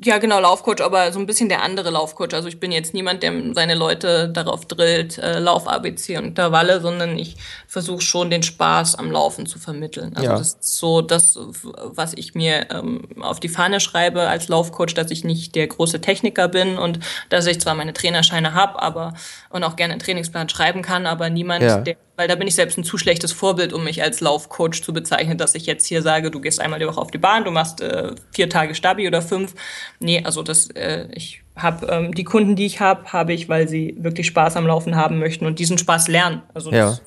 ja, 0.00 0.16
genau, 0.16 0.40
Laufcoach, 0.40 0.80
aber 0.80 1.12
so 1.12 1.18
ein 1.18 1.26
bisschen 1.26 1.50
der 1.50 1.62
andere 1.62 1.90
Laufcoach. 1.90 2.32
Also 2.32 2.48
ich 2.48 2.58
bin 2.58 2.72
jetzt 2.72 2.94
niemand, 2.94 3.22
der 3.22 3.32
seine 3.54 3.74
Leute 3.74 4.30
darauf 4.30 4.64
drillt, 4.64 5.18
äh, 5.18 5.38
Lauf 5.38 5.68
ABC 5.68 6.16
und 6.16 6.24
Intervalle, 6.24 6.80
sondern 6.80 7.18
ich 7.18 7.36
versuche 7.66 8.00
schon 8.00 8.30
den 8.30 8.42
Spaß 8.42 8.94
am 8.94 9.10
Laufen 9.10 9.44
zu 9.44 9.58
vermitteln. 9.58 10.12
Also 10.16 10.30
ja. 10.30 10.38
das 10.38 10.54
ist 10.54 10.78
so 10.78 11.02
das, 11.02 11.38
was 11.62 12.14
ich 12.14 12.34
mir 12.34 12.70
ähm, 12.70 13.02
auf 13.20 13.38
die 13.38 13.50
Fahne 13.50 13.80
schreibe 13.80 14.22
als 14.28 14.48
Laufcoach, 14.48 14.94
dass 14.94 15.10
ich 15.10 15.24
nicht 15.24 15.54
der 15.54 15.66
große 15.66 16.00
Techniker 16.00 16.48
bin 16.48 16.78
und 16.78 16.98
dass 17.28 17.46
ich 17.46 17.60
zwar 17.60 17.74
meine 17.74 17.92
Trainerscheine 17.92 18.54
habe, 18.54 18.80
aber 18.80 19.12
und 19.50 19.62
auch 19.62 19.76
gerne 19.76 19.92
einen 19.92 20.02
Trainingsplan 20.02 20.48
schreiben 20.48 20.80
kann, 20.80 21.06
aber 21.06 21.28
niemand, 21.28 21.62
ja. 21.62 21.78
der 21.78 21.96
weil 22.16 22.28
da 22.28 22.34
bin 22.34 22.46
ich 22.46 22.54
selbst 22.54 22.76
ein 22.76 22.84
zu 22.84 22.98
schlechtes 22.98 23.32
Vorbild, 23.32 23.72
um 23.72 23.84
mich 23.84 24.02
als 24.02 24.20
Laufcoach 24.20 24.82
zu 24.82 24.92
bezeichnen, 24.92 25.38
dass 25.38 25.54
ich 25.54 25.66
jetzt 25.66 25.86
hier 25.86 26.02
sage, 26.02 26.30
du 26.30 26.40
gehst 26.40 26.60
einmal 26.60 26.78
die 26.78 26.86
Woche 26.86 27.00
auf 27.00 27.10
die 27.10 27.18
Bahn, 27.18 27.44
du 27.44 27.50
machst 27.50 27.80
äh, 27.80 28.14
vier 28.32 28.50
Tage 28.50 28.74
Stabi 28.74 29.06
oder 29.06 29.22
fünf. 29.22 29.54
Nee, 29.98 30.22
also 30.24 30.42
das, 30.42 30.68
äh, 30.70 31.08
ich 31.12 31.42
habe 31.56 31.86
ähm, 31.86 32.14
die 32.14 32.24
Kunden, 32.24 32.54
die 32.56 32.66
ich 32.66 32.80
habe, 32.80 33.12
habe 33.12 33.32
ich, 33.32 33.48
weil 33.48 33.68
sie 33.68 33.96
wirklich 33.98 34.26
Spaß 34.26 34.56
am 34.56 34.66
Laufen 34.66 34.96
haben 34.96 35.18
möchten 35.18 35.46
und 35.46 35.58
diesen 35.58 35.78
Spaß 35.78 36.08
lernen. 36.08 36.42
Also 36.54 36.70
das, 36.70 37.02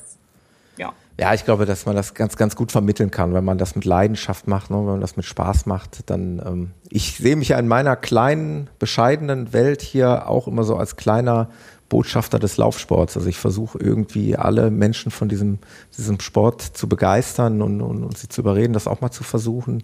ja. 0.77 0.85
ja. 0.87 0.93
Ja, 1.17 1.33
ich 1.33 1.45
glaube, 1.45 1.65
dass 1.65 1.85
man 1.85 1.95
das 1.95 2.13
ganz, 2.13 2.35
ganz 2.35 2.55
gut 2.55 2.71
vermitteln 2.71 3.09
kann, 3.09 3.33
wenn 3.33 3.45
man 3.45 3.57
das 3.57 3.75
mit 3.75 3.85
Leidenschaft 3.85 4.47
macht, 4.47 4.69
ne? 4.69 4.77
wenn 4.77 4.85
man 4.85 5.01
das 5.01 5.15
mit 5.15 5.25
Spaß 5.25 5.65
macht, 5.65 6.09
dann, 6.09 6.41
ähm, 6.45 6.71
ich 6.89 7.15
sehe 7.15 7.35
mich 7.35 7.49
ja 7.49 7.59
in 7.59 7.67
meiner 7.67 7.95
kleinen, 7.95 8.69
bescheidenen 8.79 9.53
Welt 9.53 9.81
hier 9.81 10.27
auch 10.27 10.47
immer 10.47 10.63
so 10.63 10.75
als 10.75 10.97
kleiner 10.97 11.49
Botschafter 11.89 12.39
des 12.39 12.57
Laufsports. 12.57 13.15
Also 13.15 13.29
ich 13.29 13.37
versuche 13.37 13.77
irgendwie 13.79 14.35
alle 14.35 14.71
Menschen 14.71 15.11
von 15.11 15.29
diesem, 15.29 15.59
diesem 15.97 16.19
Sport 16.19 16.61
zu 16.61 16.89
begeistern 16.89 17.61
und, 17.61 17.81
und, 17.81 18.03
und 18.03 18.17
sie 18.17 18.27
zu 18.27 18.41
überreden, 18.41 18.73
das 18.73 18.87
auch 18.87 19.01
mal 19.01 19.11
zu 19.11 19.23
versuchen. 19.23 19.83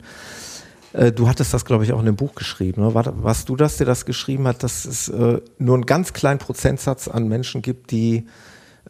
Äh, 0.93 1.11
du 1.11 1.27
hattest 1.27 1.53
das, 1.53 1.63
glaube 1.65 1.83
ich, 1.83 1.93
auch 1.93 1.99
in 1.99 2.05
dem 2.05 2.15
Buch 2.15 2.35
geschrieben. 2.35 2.81
Ne? 2.81 2.93
War, 2.93 3.23
warst 3.23 3.49
du 3.49 3.55
das, 3.55 3.77
der 3.77 3.85
das 3.85 4.05
geschrieben 4.05 4.47
hat, 4.47 4.63
dass 4.63 4.85
es 4.85 5.09
äh, 5.09 5.39
nur 5.59 5.75
einen 5.75 5.85
ganz 5.85 6.13
kleinen 6.13 6.39
Prozentsatz 6.39 7.07
an 7.07 7.27
Menschen 7.27 7.61
gibt, 7.61 7.91
die, 7.91 8.25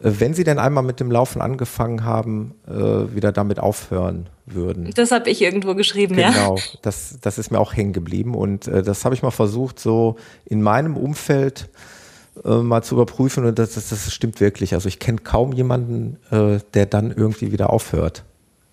äh, 0.00 0.10
wenn 0.18 0.32
sie 0.32 0.44
denn 0.44 0.58
einmal 0.58 0.82
mit 0.82 0.98
dem 0.98 1.10
Laufen 1.10 1.42
angefangen 1.42 2.04
haben, 2.04 2.54
äh, 2.66 3.14
wieder 3.14 3.30
damit 3.30 3.60
aufhören 3.60 4.30
würden? 4.46 4.90
Das 4.94 5.10
habe 5.10 5.28
ich 5.28 5.42
irgendwo 5.42 5.74
geschrieben, 5.74 6.16
genau, 6.16 6.28
ja. 6.28 6.32
Genau, 6.32 6.58
das, 6.80 7.18
das 7.20 7.36
ist 7.36 7.50
mir 7.50 7.60
auch 7.60 7.76
hängen 7.76 7.92
geblieben. 7.92 8.34
Und 8.34 8.68
äh, 8.68 8.82
das 8.82 9.04
habe 9.04 9.14
ich 9.14 9.22
mal 9.22 9.30
versucht, 9.30 9.78
so 9.78 10.16
in 10.46 10.62
meinem 10.62 10.96
Umfeld 10.96 11.68
äh, 11.68 12.01
mal 12.44 12.82
zu 12.82 12.94
überprüfen 12.94 13.44
und 13.44 13.58
das, 13.58 13.74
das, 13.74 13.90
das 13.90 14.12
stimmt 14.12 14.40
wirklich. 14.40 14.74
Also 14.74 14.88
ich 14.88 14.98
kenne 14.98 15.18
kaum 15.18 15.52
jemanden, 15.52 16.16
äh, 16.30 16.60
der 16.74 16.86
dann 16.86 17.10
irgendwie 17.10 17.52
wieder 17.52 17.70
aufhört. 17.70 18.24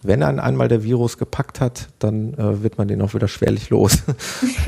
Wenn 0.02 0.24
einen 0.24 0.40
einmal 0.40 0.70
der 0.70 0.84
Virus 0.84 1.18
gepackt 1.18 1.60
hat, 1.60 1.90
dann 2.00 2.34
äh, 2.36 2.64
wird 2.64 2.78
man 2.78 2.88
den 2.88 3.02
auch 3.02 3.14
wieder 3.14 3.28
schwerlich 3.28 3.70
los. 3.70 4.04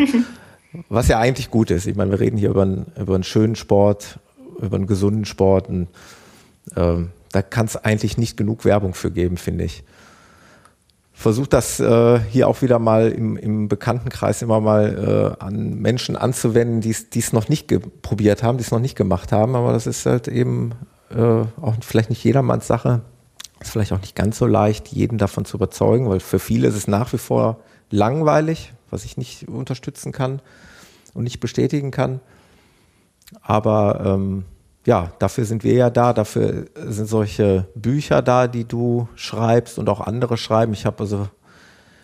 Was 0.89 1.07
ja 1.07 1.19
eigentlich 1.19 1.49
gut 1.49 1.71
ist. 1.71 1.87
Ich 1.87 1.95
meine, 1.95 2.11
wir 2.11 2.19
reden 2.19 2.37
hier 2.37 2.49
über 2.49 2.63
einen, 2.63 2.85
über 2.99 3.15
einen 3.15 3.23
schönen 3.23 3.55
Sport, 3.55 4.19
über 4.59 4.75
einen 4.75 4.87
gesunden 4.87 5.25
Sport. 5.25 5.69
Und, 5.69 5.87
äh, 6.75 6.97
da 7.31 7.41
kann 7.41 7.65
es 7.65 7.77
eigentlich 7.77 8.17
nicht 8.17 8.35
genug 8.35 8.65
Werbung 8.65 8.93
für 8.93 9.11
geben, 9.11 9.37
finde 9.37 9.63
ich 9.65 9.83
versuche 11.21 11.49
das 11.49 11.79
äh, 11.79 12.19
hier 12.19 12.47
auch 12.47 12.61
wieder 12.61 12.79
mal 12.79 13.11
im, 13.11 13.37
im 13.37 13.67
Bekanntenkreis 13.67 14.41
immer 14.41 14.59
mal 14.59 15.35
äh, 15.39 15.43
an 15.43 15.75
Menschen 15.75 16.15
anzuwenden, 16.15 16.81
die 16.81 17.19
es 17.19 17.33
noch 17.33 17.47
nicht 17.47 17.71
probiert 18.01 18.43
haben, 18.43 18.57
die 18.57 18.63
es 18.63 18.71
noch 18.71 18.79
nicht 18.79 18.95
gemacht 18.95 19.31
haben. 19.31 19.55
Aber 19.55 19.71
das 19.71 19.87
ist 19.87 20.05
halt 20.05 20.27
eben 20.27 20.71
äh, 21.09 21.43
auch 21.61 21.75
vielleicht 21.81 22.09
nicht 22.09 22.23
jedermanns 22.23 22.67
Sache. 22.67 23.01
Ist 23.59 23.71
vielleicht 23.71 23.93
auch 23.93 24.01
nicht 24.01 24.15
ganz 24.15 24.37
so 24.37 24.47
leicht, 24.47 24.87
jeden 24.87 25.17
davon 25.17 25.45
zu 25.45 25.57
überzeugen, 25.57 26.09
weil 26.09 26.19
für 26.19 26.39
viele 26.39 26.67
ist 26.67 26.75
es 26.75 26.87
nach 26.87 27.13
wie 27.13 27.19
vor 27.19 27.59
langweilig, 27.89 28.73
was 28.89 29.05
ich 29.05 29.17
nicht 29.17 29.47
unterstützen 29.47 30.11
kann 30.11 30.41
und 31.13 31.23
nicht 31.23 31.39
bestätigen 31.39 31.91
kann. 31.91 32.19
Aber 33.41 34.01
ähm, 34.03 34.45
ja, 34.85 35.11
dafür 35.19 35.45
sind 35.45 35.63
wir 35.63 35.73
ja 35.73 35.89
da, 35.89 36.13
dafür 36.13 36.65
sind 36.75 37.07
solche 37.07 37.67
Bücher 37.75 38.21
da, 38.21 38.47
die 38.47 38.65
du 38.65 39.07
schreibst 39.15 39.77
und 39.77 39.89
auch 39.89 40.01
andere 40.01 40.37
schreiben. 40.37 40.73
Ich 40.73 40.85
habe 40.85 41.01
also 41.01 41.27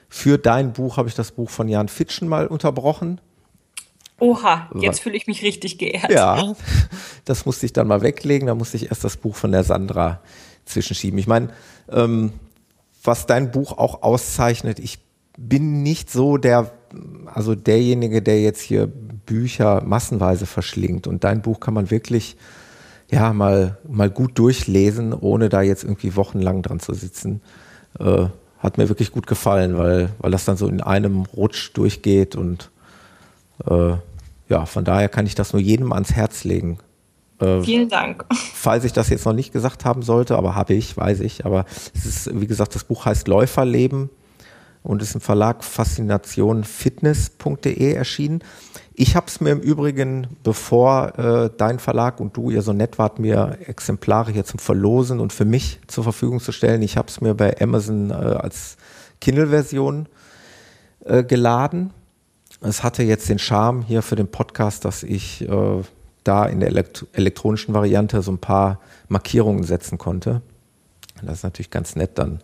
für 0.10 0.38
dein 0.38 0.74
Buch 0.74 0.98
habe 0.98 1.10
ich 1.10 1.16
das 1.16 1.32
Buch 1.32 1.50
von 1.50 1.68
Jan 1.68 1.90
Fitschen 1.90 2.28
mal 2.28 2.48
unterbrochen. 2.48 3.20
Oha, 4.20 4.70
jetzt 4.80 5.02
fühle 5.02 5.16
ich 5.16 5.28
mich 5.28 5.44
richtig 5.44 5.78
geehrt. 5.78 6.12
Ja, 6.12 6.56
das 7.26 7.46
musste 7.46 7.66
ich 7.66 7.74
dann 7.74 7.88
mal 7.88 8.02
weglegen. 8.02 8.48
Da 8.48 8.56
musste 8.56 8.78
ich 8.78 8.90
erst 8.90 9.04
das 9.04 9.18
Buch 9.18 9.36
von 9.36 9.52
der 9.52 9.64
Sandra 9.64 10.22
zwischenschieben. 10.66 11.20
Ich 11.20 11.28
meine, 11.28 11.50
ähm, 11.92 12.34
was 13.04 13.28
dein 13.28 13.52
Buch 13.52 13.78
auch 13.78 14.02
auszeichnet, 14.02 14.80
ich 14.80 15.00
bin 15.38 15.84
nicht 15.84 16.10
so 16.10 16.38
der, 16.38 16.72
also 17.26 17.54
derjenige, 17.54 18.24
der 18.24 18.42
jetzt 18.42 18.62
hier 18.62 18.88
Bücher 18.88 19.84
massenweise 19.84 20.48
verschlingt. 20.48 21.06
Und 21.06 21.24
dein 21.24 21.44
Buch 21.44 21.60
kann 21.60 21.76
man 21.76 21.92
wirklich 21.92 22.38
ja, 23.10 23.34
mal, 23.34 23.78
mal 23.88 24.10
gut 24.10 24.38
durchlesen, 24.38 25.14
ohne 25.14 25.50
da 25.50 25.62
jetzt 25.62 25.84
irgendwie 25.84 26.16
wochenlang 26.16 26.62
dran 26.62 26.80
zu 26.80 26.94
sitzen. 26.94 27.42
Äh, 28.00 28.28
hat 28.60 28.78
mir 28.78 28.90
wirklich 28.90 29.12
gut 29.12 29.28
gefallen, 29.28 29.78
weil, 29.78 30.10
weil 30.20 30.32
das 30.32 30.46
dann 30.46 30.58
so 30.58 30.68
in 30.68 30.82
einem 30.82 31.22
Rutsch 31.22 31.72
durchgeht 31.74 32.36
und 32.36 32.72
äh, 33.66 33.94
ja, 34.50 34.66
von 34.66 34.84
daher 34.84 35.10
kann 35.10 35.26
ich 35.26 35.36
das 35.36 35.54
nur 35.54 35.62
jedem 35.62 35.94
ans 35.94 36.14
Herz 36.14 36.44
legen. 36.44 36.80
Äh, 37.40 37.62
Vielen 37.62 37.90
Dank. 37.90 38.26
Falls 38.32 38.84
ich 38.84 38.94
das 38.94 39.10
jetzt 39.10 39.26
noch 39.26 39.34
nicht 39.34 39.54
gesagt 39.54 39.86
haben 39.86 40.02
sollte, 40.02 40.36
aber 40.38 40.56
habe 40.56 40.74
ich, 40.74 40.98
weiß 40.98 41.20
ich. 41.20 41.46
Aber 41.46 41.66
es 41.94 42.06
ist, 42.06 42.40
wie 42.40 42.48
gesagt, 42.48 42.74
das 42.76 42.84
Buch 42.84 43.06
heißt 43.06 43.28
Läuferleben 43.28 44.10
und 44.84 45.02
ist 45.02 45.16
im 45.16 45.22
Verlag 45.22 45.64
faszinationfitness.de 45.64 47.94
erschienen. 47.94 48.44
Ich 49.00 49.16
habe 49.16 49.28
es 49.28 49.40
mir 49.42 49.52
im 49.52 49.60
Übrigen, 49.60 50.26
bevor 50.42 51.20
äh, 51.20 51.52
dein 51.56 51.78
Verlag 51.78 52.20
und 52.20 52.36
du 52.36 52.50
ihr 52.50 52.64
so 52.64 52.74
nett 52.74 52.98
wart, 52.98 53.20
mir 53.20 53.60
Exemplare 53.68 54.32
hier 54.32 54.44
zum 54.44 54.58
Verlosen 54.58 55.20
und 55.20 55.32
für 55.32 55.46
mich 55.46 55.80
zur 55.86 56.04
Verfügung 56.04 56.40
zu 56.40 56.52
stellen, 56.52 56.82
ich 56.82 56.98
habe 56.98 57.08
es 57.08 57.22
mir 57.22 57.36
bei 57.36 57.62
Amazon 57.62 58.10
äh, 58.10 58.14
als 58.14 58.76
Kindle-Version 59.22 60.08
äh, 61.06 61.24
geladen. 61.24 61.92
Es 62.62 62.82
hatte 62.82 63.04
jetzt 63.04 63.30
den 63.30 63.38
Charme 63.38 63.84
hier 63.84 64.02
für 64.02 64.16
den 64.16 64.30
Podcast, 64.30 64.84
dass 64.84 65.04
ich 65.04 65.48
äh, 65.48 65.84
da 66.24 66.48
in 66.48 66.60
der 66.60 66.70
elekt 66.70 67.06
elektronischen 67.14 67.76
Variante 67.76 68.24
so 68.24 68.32
ein 68.32 68.40
paar 68.40 68.80
Markierungen 69.10 69.64
setzen 69.64 70.00
konnte. 70.00 70.42
Das 71.22 71.38
ist 71.38 71.44
natürlich 71.44 71.70
ganz 71.70 71.96
nett 71.96 72.18
dann, 72.18 72.42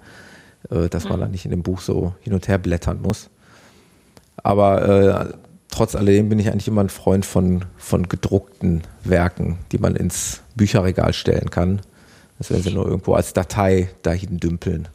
äh, 0.70 0.88
dass 0.88 1.06
man 1.06 1.16
mhm. 1.16 1.22
da 1.22 1.28
nicht 1.30 1.46
in 1.46 1.52
dem 1.52 1.64
Buch 1.64 1.82
so 1.82 2.14
hin 2.20 2.34
und 2.34 2.48
her 2.48 2.60
blättern 2.60 3.02
muss. 3.02 3.32
Aber 4.38 4.88
äh, 4.88 5.34
trotz 5.74 5.96
alledem 5.96 6.30
bin 6.30 6.40
ich 6.40 6.48
eigentlich 6.50 6.68
immer 6.68 6.82
ein 6.82 6.90
Freund 6.90 7.26
von, 7.26 7.66
von 7.78 8.08
gedruckten 8.08 8.84
Werken, 9.04 9.58
die 9.72 9.80
man 9.80 9.96
ins 9.96 10.42
Bücherregal 10.56 11.14
stellen 11.14 11.50
kann. 11.50 11.82
Das 12.38 12.52
werden 12.52 12.64
sie 12.64 12.72
nur 12.72 12.86
irgendwo 12.86 13.16
als 13.16 13.34
Datei 13.34 13.90
dahin 14.04 14.40
dümpeln. 14.40 14.88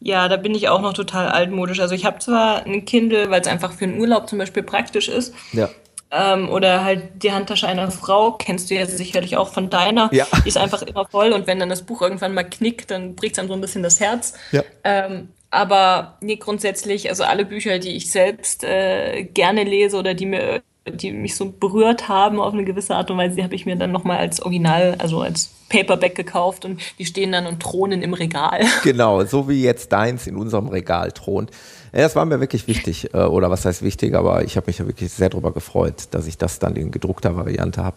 Ja, 0.00 0.28
da 0.28 0.36
bin 0.36 0.54
ich 0.54 0.68
auch 0.68 0.80
noch 0.80 0.92
total 0.92 1.28
altmodisch. 1.28 1.80
Also 1.80 1.94
ich 1.94 2.04
habe 2.04 2.18
zwar 2.18 2.66
ein 2.66 2.84
Kindle, 2.84 3.30
weil 3.30 3.40
es 3.40 3.46
einfach 3.46 3.72
für 3.72 3.84
einen 3.84 4.00
Urlaub 4.00 4.28
zum 4.28 4.38
Beispiel 4.38 4.62
praktisch 4.62 5.08
ist. 5.08 5.32
Ja. 5.52 5.70
Ähm, 6.10 6.50
oder 6.50 6.84
halt 6.84 7.22
die 7.22 7.32
Handtasche 7.32 7.66
einer 7.66 7.90
Frau, 7.90 8.32
kennst 8.32 8.70
du 8.70 8.74
ja 8.74 8.84
sicherlich 8.84 9.36
auch 9.36 9.48
von 9.48 9.70
deiner. 9.70 10.12
Ja. 10.12 10.26
Die 10.44 10.48
ist 10.48 10.58
einfach 10.58 10.82
immer 10.82 11.06
voll 11.06 11.32
und 11.32 11.46
wenn 11.46 11.58
dann 11.58 11.70
das 11.70 11.82
Buch 11.82 12.02
irgendwann 12.02 12.34
mal 12.34 12.42
knickt, 12.42 12.90
dann 12.90 13.14
bricht 13.14 13.34
es 13.34 13.38
einem 13.38 13.48
so 13.48 13.54
ein 13.54 13.60
bisschen 13.60 13.82
das 13.82 14.00
Herz. 14.00 14.34
Ja. 14.50 14.62
Ähm, 14.84 15.28
aber 15.52 16.16
nee, 16.22 16.36
grundsätzlich, 16.36 17.10
also 17.10 17.24
alle 17.24 17.44
Bücher, 17.44 17.78
die 17.78 17.90
ich 17.90 18.10
selbst 18.10 18.64
äh, 18.64 19.24
gerne 19.24 19.64
lese 19.64 19.98
oder 19.98 20.14
die 20.14 20.26
mir 20.26 20.62
die 20.84 21.12
mich 21.12 21.36
so 21.36 21.48
berührt 21.48 22.08
haben 22.08 22.40
auf 22.40 22.54
eine 22.54 22.64
gewisse 22.64 22.96
Art 22.96 23.08
und 23.08 23.16
Weise, 23.16 23.36
die 23.36 23.44
habe 23.44 23.54
ich 23.54 23.66
mir 23.66 23.76
dann 23.76 23.92
nochmal 23.92 24.18
als 24.18 24.42
Original, 24.42 24.96
also 24.98 25.20
als 25.20 25.52
Paperback 25.68 26.16
gekauft 26.16 26.64
und 26.64 26.80
die 26.98 27.06
stehen 27.06 27.30
dann 27.30 27.46
und 27.46 27.60
thronen 27.60 28.02
im 28.02 28.14
Regal. 28.14 28.62
Genau, 28.82 29.24
so 29.24 29.48
wie 29.48 29.62
jetzt 29.62 29.92
deins 29.92 30.26
in 30.26 30.34
unserem 30.34 30.66
Regal 30.66 31.12
thront. 31.12 31.52
Ja, 31.92 32.00
das 32.00 32.16
war 32.16 32.24
mir 32.24 32.40
wirklich 32.40 32.66
wichtig, 32.66 33.14
äh, 33.14 33.18
oder 33.18 33.48
was 33.48 33.64
heißt 33.64 33.82
wichtig, 33.82 34.14
aber 34.14 34.42
ich 34.42 34.56
habe 34.56 34.66
mich 34.66 34.78
ja 34.78 34.86
wirklich 34.88 35.12
sehr 35.12 35.30
darüber 35.30 35.52
gefreut, 35.52 36.08
dass 36.10 36.26
ich 36.26 36.36
das 36.36 36.58
dann 36.58 36.74
in 36.74 36.90
gedruckter 36.90 37.36
Variante 37.36 37.84
habe. 37.84 37.96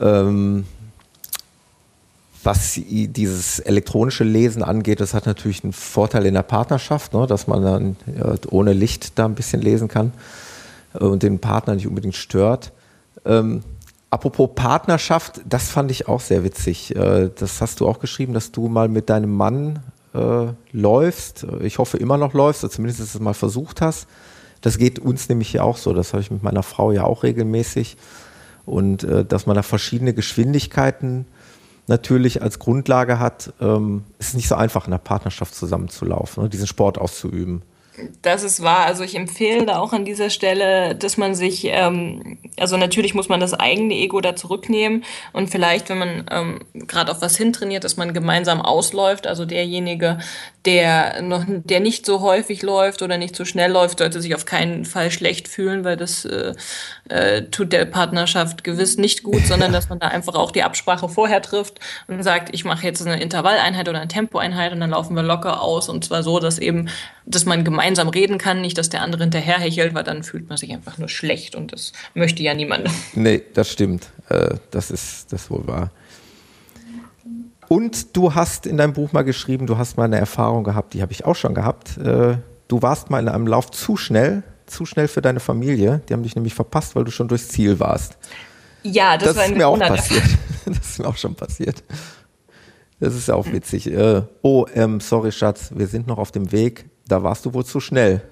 Ähm, 0.00 0.64
was 2.42 2.80
dieses 2.84 3.58
elektronische 3.58 4.24
Lesen 4.24 4.62
angeht, 4.62 5.00
das 5.00 5.12
hat 5.12 5.26
natürlich 5.26 5.62
einen 5.62 5.72
Vorteil 5.72 6.24
in 6.26 6.34
der 6.34 6.42
Partnerschaft, 6.42 7.12
ne, 7.12 7.26
dass 7.26 7.46
man 7.46 7.62
dann 7.62 7.96
ja, 8.16 8.34
ohne 8.50 8.72
Licht 8.72 9.18
da 9.18 9.26
ein 9.26 9.34
bisschen 9.34 9.60
lesen 9.60 9.88
kann 9.88 10.12
äh, 10.94 11.04
und 11.04 11.22
den 11.22 11.38
Partner 11.38 11.74
nicht 11.74 11.86
unbedingt 11.86 12.16
stört. 12.16 12.72
Ähm, 13.26 13.62
apropos 14.08 14.50
Partnerschaft, 14.54 15.42
das 15.46 15.68
fand 15.68 15.90
ich 15.90 16.08
auch 16.08 16.20
sehr 16.20 16.42
witzig. 16.42 16.96
Äh, 16.96 17.30
das 17.34 17.60
hast 17.60 17.80
du 17.80 17.88
auch 17.88 17.98
geschrieben, 17.98 18.32
dass 18.32 18.52
du 18.52 18.68
mal 18.68 18.88
mit 18.88 19.10
deinem 19.10 19.34
Mann 19.34 19.80
äh, 20.14 20.46
läufst. 20.72 21.46
Ich 21.60 21.78
hoffe 21.78 21.98
immer 21.98 22.16
noch 22.16 22.32
läufst, 22.32 22.64
oder 22.64 22.72
zumindest 22.72 23.00
es 23.00 23.20
mal 23.20 23.34
versucht 23.34 23.82
hast. 23.82 24.06
Das 24.62 24.78
geht 24.78 24.98
uns 24.98 25.28
nämlich 25.28 25.50
hier 25.50 25.64
auch 25.64 25.76
so. 25.76 25.92
Das 25.92 26.12
habe 26.12 26.22
ich 26.22 26.30
mit 26.30 26.42
meiner 26.42 26.62
Frau 26.62 26.92
ja 26.92 27.04
auch 27.04 27.22
regelmäßig. 27.22 27.96
und 28.66 29.04
äh, 29.04 29.24
dass 29.24 29.46
man 29.46 29.56
da 29.56 29.62
verschiedene 29.62 30.14
Geschwindigkeiten 30.14 31.26
natürlich 31.90 32.40
als 32.40 32.58
Grundlage 32.58 33.18
hat, 33.18 33.52
ähm, 33.60 34.04
ist 34.18 34.34
nicht 34.34 34.48
so 34.48 34.54
einfach 34.54 34.86
in 34.86 34.92
der 34.92 34.98
Partnerschaft 34.98 35.54
zusammenzulaufen, 35.54 36.44
ne, 36.44 36.48
diesen 36.48 36.66
Sport 36.66 36.96
auszuüben. 36.96 37.62
Das 38.22 38.44
ist 38.44 38.62
wahr. 38.62 38.86
Also 38.86 39.02
ich 39.02 39.14
empfehle 39.14 39.66
da 39.66 39.78
auch 39.78 39.92
an 39.92 40.06
dieser 40.06 40.30
Stelle, 40.30 40.94
dass 40.94 41.18
man 41.18 41.34
sich, 41.34 41.64
ähm, 41.66 42.38
also 42.58 42.78
natürlich 42.78 43.14
muss 43.14 43.28
man 43.28 43.40
das 43.40 43.52
eigene 43.52 43.94
Ego 43.94 44.22
da 44.22 44.36
zurücknehmen 44.36 45.04
und 45.34 45.50
vielleicht, 45.50 45.90
wenn 45.90 45.98
man 45.98 46.24
ähm, 46.30 46.60
gerade 46.74 47.10
auf 47.10 47.20
was 47.20 47.36
hintrainiert, 47.36 47.84
dass 47.84 47.98
man 47.98 48.14
gemeinsam 48.14 48.62
ausläuft. 48.62 49.26
Also 49.26 49.44
derjenige, 49.44 50.18
der 50.64 51.20
noch, 51.20 51.44
der 51.46 51.80
nicht 51.80 52.06
so 52.06 52.20
häufig 52.20 52.62
läuft 52.62 53.02
oder 53.02 53.18
nicht 53.18 53.36
so 53.36 53.44
schnell 53.44 53.72
läuft, 53.72 53.98
sollte 53.98 54.22
sich 54.22 54.34
auf 54.34 54.46
keinen 54.46 54.84
Fall 54.86 55.10
schlecht 55.10 55.48
fühlen, 55.48 55.84
weil 55.84 55.96
das 55.96 56.24
äh, 56.24 56.54
äh, 57.10 57.42
tut 57.50 57.72
der 57.72 57.84
Partnerschaft 57.84 58.64
gewiss 58.64 58.96
nicht 58.96 59.22
gut, 59.22 59.44
sondern 59.46 59.72
dass 59.74 59.88
man 59.88 59.98
da 59.98 60.08
einfach 60.08 60.34
auch 60.34 60.50
die 60.50 60.62
Absprache 60.62 61.08
vorher 61.08 61.42
trifft 61.42 61.80
und 62.06 62.22
sagt, 62.22 62.54
ich 62.54 62.64
mache 62.64 62.86
jetzt 62.86 63.06
eine 63.06 63.20
Intervalleinheit 63.20 63.88
oder 63.88 63.98
eine 63.98 64.08
Tempoeinheit 64.08 64.72
und 64.72 64.80
dann 64.80 64.90
laufen 64.90 65.14
wir 65.14 65.22
locker 65.22 65.60
aus 65.62 65.88
und 65.88 66.04
zwar 66.04 66.22
so, 66.22 66.38
dass 66.38 66.58
eben, 66.58 66.88
dass 67.26 67.44
man 67.44 67.64
gemeinsam 67.64 68.08
reden 68.08 68.38
kann, 68.38 68.60
nicht, 68.60 68.78
dass 68.78 68.88
der 68.88 69.02
andere 69.02 69.22
hinterherhechelt, 69.22 69.94
weil 69.94 70.04
dann 70.04 70.22
fühlt 70.22 70.48
man 70.48 70.56
sich 70.56 70.72
einfach 70.72 70.98
nur 70.98 71.08
schlecht 71.08 71.54
und 71.54 71.72
das 71.72 71.92
möchte 72.14 72.42
ja 72.42 72.54
niemand. 72.54 72.88
Nee, 73.14 73.42
das 73.54 73.70
stimmt. 73.70 74.08
Äh, 74.28 74.54
das 74.70 74.90
ist 74.90 75.32
das 75.32 75.50
wohl 75.50 75.66
wahr. 75.66 75.90
Und 77.68 78.16
du 78.16 78.34
hast 78.34 78.66
in 78.66 78.76
deinem 78.76 78.94
Buch 78.94 79.12
mal 79.12 79.22
geschrieben, 79.22 79.66
du 79.66 79.78
hast 79.78 79.96
mal 79.96 80.04
eine 80.04 80.18
Erfahrung 80.18 80.64
gehabt, 80.64 80.94
die 80.94 81.02
habe 81.02 81.12
ich 81.12 81.24
auch 81.24 81.36
schon 81.36 81.54
gehabt. 81.54 81.98
Äh, 81.98 82.38
du 82.68 82.82
warst 82.82 83.10
mal 83.10 83.20
in 83.20 83.28
einem 83.28 83.46
Lauf 83.46 83.70
zu 83.70 83.96
schnell, 83.96 84.42
zu 84.70 84.86
schnell 84.86 85.08
für 85.08 85.22
deine 85.22 85.40
Familie. 85.40 86.02
Die 86.08 86.12
haben 86.12 86.22
dich 86.22 86.34
nämlich 86.34 86.54
verpasst, 86.54 86.96
weil 86.96 87.04
du 87.04 87.10
schon 87.10 87.28
durchs 87.28 87.48
Ziel 87.48 87.80
warst. 87.80 88.16
Ja, 88.82 89.16
das, 89.16 89.28
das 89.28 89.36
war 89.36 89.44
ist 89.46 89.54
mir 89.54 89.68
auch 89.68 89.78
passiert. 89.78 90.24
Das 90.66 90.78
ist 90.78 90.98
mir 90.98 91.08
auch 91.08 91.16
schon 91.16 91.34
passiert. 91.34 91.82
Das 93.00 93.14
ist 93.14 93.30
auch 93.30 93.46
witzig. 93.46 93.90
Äh, 93.90 94.22
oh, 94.42 94.66
ähm, 94.74 95.00
sorry, 95.00 95.32
Schatz, 95.32 95.70
wir 95.74 95.86
sind 95.86 96.06
noch 96.06 96.18
auf 96.18 96.30
dem 96.32 96.52
Weg. 96.52 96.90
Da 97.08 97.22
warst 97.22 97.46
du 97.46 97.54
wohl 97.54 97.64
zu 97.64 97.80
schnell. 97.80 98.22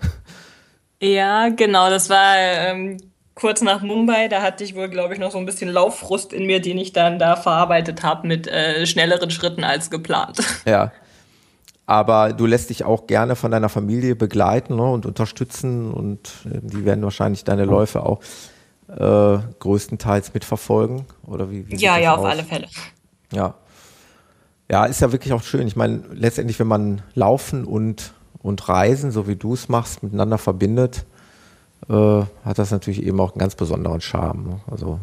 Ja, 1.01 1.49
genau. 1.49 1.91
Das 1.91 2.11
war 2.11 2.37
ähm, 2.37 2.99
kurz 3.35 3.63
nach 3.63 3.83
Mumbai, 3.83 4.29
da 4.29 4.43
hatte 4.43 4.65
ich 4.65 4.75
wohl, 4.75 4.89
glaube 4.89 5.15
ich, 5.15 5.21
noch 5.21 5.31
so 5.31 5.39
ein 5.39 5.47
bisschen 5.47 5.71
Lauffrust 5.71 6.33
in 6.33 6.47
mir, 6.47 6.61
den 6.61 6.77
ich 6.79 6.93
dann 6.93 7.19
da 7.19 7.37
verarbeitet 7.37 8.03
habe 8.03 8.27
mit 8.27 8.47
äh, 8.47 8.85
schnelleren 8.87 9.31
Schritten 9.31 9.65
als 9.65 9.91
geplant. 9.91 10.39
Ja. 10.67 10.93
Aber 11.89 12.35
du 12.35 12.45
lässt 12.45 12.69
dich 12.69 12.85
auch 12.85 13.07
gerne 13.07 13.35
von 13.35 13.51
deiner 13.51 13.71
Familie 13.71 14.15
begleiten 14.15 14.77
ne, 14.77 14.85
und 14.85 15.07
unterstützen 15.07 15.91
und 15.91 16.29
äh, 16.45 16.59
die 16.61 16.85
werden 16.85 17.03
wahrscheinlich 17.03 17.45
deine 17.45 17.65
Läufe 17.65 18.05
auch 18.05 18.21
äh, 18.89 19.39
größtenteils 19.59 20.35
mitverfolgen. 20.35 21.07
Oder 21.27 21.51
wie, 21.51 21.67
wie 21.67 21.77
ja, 21.77 21.97
ja, 21.97 22.13
aus? 22.13 22.19
auf 22.19 22.27
alle 22.27 22.45
Fälle. 22.45 22.67
Ja. 23.33 23.55
Ja, 24.71 24.85
ist 24.85 25.01
ja 25.01 25.13
wirklich 25.13 25.33
auch 25.33 25.43
schön. 25.43 25.67
Ich 25.67 25.77
meine, 25.77 26.03
letztendlich, 26.13 26.59
wenn 26.61 26.67
man 26.67 27.01
Laufen 27.15 27.65
und, 27.65 28.13
und 28.43 28.69
Reisen, 28.69 29.11
so 29.11 29.27
wie 29.27 29.37
du 29.37 29.55
es 29.55 29.71
machst, 29.71 30.03
miteinander 30.03 30.37
verbindet, 30.37 31.07
äh, 31.89 31.95
hat 32.45 32.59
das 32.59 32.71
natürlich 32.71 33.03
eben 33.03 33.19
auch 33.19 33.33
einen 33.33 33.39
ganz 33.41 33.55
besonderen 33.55 34.03
Charme. 34.03 34.43
Ne? 34.43 34.61
Also 34.71 35.01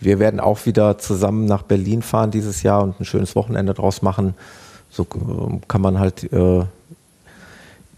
wir 0.00 0.18
werden 0.18 0.40
auch 0.40 0.66
wieder 0.66 0.98
zusammen 0.98 1.44
nach 1.44 1.62
Berlin 1.62 2.02
fahren 2.02 2.32
dieses 2.32 2.64
Jahr 2.64 2.82
und 2.82 2.98
ein 3.00 3.04
schönes 3.04 3.36
Wochenende 3.36 3.74
draus 3.74 4.02
machen. 4.02 4.34
So 4.96 5.02
äh, 5.02 5.60
kann 5.68 5.82
man 5.82 5.98
halt 5.98 6.32
äh, 6.32 6.64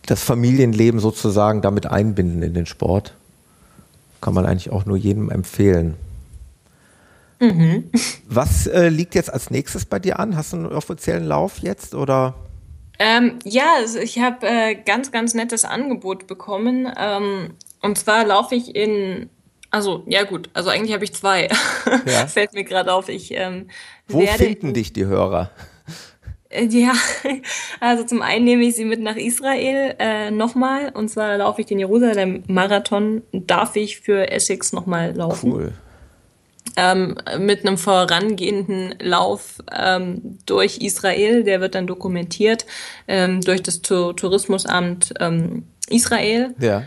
das 0.07 0.23
Familienleben 0.25 1.01
sozusagen 1.01 1.63
damit 1.63 1.87
einbinden 1.87 2.43
in 2.43 2.55
den 2.55 2.67
Sport. 2.67 3.15
Kann 4.21 4.35
man 4.35 4.47
eigentlich 4.47 4.71
auch 4.71 4.85
nur 4.85 4.97
jedem 4.97 5.31
empfehlen. 5.31 5.95
Mhm. 7.39 7.91
Was 8.29 8.67
äh, 8.67 8.89
liegt 8.89 9.15
jetzt 9.15 9.33
als 9.33 9.51
nächstes 9.51 9.85
bei 9.85 10.01
dir 10.01 10.19
an? 10.19 10.37
Hast 10.37 10.53
du 10.53 10.57
einen 10.57 10.67
offiziellen 10.67 11.25
Lauf 11.25 11.59
jetzt 11.59 11.95
oder? 11.95 12.35
Ähm, 12.99 13.39
ja, 13.45 13.77
also 13.77 14.01
ich 14.01 14.19
habe 14.19 14.45
äh, 14.45 14.75
ganz, 14.75 15.13
ganz 15.13 15.35
nettes 15.35 15.65
Angebot 15.65 16.27
bekommen. 16.27 16.93
Ähm, 16.99 17.51
und 17.81 17.97
zwar 17.97 18.27
laufe 18.27 18.57
ich 18.57 18.75
in, 18.75 19.31
also 19.71 20.03
ja 20.09 20.25
gut, 20.25 20.51
also 20.53 20.71
eigentlich 20.71 20.95
habe 20.95 21.05
ich 21.05 21.15
zwei. 21.15 21.49
Ja. 22.07 22.27
Fällt 22.27 22.53
mir 22.55 22.65
gerade 22.65 22.93
auf. 22.93 23.09
Ich 23.09 23.33
ähm, 23.33 23.69
Wo 24.09 24.21
finden 24.21 24.75
dich 24.75 24.93
die 24.93 25.07
Hörer? 25.07 25.51
Äh, 26.51 26.67
ja, 26.67 26.93
also 27.81 28.05
zum 28.05 28.23
einen 28.23 28.45
nehme 28.45 28.65
ich 28.65 28.77
sie 28.77 28.85
mit 28.85 29.01
nach 29.01 29.17
Israel 29.17 29.95
äh, 29.99 30.31
nochmal. 30.31 30.91
Und 30.95 31.09
zwar 31.09 31.37
laufe 31.39 31.61
ich 31.61 31.67
den 31.67 31.79
Jerusalem-Marathon, 31.79 33.23
darf 33.33 33.77
ich 33.77 34.01
für 34.01 34.31
Essex 34.31 34.73
nochmal 34.73 35.15
laufen. 35.15 35.53
Cool. 35.53 35.73
Ähm, 36.77 37.17
mit 37.39 37.67
einem 37.67 37.77
vorangehenden 37.77 38.95
Lauf 39.01 39.59
ähm, 39.73 40.39
durch 40.47 40.79
Israel, 40.79 41.43
der 41.43 41.61
wird 41.61 41.75
dann 41.75 41.87
dokumentiert 41.87 42.67
ähm, 43.09 43.41
durch 43.41 43.63
das 43.63 43.83
Tourismusamt 43.83 45.15
ähm, 45.19 45.65
Israel. 45.89 46.55
Ja. 46.61 46.85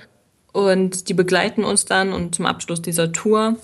Und 0.53 1.09
die 1.09 1.13
begleiten 1.13 1.63
uns 1.63 1.85
dann 1.85 2.13
und 2.13 2.35
zum 2.35 2.45
Abschluss 2.45 2.81
dieser 2.81 3.11
Tour. 3.11 3.57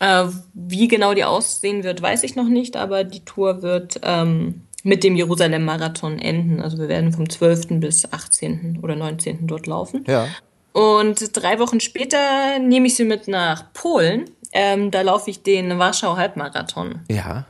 Äh, 0.00 0.26
wie 0.54 0.88
genau 0.88 1.12
die 1.12 1.24
aussehen 1.24 1.84
wird, 1.84 2.00
weiß 2.00 2.22
ich 2.22 2.36
noch 2.36 2.48
nicht, 2.48 2.76
aber 2.76 3.04
die 3.04 3.24
Tour 3.24 3.62
wird 3.62 4.00
ähm, 4.04 4.62
mit 4.84 5.04
dem 5.04 5.16
Jerusalem-Marathon 5.16 6.18
enden. 6.18 6.60
Also 6.60 6.78
wir 6.78 6.88
werden 6.88 7.12
vom 7.12 7.28
12. 7.28 7.80
bis 7.80 8.10
18. 8.12 8.78
oder 8.82 8.96
19. 8.96 9.46
dort 9.46 9.66
laufen. 9.66 10.04
Ja. 10.06 10.28
Und 10.72 11.36
drei 11.36 11.58
Wochen 11.58 11.80
später 11.80 12.58
nehme 12.60 12.86
ich 12.86 12.94
sie 12.94 13.04
mit 13.04 13.26
nach 13.28 13.72
Polen. 13.72 14.30
Ähm, 14.52 14.90
da 14.90 15.02
laufe 15.02 15.30
ich 15.30 15.42
den 15.42 15.78
Warschau-Halbmarathon. 15.78 17.00
Ja. 17.10 17.44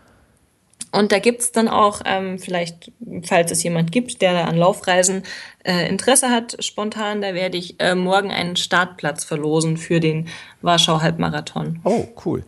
Und 0.91 1.13
da 1.13 1.19
gibt's 1.19 1.53
dann 1.53 1.69
auch, 1.69 2.01
ähm, 2.07 2.39
vielleicht, 2.39 2.91
falls 3.23 3.51
es 3.51 3.63
jemand 3.63 3.93
gibt, 3.93 4.23
der 4.23 4.49
an 4.49 4.57
Laufreisen 4.57 5.23
äh, 5.63 5.87
Interesse 5.89 6.31
hat, 6.31 6.57
spontan, 6.65 7.21
da 7.21 7.35
werde 7.35 7.59
ich 7.59 7.79
äh, 7.79 7.95
morgen 7.95 8.31
einen 8.31 8.57
Startplatz 8.57 9.25
verlosen 9.25 9.77
für 9.77 10.01
den 10.01 10.29
Warschau 10.63 11.03
Halbmarathon. 11.03 11.81
Oh, 11.85 12.07
cool. 12.25 12.43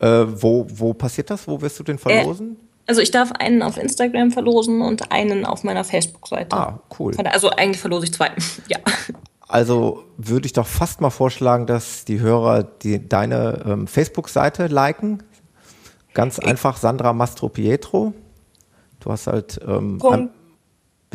Äh, 0.00 0.06
wo, 0.26 0.66
wo 0.68 0.92
passiert 0.92 1.30
das? 1.30 1.46
Wo 1.46 1.60
wirst 1.60 1.78
du 1.78 1.84
den 1.84 1.98
verlosen? 1.98 2.56
Also 2.86 3.00
ich 3.00 3.10
darf 3.10 3.32
einen 3.32 3.62
auf 3.62 3.78
Instagram 3.78 4.30
verlosen 4.30 4.82
und 4.82 5.10
einen 5.10 5.46
auf 5.46 5.64
meiner 5.64 5.84
Facebook-Seite. 5.84 6.54
Ah, 6.56 6.80
cool. 6.98 7.14
Also 7.24 7.50
eigentlich 7.50 7.80
verlose 7.80 8.04
ich 8.04 8.12
zwei. 8.12 8.30
ja. 8.68 8.78
Also 9.48 10.04
würde 10.16 10.46
ich 10.46 10.52
doch 10.52 10.66
fast 10.66 11.00
mal 11.00 11.10
vorschlagen, 11.10 11.66
dass 11.66 12.04
die 12.04 12.20
Hörer 12.20 12.62
die, 12.62 13.08
deine 13.08 13.62
ähm, 13.66 13.86
Facebook-Seite 13.86 14.66
liken. 14.66 15.22
Ganz 16.12 16.38
einfach 16.38 16.76
Sandra 16.76 17.12
Mastro 17.12 17.48
Pietro. 17.48 18.14
Du 19.00 19.10
hast 19.10 19.26
halt 19.26 19.60
ähm, 19.66 19.98
Punkt. 19.98 20.32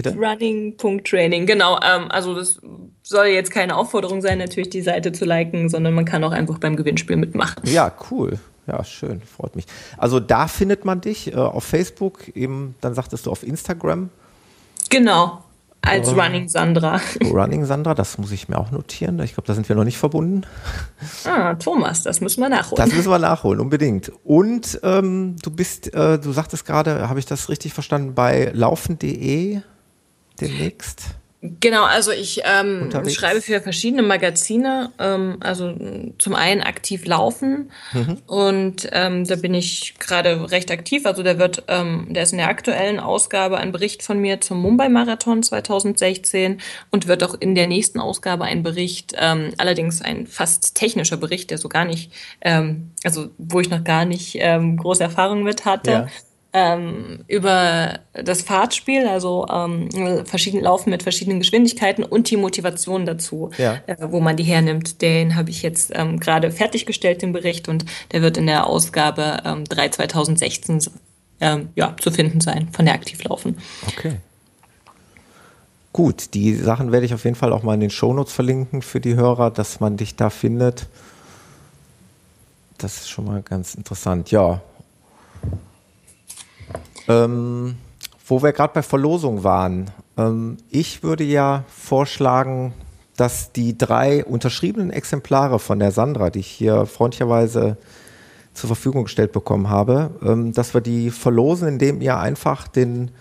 Running.training, 0.06 1.46
genau. 1.46 1.78
Ähm, 1.78 2.10
also 2.10 2.34
das 2.34 2.62
soll 3.04 3.28
jetzt 3.28 3.52
keine 3.52 3.76
Aufforderung 3.76 4.22
sein, 4.22 4.38
natürlich 4.38 4.70
die 4.70 4.82
Seite 4.82 5.12
zu 5.12 5.26
liken, 5.26 5.68
sondern 5.68 5.94
man 5.94 6.06
kann 6.06 6.24
auch 6.24 6.32
einfach 6.32 6.58
beim 6.60 6.78
Gewinnspiel 6.78 7.18
mitmachen. 7.18 7.62
Ja, 7.66 7.92
cool. 8.10 8.40
Ja, 8.70 8.84
schön, 8.84 9.22
freut 9.22 9.56
mich. 9.56 9.66
Also 9.98 10.20
da 10.20 10.48
findet 10.48 10.86
man 10.86 11.02
dich 11.02 11.34
äh, 11.34 11.36
auf 11.36 11.64
Facebook, 11.64 12.30
eben, 12.36 12.76
dann 12.82 12.94
sagtest 12.94 13.26
du 13.26 13.32
auf 13.32 13.44
Instagram. 13.44 14.10
Genau. 14.90 15.44
Als 15.82 16.10
ähm, 16.10 16.20
Running 16.20 16.50
Sandra. 16.50 17.00
Running 17.24 17.66
Sandra, 17.66 17.94
das 17.94 18.18
muss 18.18 18.32
ich 18.32 18.50
mir 18.50 18.58
auch 18.58 18.72
notieren. 18.72 19.20
Ich 19.20 19.34
glaube, 19.34 19.48
da 19.48 19.54
sind 19.54 19.70
wir 19.70 19.76
noch 19.76 19.86
nicht 19.86 19.98
verbunden. 19.98 20.44
Ah, 21.26 21.56
Thomas, 21.56 22.04
das 22.04 22.22
müssen 22.22 22.42
wir 22.42 22.50
nachholen. 22.50 22.76
Das 22.76 22.94
müssen 22.94 23.10
wir 23.10 23.20
nachholen, 23.20 23.60
unbedingt. 23.60 24.12
Und 24.24 24.80
ähm, 24.84 25.38
du 25.42 25.52
bist, 25.52 25.94
äh, 25.94 26.20
du 26.20 26.32
sagtest 26.32 26.66
gerade, 26.66 27.10
habe 27.10 27.20
ich 27.20 27.26
das 27.26 27.50
richtig 27.50 27.74
verstanden, 27.74 28.14
bei 28.14 28.52
laufen.de 28.54 29.62
demnächst? 30.40 31.16
Genau, 31.42 31.84
also 31.86 32.12
ich 32.12 32.42
ähm, 32.44 32.90
schreibe 33.08 33.42
für 33.42 33.62
verschiedene 33.62 34.02
Magazine, 34.02 34.92
ähm, 35.00 35.38
also 35.40 35.74
zum 36.18 36.36
einen 36.36 36.60
aktiv 36.60 37.06
laufen 37.06 37.72
mhm. 37.94 38.18
und 38.28 38.90
ähm, 38.92 39.26
da 39.26 39.38
bin 39.38 39.54
ich 39.54 39.96
gerade 40.00 40.52
recht 40.52 40.70
aktiv. 40.70 41.06
Also 41.06 41.24
der 41.24 41.40
wird, 41.40 41.64
ähm, 41.70 42.08
der 42.10 42.24
ist 42.24 42.34
in 42.34 42.40
der 42.40 42.50
aktuellen 42.50 43.00
Ausgabe 43.00 43.58
ein 43.58 43.72
Bericht 43.72 44.04
von 44.04 44.20
mir 44.20 44.42
zum 44.42 44.62
Mumbai-Marathon 44.62 45.42
2016 45.42 46.60
und 46.92 47.08
wird 47.08 47.24
auch 47.24 47.36
in 47.40 47.56
der 47.56 47.68
nächsten 47.68 48.02
Ausgabe 48.02 48.44
ein 48.44 48.62
Bericht, 48.62 49.16
ähm, 49.18 49.52
allerdings 49.58 50.02
ein 50.02 50.28
fast 50.28 50.76
technischer 50.76 51.16
Bericht, 51.16 51.52
der 51.52 51.58
so 51.58 51.70
gar 51.70 51.86
nicht, 51.86 52.12
ähm, 52.42 52.92
also 53.06 53.30
wo 53.38 53.62
ich 53.62 53.70
noch 53.70 53.86
gar 53.86 54.04
nicht 54.04 54.36
ähm, 54.40 54.76
große 54.76 55.04
Erfahrung 55.04 55.44
mit 55.44 55.64
hatte. 55.64 55.92
Ja 55.92 56.08
ähm, 56.52 57.24
über 57.28 58.00
das 58.14 58.42
Fahrtspiel, 58.42 59.08
also 59.08 59.46
ähm, 59.52 60.26
verschieden 60.26 60.62
Laufen 60.62 60.90
mit 60.90 61.04
verschiedenen 61.04 61.40
Geschwindigkeiten 61.40 62.04
und 62.04 62.30
die 62.30 62.38
Motivation 62.38 63.06
dazu, 63.06 63.52
ja. 63.58 63.80
äh, 63.86 63.98
wo 64.00 64.20
man 64.20 64.36
die 64.36 64.44
hernimmt. 64.44 65.02
Den 65.02 65.36
habe 65.36 65.52
ich 65.52 65.62
jetzt 65.62 65.92
ähm, 65.94 66.20
gerade 66.20 66.52
fertiggestellt, 66.52 67.22
den 67.22 67.34
Bericht, 67.34 67.68
und 67.68 67.86
der 68.12 68.22
wird 68.22 68.38
in 68.38 68.48
der 68.48 68.68
Ausgabe 68.68 69.42
ähm, 69.46 69.64
3 69.66 69.90
2016 69.90 70.88
ähm, 71.42 71.70
ja, 71.76 71.96
zu 72.00 72.12
finden 72.12 72.42
sein 72.42 72.70
von 72.72 72.86
der 72.86 72.96
Aktivlaufen. 72.96 73.58
Okay. 73.88 74.18
Gut, 75.94 76.34
die 76.34 76.56
Sachen 76.56 76.92
werde 76.92 77.06
ich 77.06 77.14
auf 77.14 77.24
jeden 77.24 77.36
Fall 77.36 77.52
auch 77.52 77.64
mal 77.64 77.74
in 77.74 77.80
den 77.80 77.90
Shownotes 77.90 78.34
verlinken 78.34 78.82
für 78.82 79.00
die 79.00 79.16
Hörer, 79.16 79.52
dass 79.52 79.80
man 79.80 79.98
dich 79.98 80.16
da 80.16 80.30
findet. 80.30 80.88
das 82.78 82.98
ist 82.98 83.10
schon 83.10 83.26
mal 83.26 83.42
ganz 83.42 83.76
interessant. 83.76 84.32
Ja. 84.32 84.62
Ähm, 87.10 87.76
wo 88.26 88.42
wir 88.44 88.54
gerade 88.54 88.74
bei 88.74 88.84
Verlosung 88.84 89.44
waren. 89.44 89.90
Ähm, 90.18 90.58
ich 90.70 91.04
würde 91.04 91.24
ja 91.24 91.64
vorschlagen, 91.68 92.74
dass 93.18 93.52
die 93.52 93.78
drei 93.78 94.24
unterschriebenen 94.24 94.92
Exemplare 94.92 95.60
von 95.60 95.80
der 95.80 95.92
Sandra, 95.92 96.30
die 96.30 96.40
ich 96.40 96.48
hier 96.48 96.86
freundlicherweise 96.86 97.78
zur 98.54 98.68
Verfügung 98.68 99.06
gestellt 99.06 99.32
bekommen 99.32 99.70
habe, 99.70 100.12
ähm, 100.24 100.54
dass 100.54 100.74
wir 100.74 100.82
die 100.82 101.12
verlosen, 101.12 101.68
indem 101.68 102.02
ihr 102.02 102.18
einfach 102.18 102.68
den 102.68 103.12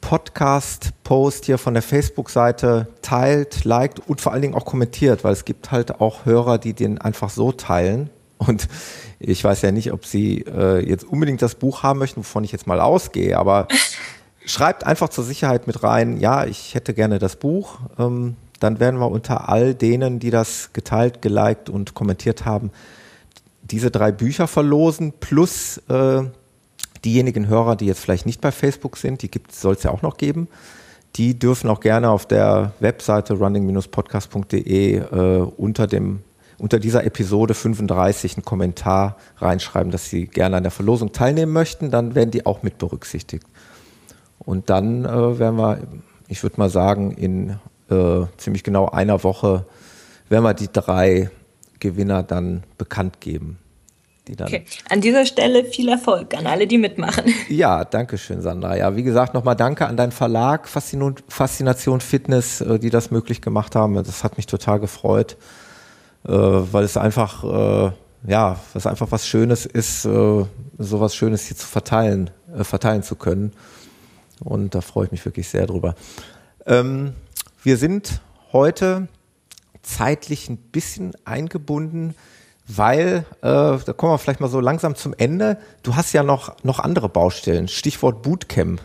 Podcast-Post 0.00 1.46
hier 1.46 1.58
von 1.58 1.74
der 1.74 1.82
Facebook-Seite 1.82 2.88
teilt, 3.02 3.64
liked 3.64 4.00
und 4.08 4.20
vor 4.20 4.32
allen 4.32 4.42
Dingen 4.42 4.54
auch 4.54 4.64
kommentiert, 4.64 5.24
weil 5.24 5.32
es 5.32 5.44
gibt 5.44 5.72
halt 5.72 6.00
auch 6.00 6.24
Hörer, 6.24 6.58
die 6.58 6.72
den 6.72 6.98
einfach 6.98 7.30
so 7.30 7.52
teilen. 7.52 8.10
Und 8.38 8.68
ich 9.18 9.42
weiß 9.42 9.62
ja 9.62 9.72
nicht, 9.72 9.92
ob 9.92 10.06
sie 10.06 10.42
äh, 10.42 10.78
jetzt 10.88 11.04
unbedingt 11.04 11.42
das 11.42 11.56
Buch 11.56 11.82
haben 11.82 11.98
möchten, 11.98 12.20
wovon 12.20 12.44
ich 12.44 12.52
jetzt 12.52 12.66
mal 12.66 12.80
ausgehe, 12.80 13.36
aber 13.38 13.68
schreibt 14.46 14.84
einfach 14.84 15.08
zur 15.08 15.24
Sicherheit 15.24 15.66
mit 15.66 15.82
rein, 15.82 16.18
ja, 16.18 16.44
ich 16.44 16.74
hätte 16.74 16.94
gerne 16.94 17.18
das 17.18 17.36
Buch. 17.36 17.78
Ähm, 17.98 18.36
dann 18.60 18.80
werden 18.80 18.98
wir 18.98 19.10
unter 19.10 19.48
all 19.48 19.74
denen, 19.74 20.18
die 20.18 20.30
das 20.30 20.72
geteilt, 20.72 21.22
geliked 21.22 21.68
und 21.68 21.94
kommentiert 21.94 22.44
haben, 22.44 22.70
diese 23.62 23.90
drei 23.90 24.10
Bücher 24.12 24.48
verlosen, 24.48 25.12
plus 25.20 25.78
äh, 25.88 26.22
diejenigen 27.04 27.46
Hörer, 27.46 27.76
die 27.76 27.86
jetzt 27.86 28.00
vielleicht 28.00 28.26
nicht 28.26 28.40
bei 28.40 28.50
Facebook 28.50 28.96
sind, 28.96 29.22
die 29.22 29.30
soll 29.50 29.74
es 29.74 29.82
ja 29.82 29.90
auch 29.90 30.02
noch 30.02 30.16
geben, 30.16 30.48
die 31.16 31.38
dürfen 31.38 31.70
auch 31.70 31.80
gerne 31.80 32.10
auf 32.10 32.26
der 32.26 32.72
Webseite 32.80 33.34
running-podcast.de 33.34 34.96
äh, 34.96 35.38
unter 35.56 35.86
dem 35.86 36.20
unter 36.58 36.78
dieser 36.78 37.04
Episode 37.04 37.54
35 37.54 38.36
einen 38.36 38.44
Kommentar 38.44 39.16
reinschreiben, 39.38 39.92
dass 39.92 40.10
sie 40.10 40.26
gerne 40.26 40.56
an 40.56 40.64
der 40.64 40.72
Verlosung 40.72 41.12
teilnehmen 41.12 41.52
möchten, 41.52 41.90
dann 41.90 42.14
werden 42.14 42.30
die 42.30 42.46
auch 42.46 42.62
mit 42.62 42.78
berücksichtigt. 42.78 43.46
Und 44.38 44.70
dann 44.70 45.04
äh, 45.04 45.38
werden 45.38 45.56
wir, 45.56 45.78
ich 46.28 46.42
würde 46.42 46.56
mal 46.58 46.70
sagen, 46.70 47.12
in 47.12 47.58
äh, 47.90 48.26
ziemlich 48.36 48.64
genau 48.64 48.88
einer 48.88 49.22
Woche 49.22 49.66
werden 50.28 50.44
wir 50.44 50.54
die 50.54 50.72
drei 50.72 51.30
Gewinner 51.80 52.22
dann 52.22 52.64
bekannt 52.76 53.20
geben. 53.20 53.58
Okay. 54.30 54.64
An 54.90 55.00
dieser 55.00 55.24
Stelle 55.24 55.64
viel 55.64 55.88
Erfolg 55.88 56.36
an 56.36 56.46
alle, 56.46 56.66
die 56.66 56.76
mitmachen. 56.76 57.32
Ja, 57.48 57.84
danke 57.84 58.18
schön, 58.18 58.42
Sandra. 58.42 58.76
Ja, 58.76 58.94
wie 58.94 59.02
gesagt, 59.02 59.32
nochmal 59.32 59.56
danke 59.56 59.86
an 59.86 59.96
deinen 59.96 60.12
Verlag 60.12 60.68
Faszination 60.68 62.00
Fitness, 62.00 62.60
äh, 62.60 62.78
die 62.78 62.90
das 62.90 63.10
möglich 63.10 63.40
gemacht 63.40 63.74
haben. 63.74 63.94
Das 63.94 64.24
hat 64.24 64.36
mich 64.36 64.46
total 64.46 64.80
gefreut, 64.80 65.38
weil 66.24 66.84
es 66.84 66.96
einfach, 66.96 67.44
äh, 67.44 67.92
ja, 68.26 68.58
was 68.72 68.86
einfach 68.86 69.10
was 69.10 69.26
Schönes 69.26 69.64
ist, 69.66 70.02
sowas 70.02 71.14
Schönes 71.14 71.46
hier 71.46 71.56
zu 71.56 71.66
verteilen, 71.66 72.30
verteilen 72.62 73.02
zu 73.02 73.14
können. 73.14 73.52
Und 74.40 74.74
da 74.74 74.80
freue 74.80 75.06
ich 75.06 75.12
mich 75.12 75.24
wirklich 75.24 75.48
sehr 75.48 75.66
drüber. 75.66 75.94
Ähm, 76.66 77.14
wir 77.62 77.76
sind 77.76 78.20
heute 78.52 79.08
zeitlich 79.82 80.48
ein 80.48 80.56
bisschen 80.56 81.12
eingebunden, 81.24 82.14
weil, 82.66 83.24
äh, 83.40 83.42
da 83.42 83.92
kommen 83.96 84.12
wir 84.12 84.18
vielleicht 84.18 84.40
mal 84.40 84.48
so 84.48 84.60
langsam 84.60 84.94
zum 84.94 85.14
Ende. 85.16 85.58
Du 85.82 85.96
hast 85.96 86.12
ja 86.12 86.22
noch, 86.22 86.62
noch 86.62 86.78
andere 86.78 87.08
Baustellen. 87.08 87.68
Stichwort 87.68 88.22
Bootcamp. 88.22 88.82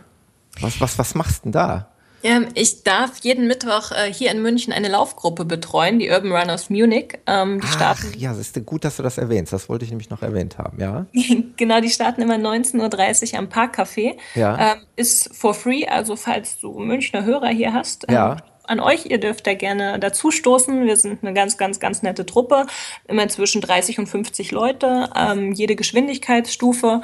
Was, 0.62 0.80
was, 0.80 0.98
was 0.98 1.16
machst 1.16 1.40
du 1.40 1.44
denn 1.44 1.52
da? 1.52 1.88
Ähm, 2.24 2.48
ich 2.54 2.84
darf 2.84 3.20
jeden 3.22 3.48
Mittwoch 3.48 3.92
äh, 3.92 4.12
hier 4.12 4.32
in 4.32 4.42
München 4.42 4.74
eine 4.74 4.88
Laufgruppe 4.88 5.46
betreuen, 5.46 6.00
die 6.00 6.10
Urban 6.10 6.32
Runners 6.32 6.70
Munich. 6.70 7.20
Ähm, 7.28 7.60
die 7.60 7.68
Ach, 7.68 7.74
starten 7.74 8.14
ja, 8.18 8.32
es 8.32 8.40
ist 8.40 8.66
gut, 8.66 8.86
dass 8.86 8.98
du 8.98 9.04
das 9.04 9.18
erwähnst. 9.18 9.54
Das 9.54 9.70
wollte 9.70 9.86
ich 9.86 9.92
nämlich 9.92 10.10
noch 10.10 10.22
erwähnt 10.22 10.58
haben, 10.58 10.80
ja. 10.80 11.06
genau, 11.58 11.82
die 11.82 11.90
starten 11.90 12.22
immer 12.22 12.36
19.30 12.36 13.34
Uhr 13.34 13.40
am 13.40 13.48
Parkcafé. 13.48 14.16
Ja. 14.36 14.74
Ähm, 14.74 14.82
ist 14.96 15.36
for 15.36 15.54
free, 15.54 15.86
also 15.86 16.16
falls 16.16 16.58
du 16.60 16.80
Münchner 16.80 17.26
Hörer 17.26 17.50
hier 17.50 17.74
hast, 17.74 18.10
ja 18.10 18.38
an 18.66 18.80
euch. 18.80 19.06
Ihr 19.06 19.20
dürft 19.20 19.46
da 19.46 19.54
gerne 19.54 20.00
dazu 20.00 20.32
stoßen. 20.32 20.86
Wir 20.86 20.98
sind 20.98 21.24
eine 21.24 21.34
ganz, 21.34 21.58
ganz, 21.58 21.80
ganz 21.80 22.02
nette 22.02 22.26
Truppe. 22.26 22.66
Immer 23.08 23.28
zwischen 23.28 23.62
30 23.62 24.00
und 24.00 24.08
50 24.08 24.52
Leute, 24.52 25.10
ähm, 25.16 25.52
jede 25.52 25.76
Geschwindigkeitsstufe. 25.76 27.02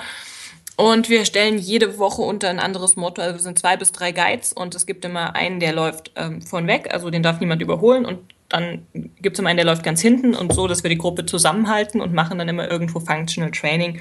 Und 0.80 1.10
wir 1.10 1.26
stellen 1.26 1.58
jede 1.58 1.98
Woche 1.98 2.22
unter 2.22 2.48
ein 2.48 2.58
anderes 2.58 2.96
Motto. 2.96 3.22
Also 3.22 3.36
wir 3.36 3.42
sind 3.42 3.60
zwei 3.60 3.76
bis 3.76 3.92
drei 3.92 4.14
Guides 4.14 4.54
und 4.54 4.74
es 4.76 4.86
gibt 4.86 5.04
immer 5.04 5.36
einen, 5.36 5.60
der 5.60 5.74
läuft 5.74 6.14
ähm, 6.16 6.42
von 6.42 6.68
weg, 6.68 6.94
also 6.94 7.10
den 7.10 7.22
darf 7.22 7.42
niemand 7.42 7.62
überholen. 7.62 8.06
Und 8.06 8.20
dann 8.48 8.88
gibt 9.22 9.36
es 9.36 9.40
immer 9.40 9.50
einen, 9.50 9.58
der 9.58 9.66
läuft 9.66 9.84
ganz 9.84 10.02
hinten 10.02 10.34
und 10.34 10.54
so, 10.54 10.70
dass 10.70 10.82
wir 10.82 10.90
die 10.90 10.98
Gruppe 10.98 11.26
zusammenhalten 11.26 12.00
und 12.00 12.14
machen 12.14 12.38
dann 12.38 12.48
immer 12.48 12.72
irgendwo 12.72 13.02
Functional 13.02 13.52
Training. 13.52 14.00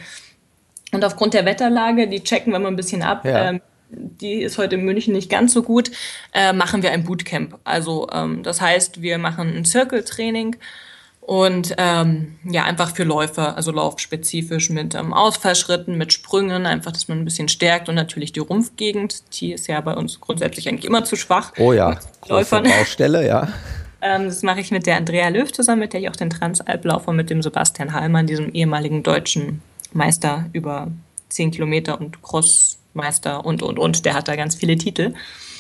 Und 0.92 1.04
aufgrund 1.04 1.34
der 1.34 1.44
Wetterlage, 1.44 2.06
die 2.06 2.22
checken 2.22 2.52
wir 2.52 2.60
mal 2.60 2.68
ein 2.68 2.76
bisschen 2.76 3.02
ab. 3.02 3.24
Ja. 3.24 3.48
Ähm, 3.48 3.60
die 3.90 4.34
ist 4.34 4.56
heute 4.56 4.76
in 4.76 4.84
München 4.84 5.14
nicht 5.14 5.28
ganz 5.28 5.54
so 5.54 5.64
gut, 5.64 5.90
äh, 6.32 6.52
machen 6.52 6.84
wir 6.84 6.92
ein 6.92 7.02
Bootcamp. 7.02 7.58
Also 7.64 8.06
ähm, 8.12 8.44
das 8.44 8.60
heißt, 8.60 9.02
wir 9.02 9.18
machen 9.18 9.52
ein 9.52 9.64
Circle-Training 9.64 10.54
und 11.28 11.74
ähm, 11.76 12.36
ja, 12.44 12.64
einfach 12.64 12.96
für 12.96 13.04
Läufer, 13.04 13.54
also 13.54 13.70
laufspezifisch 13.70 14.70
mit 14.70 14.94
ähm, 14.94 15.12
Ausfallschritten, 15.12 15.98
mit 15.98 16.10
Sprüngen, 16.14 16.64
einfach, 16.64 16.90
dass 16.90 17.06
man 17.06 17.18
ein 17.18 17.26
bisschen 17.26 17.50
stärkt 17.50 17.90
und 17.90 17.96
natürlich 17.96 18.32
die 18.32 18.40
Rumpfgegend, 18.40 19.38
die 19.38 19.52
ist 19.52 19.66
ja 19.66 19.78
bei 19.82 19.92
uns 19.92 20.22
grundsätzlich 20.22 20.70
eigentlich 20.70 20.86
immer 20.86 21.04
zu 21.04 21.16
schwach. 21.16 21.52
Oh 21.58 21.74
ja, 21.74 21.98
Läufern. 22.28 22.64
Baustelle, 22.64 23.26
ja. 23.26 23.52
ähm, 24.00 24.24
das 24.24 24.42
mache 24.42 24.60
ich 24.60 24.70
mit 24.70 24.86
der 24.86 24.96
Andrea 24.96 25.28
Löw 25.28 25.52
zusammen, 25.52 25.80
mit 25.80 25.92
der 25.92 26.00
ich 26.00 26.08
auch 26.08 26.16
den 26.16 26.30
Transalplaufer 26.30 27.12
mit 27.12 27.28
dem 27.28 27.42
Sebastian 27.42 27.92
Hallmann, 27.92 28.26
diesem 28.26 28.48
ehemaligen 28.54 29.02
deutschen 29.02 29.60
Meister 29.92 30.46
über 30.54 30.90
10 31.28 31.50
Kilometer 31.50 32.00
und 32.00 32.22
Crossmeister 32.22 33.44
und, 33.44 33.62
und, 33.62 33.78
und, 33.78 34.06
der 34.06 34.14
hat 34.14 34.28
da 34.28 34.34
ganz 34.34 34.54
viele 34.54 34.78
Titel. 34.78 35.12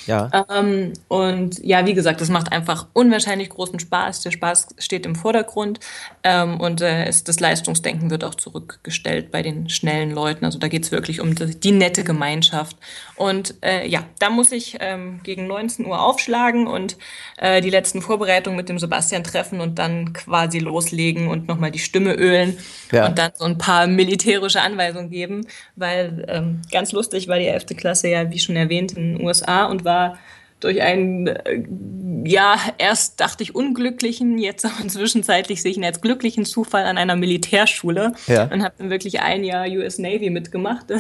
Ja. 0.08 0.30
Ähm, 0.50 0.94
und 1.08 1.62
ja, 1.62 1.84
wie 1.84 1.92
gesagt, 1.92 2.22
das 2.22 2.30
macht 2.30 2.50
einfach 2.50 2.86
unwahrscheinlich 2.94 3.50
großen 3.50 3.78
Spaß. 3.78 4.22
Der 4.22 4.30
Spaß 4.30 4.68
steht 4.78 5.04
im 5.04 5.14
Vordergrund 5.14 5.80
ähm, 6.24 6.58
und 6.58 6.80
äh, 6.80 7.06
ist, 7.06 7.28
das 7.28 7.40
Leistungsdenken 7.40 8.08
wird 8.10 8.24
auch 8.24 8.34
zurückgestellt 8.34 9.30
bei 9.30 9.42
den 9.42 9.68
schnellen 9.68 10.10
Leuten. 10.10 10.46
Also 10.46 10.58
da 10.58 10.68
geht 10.68 10.84
es 10.84 10.92
wirklich 10.92 11.20
um 11.20 11.34
die, 11.34 11.60
die, 11.60 11.72
nette 11.72 12.04
Gemeinschaft. 12.04 12.78
Und 13.16 13.56
äh, 13.62 13.86
ja, 13.86 14.04
da 14.18 14.30
muss 14.30 14.50
ich 14.50 14.78
ähm, 14.80 15.20
gegen 15.24 15.46
19 15.46 15.84
Uhr 15.84 16.00
aufschlagen 16.00 16.66
und 16.66 16.96
äh, 17.36 17.60
die 17.60 17.70
letzten 17.70 18.00
Vorbereitungen 18.00 18.56
mit 18.56 18.70
dem 18.70 18.78
Sebastian 18.78 19.24
treffen 19.24 19.60
und 19.60 19.78
dann 19.78 20.14
quasi 20.14 20.58
loslegen 20.58 21.28
und 21.28 21.48
nochmal 21.48 21.70
die 21.70 21.78
Stimme 21.80 22.14
ölen 22.14 22.56
ja. 22.92 23.08
und 23.08 23.18
dann 23.18 23.32
so 23.34 23.44
ein 23.44 23.58
paar 23.58 23.86
militärische 23.86 24.62
Anweisungen 24.62 25.10
geben, 25.10 25.46
weil 25.76 26.24
ähm, 26.28 26.62
ganz 26.72 26.92
lustig 26.92 27.28
war 27.28 27.38
die 27.38 27.46
11. 27.46 27.66
Klasse 27.76 28.08
ja, 28.08 28.30
wie 28.30 28.38
schon 28.38 28.56
erwähnt, 28.56 28.92
in 28.92 29.18
den 29.18 29.26
USA 29.26 29.66
und 29.66 29.84
war 29.84 29.97
durch 30.60 30.82
einen, 30.82 31.28
äh, 31.28 31.62
ja, 32.24 32.56
erst 32.78 33.20
dachte 33.20 33.42
ich 33.42 33.54
unglücklichen, 33.54 34.38
jetzt 34.38 34.64
aber 34.64 34.88
zwischenzeitlich 34.88 35.62
sehe 35.62 35.70
ich 35.70 35.76
ihn 35.76 35.84
als 35.84 36.00
glücklichen 36.00 36.44
Zufall 36.44 36.84
an 36.84 36.98
einer 36.98 37.16
Militärschule 37.16 38.12
ja. 38.26 38.44
und 38.44 38.62
habe 38.62 38.74
dann 38.78 38.90
wirklich 38.90 39.20
ein 39.20 39.44
Jahr 39.44 39.66
US 39.68 39.98
Navy 39.98 40.30
mitgemacht. 40.30 40.86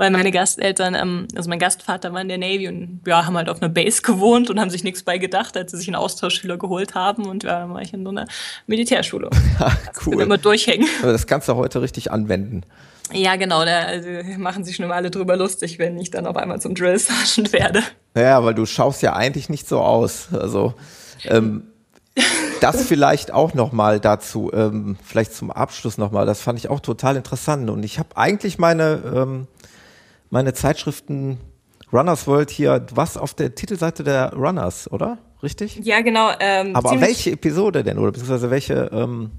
Weil 0.00 0.12
meine 0.12 0.30
Gasteltern, 0.30 0.94
ähm, 0.94 1.26
also 1.34 1.50
mein 1.50 1.58
Gastvater 1.58 2.12
war 2.12 2.20
in 2.20 2.28
der 2.28 2.38
Navy 2.38 2.68
und 2.68 3.00
ja, 3.04 3.26
haben 3.26 3.36
halt 3.36 3.48
auf 3.48 3.60
einer 3.60 3.68
Base 3.68 4.00
gewohnt 4.00 4.48
und 4.48 4.60
haben 4.60 4.70
sich 4.70 4.84
nichts 4.84 5.02
bei 5.02 5.18
gedacht, 5.18 5.56
als 5.56 5.72
sie 5.72 5.76
sich 5.76 5.88
einen 5.88 5.96
Austauschschüler 5.96 6.56
geholt 6.56 6.94
haben 6.94 7.26
und 7.26 7.42
ja, 7.42 7.58
dann 7.60 7.74
war 7.74 7.82
ich 7.82 7.92
in 7.92 8.04
so 8.04 8.10
einer 8.10 8.28
Militärschule. 8.68 9.28
cool. 10.06 10.22
Immer 10.22 10.38
durchhängen. 10.38 10.86
das 11.02 11.26
kannst 11.26 11.48
du 11.48 11.56
heute 11.56 11.82
richtig 11.82 12.12
anwenden. 12.12 12.62
Ja, 13.12 13.36
genau, 13.36 13.64
da 13.64 13.80
also, 13.80 14.08
machen 14.38 14.64
sich 14.64 14.76
schon 14.76 14.84
immer 14.84 14.94
alle 14.94 15.10
drüber 15.10 15.36
lustig, 15.36 15.78
wenn 15.78 15.98
ich 15.98 16.10
dann 16.10 16.26
auf 16.26 16.36
einmal 16.36 16.60
zum 16.60 16.74
Drill 16.74 16.98
Sergeant 16.98 17.52
werde. 17.52 17.82
Ja, 18.14 18.44
weil 18.44 18.54
du 18.54 18.66
schaust 18.66 19.02
ja 19.02 19.14
eigentlich 19.14 19.48
nicht 19.48 19.68
so 19.68 19.80
aus. 19.80 20.28
Also 20.32 20.74
ähm, 21.24 21.64
das 22.60 22.86
vielleicht 22.86 23.32
auch 23.32 23.54
nochmal 23.54 24.00
dazu, 24.00 24.50
ähm, 24.52 24.96
vielleicht 25.04 25.34
zum 25.34 25.50
Abschluss 25.50 25.98
nochmal, 25.98 26.26
das 26.26 26.40
fand 26.40 26.58
ich 26.58 26.68
auch 26.68 26.80
total 26.80 27.16
interessant. 27.16 27.70
Und 27.70 27.82
ich 27.82 27.98
habe 27.98 28.16
eigentlich 28.16 28.58
meine, 28.58 29.02
ähm, 29.14 29.46
meine 30.30 30.54
Zeitschriften 30.54 31.38
Runners 31.92 32.26
World 32.26 32.50
hier, 32.50 32.84
was 32.94 33.16
auf 33.16 33.34
der 33.34 33.54
Titelseite 33.54 34.04
der 34.04 34.32
Runners, 34.34 34.90
oder? 34.90 35.18
Richtig? 35.42 35.80
Ja, 35.84 36.00
genau. 36.00 36.30
Ähm, 36.40 36.74
Aber 36.74 37.00
welche 37.00 37.30
Episode 37.30 37.84
denn? 37.84 37.98
Oder 37.98 38.12
beziehungsweise 38.12 38.50
welche 38.50 38.90
ähm, 38.92 39.30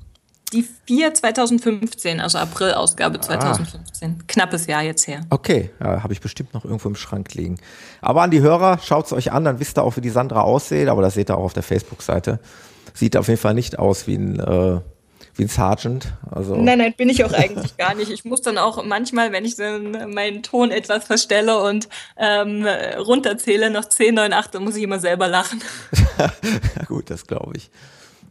die 0.54 0.68
4 0.86 1.14
2015, 1.14 2.20
also 2.20 2.38
April-Ausgabe 2.38 3.20
2015. 3.20 4.18
Ah. 4.20 4.24
Knappes 4.28 4.68
Jahr 4.68 4.84
jetzt 4.84 5.08
her. 5.08 5.22
Okay, 5.30 5.72
ja, 5.80 6.04
habe 6.04 6.14
ich 6.14 6.22
bestimmt 6.22 6.54
noch 6.54 6.66
irgendwo 6.66 6.89
im 6.89 6.95
Schrank 6.95 7.34
liegen. 7.34 7.58
Aber 8.02 8.22
an 8.22 8.32
die 8.32 8.41
Hörer, 8.41 8.80
schaut 8.80 9.06
es 9.06 9.14
euch 9.14 9.32
an, 9.32 9.43
dann 9.43 9.60
wisst 9.60 9.78
ihr 9.78 9.84
auch, 9.84 9.95
wie 9.97 10.02
die 10.02 10.10
Sandra 10.10 10.41
aussieht, 10.41 10.88
aber 10.88 11.02
das 11.02 11.14
seht 11.14 11.30
ihr 11.30 11.38
auch 11.38 11.43
auf 11.43 11.54
der 11.54 11.64
Facebook-Seite. 11.64 12.39
Sieht 12.93 13.16
auf 13.16 13.28
jeden 13.28 13.39
Fall 13.39 13.54
nicht 13.54 13.78
aus 13.78 14.08
wie 14.08 14.16
ein, 14.16 14.39
äh, 14.39 14.80
wie 15.36 15.43
ein 15.43 15.47
Sergeant. 15.47 16.14
Also. 16.30 16.56
Nein, 16.56 16.80
nein, 16.80 16.93
bin 16.97 17.10
ich 17.10 17.24
auch 17.24 17.34
eigentlich 17.34 17.78
gar 17.78 17.93
nicht. 17.95 18.12
Ich 18.12 18.26
muss 18.26 18.41
dann 18.41 18.58
auch 18.58 18.84
manchmal, 18.84 19.32
wenn 19.32 19.45
ich 19.45 19.56
dann 19.56 20.14
meinen 20.14 20.43
Ton 20.43 20.72
etwas 20.72 21.06
verstelle 21.06 21.62
und 21.62 21.88
ähm, 22.18 22.66
runterzähle, 22.97 23.70
noch 23.70 23.86
10, 23.86 24.16
9, 24.16 24.34
8, 24.34 24.56
dann 24.56 24.64
muss 24.64 24.76
ich 24.76 24.84
immer 24.84 25.00
selber 25.00 25.28
lachen. 25.28 25.62
Gut, 26.88 27.10
das 27.10 27.28
glaube 27.28 27.54
ich. 27.56 27.70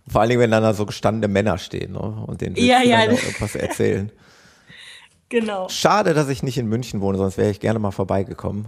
Vor 0.08 0.20
allen 0.20 0.30
Dingen, 0.30 0.40
wenn 0.40 0.50
dann 0.50 0.62
da 0.62 0.74
so 0.74 0.86
gestandene 0.86 1.32
Männer 1.32 1.58
stehen 1.58 1.92
ne? 1.92 2.24
und 2.26 2.40
denen 2.40 2.56
ja, 2.56 2.82
ja. 2.82 3.04
irgendwas 3.04 3.54
erzählen. 3.54 4.10
genau. 5.28 5.68
Schade, 5.68 6.14
dass 6.14 6.28
ich 6.28 6.42
nicht 6.42 6.58
in 6.58 6.66
München 6.66 7.00
wohne, 7.00 7.18
sonst 7.18 7.36
wäre 7.36 7.50
ich 7.50 7.60
gerne 7.60 7.78
mal 7.78 7.90
vorbeigekommen. 7.90 8.66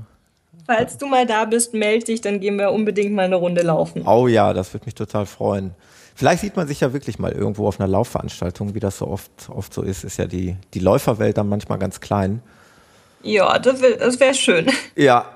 Falls 0.67 0.99
du 0.99 1.07
mal 1.07 1.27
da 1.27 1.47
bist, 1.47 1.75
melde 1.75 2.07
dich, 2.07 2.21
dann 2.21 2.41
gehen 2.41 2.57
wir 2.57 2.71
unbedingt 2.71 3.13
mal 3.13 3.25
eine 3.25 3.37
Runde 3.37 3.63
laufen. 3.63 4.07
Oh 4.07 4.29
ja, 4.29 4.53
das 4.53 4.73
würde 4.73 4.87
mich 4.87 4.95
total 4.95 5.27
freuen. 5.27 5.75
Vielleicht 6.15 6.43
sieht 6.43 6.55
man 6.57 6.69
sich 6.69 6.81
ja 6.81 6.93
wirklich 6.93 7.19
mal 7.19 7.33
irgendwo 7.33 7.67
auf 7.67 7.81
einer 7.81 7.89
Laufveranstaltung, 7.89 8.75
wie 8.75 8.81
das 8.81 8.99
so 8.99 9.09
oft, 9.09 9.31
oft 9.49 9.73
so 9.73 9.83
ist. 9.83 10.05
Ist 10.05 10.19
ja 10.19 10.27
die, 10.27 10.57
die 10.75 10.79
Läuferwelt 10.79 11.39
dann 11.39 11.49
manchmal 11.49 11.79
ganz 11.79 12.01
klein. 12.01 12.43
Ja, 13.23 13.59
das, 13.59 13.81
das 13.81 14.21
wäre 14.21 14.35
schön. 14.35 14.67
Ja, 14.97 15.27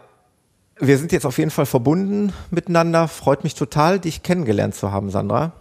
wir 0.79 0.99
sind 0.99 1.13
jetzt 1.13 1.25
auf 1.25 1.39
jeden 1.39 1.51
Fall 1.51 1.67
verbunden 1.67 2.33
miteinander. 2.51 3.09
Freut 3.09 3.45
mich 3.45 3.55
total, 3.55 3.99
dich 3.99 4.23
kennengelernt 4.23 4.75
zu 4.75 4.93
haben, 4.93 5.11
Sandra. 5.11 5.53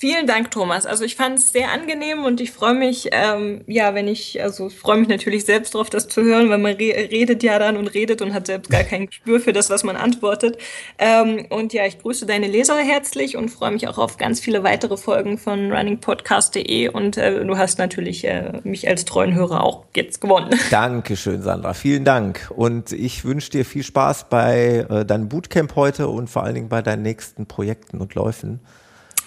Vielen 0.00 0.28
Dank, 0.28 0.52
Thomas. 0.52 0.86
Also 0.86 1.02
ich 1.02 1.16
fand 1.16 1.40
es 1.40 1.50
sehr 1.50 1.72
angenehm 1.72 2.22
und 2.22 2.40
ich 2.40 2.52
freue 2.52 2.74
mich, 2.74 3.08
ähm, 3.10 3.62
ja, 3.66 3.96
wenn 3.96 4.06
ich, 4.06 4.40
also 4.40 4.68
ich 4.68 4.78
freue 4.78 4.98
mich 4.98 5.08
natürlich 5.08 5.44
selbst 5.44 5.74
darauf, 5.74 5.90
das 5.90 6.06
zu 6.06 6.22
hören, 6.22 6.48
weil 6.50 6.58
man 6.58 6.76
re 6.76 7.08
redet 7.10 7.42
ja 7.42 7.58
dann 7.58 7.76
und 7.76 7.88
redet 7.88 8.22
und 8.22 8.32
hat 8.32 8.46
selbst 8.46 8.70
gar 8.70 8.84
kein 8.84 9.06
Gespür 9.06 9.40
für 9.40 9.52
das, 9.52 9.70
was 9.70 9.82
man 9.82 9.96
antwortet. 9.96 10.56
Ähm, 11.00 11.46
und 11.50 11.72
ja, 11.72 11.84
ich 11.84 11.98
grüße 11.98 12.26
deine 12.26 12.46
Leser 12.46 12.78
herzlich 12.78 13.36
und 13.36 13.48
freue 13.48 13.72
mich 13.72 13.88
auch 13.88 13.98
auf 13.98 14.18
ganz 14.18 14.38
viele 14.38 14.62
weitere 14.62 14.96
Folgen 14.96 15.36
von 15.36 15.72
runningpodcast.de 15.72 16.90
und 16.90 17.16
äh, 17.16 17.44
du 17.44 17.58
hast 17.58 17.80
natürlich 17.80 18.24
äh, 18.24 18.60
mich 18.62 18.86
als 18.86 19.04
treuen 19.04 19.34
Hörer 19.34 19.64
auch 19.64 19.84
jetzt 19.96 20.20
gewonnen. 20.20 20.50
Dankeschön, 20.70 21.42
Sandra. 21.42 21.74
Vielen 21.74 22.04
Dank. 22.04 22.52
Und 22.54 22.92
ich 22.92 23.24
wünsche 23.24 23.50
dir 23.50 23.64
viel 23.64 23.82
Spaß 23.82 24.28
bei 24.30 24.86
äh, 24.88 25.04
deinem 25.04 25.28
Bootcamp 25.28 25.74
heute 25.74 26.06
und 26.06 26.30
vor 26.30 26.44
allen 26.44 26.54
Dingen 26.54 26.68
bei 26.68 26.82
deinen 26.82 27.02
nächsten 27.02 27.46
Projekten 27.46 27.98
und 27.98 28.14
Läufen. 28.14 28.60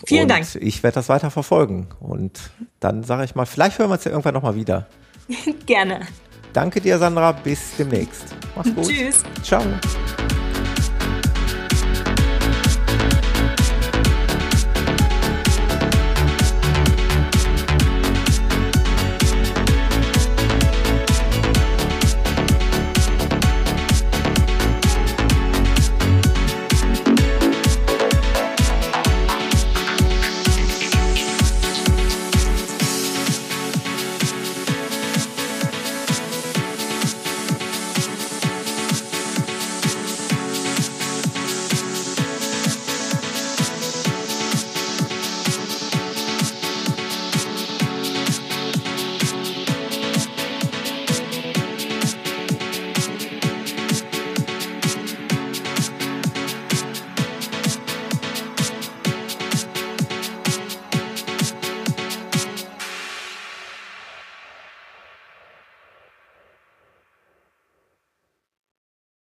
Vielen 0.06 0.24
und 0.24 0.30
Dank. 0.30 0.48
Ich 0.60 0.84
werde 0.84 0.96
das 0.96 1.10
weiter 1.10 1.32
verfolgen. 1.32 1.90
Und 2.00 2.40
dann 2.80 3.04
sage 3.04 3.24
ich 3.24 3.36
mal, 3.36 3.46
vielleicht 3.46 3.80
hören 3.80 3.90
wir 3.90 3.94
uns 3.96 4.04
ja 4.04 4.12
irgendwann 4.12 4.34
nochmal 4.34 4.56
wieder. 4.56 4.88
Gerne. 5.66 6.02
Danke 6.54 6.82
dir, 6.82 6.98
Sandra. 6.98 7.32
Bis 7.32 7.76
demnächst. 7.78 8.36
Mach's 8.56 8.76
gut. 8.76 8.88
Tschüss. 8.88 9.24
Ciao. 9.44 9.64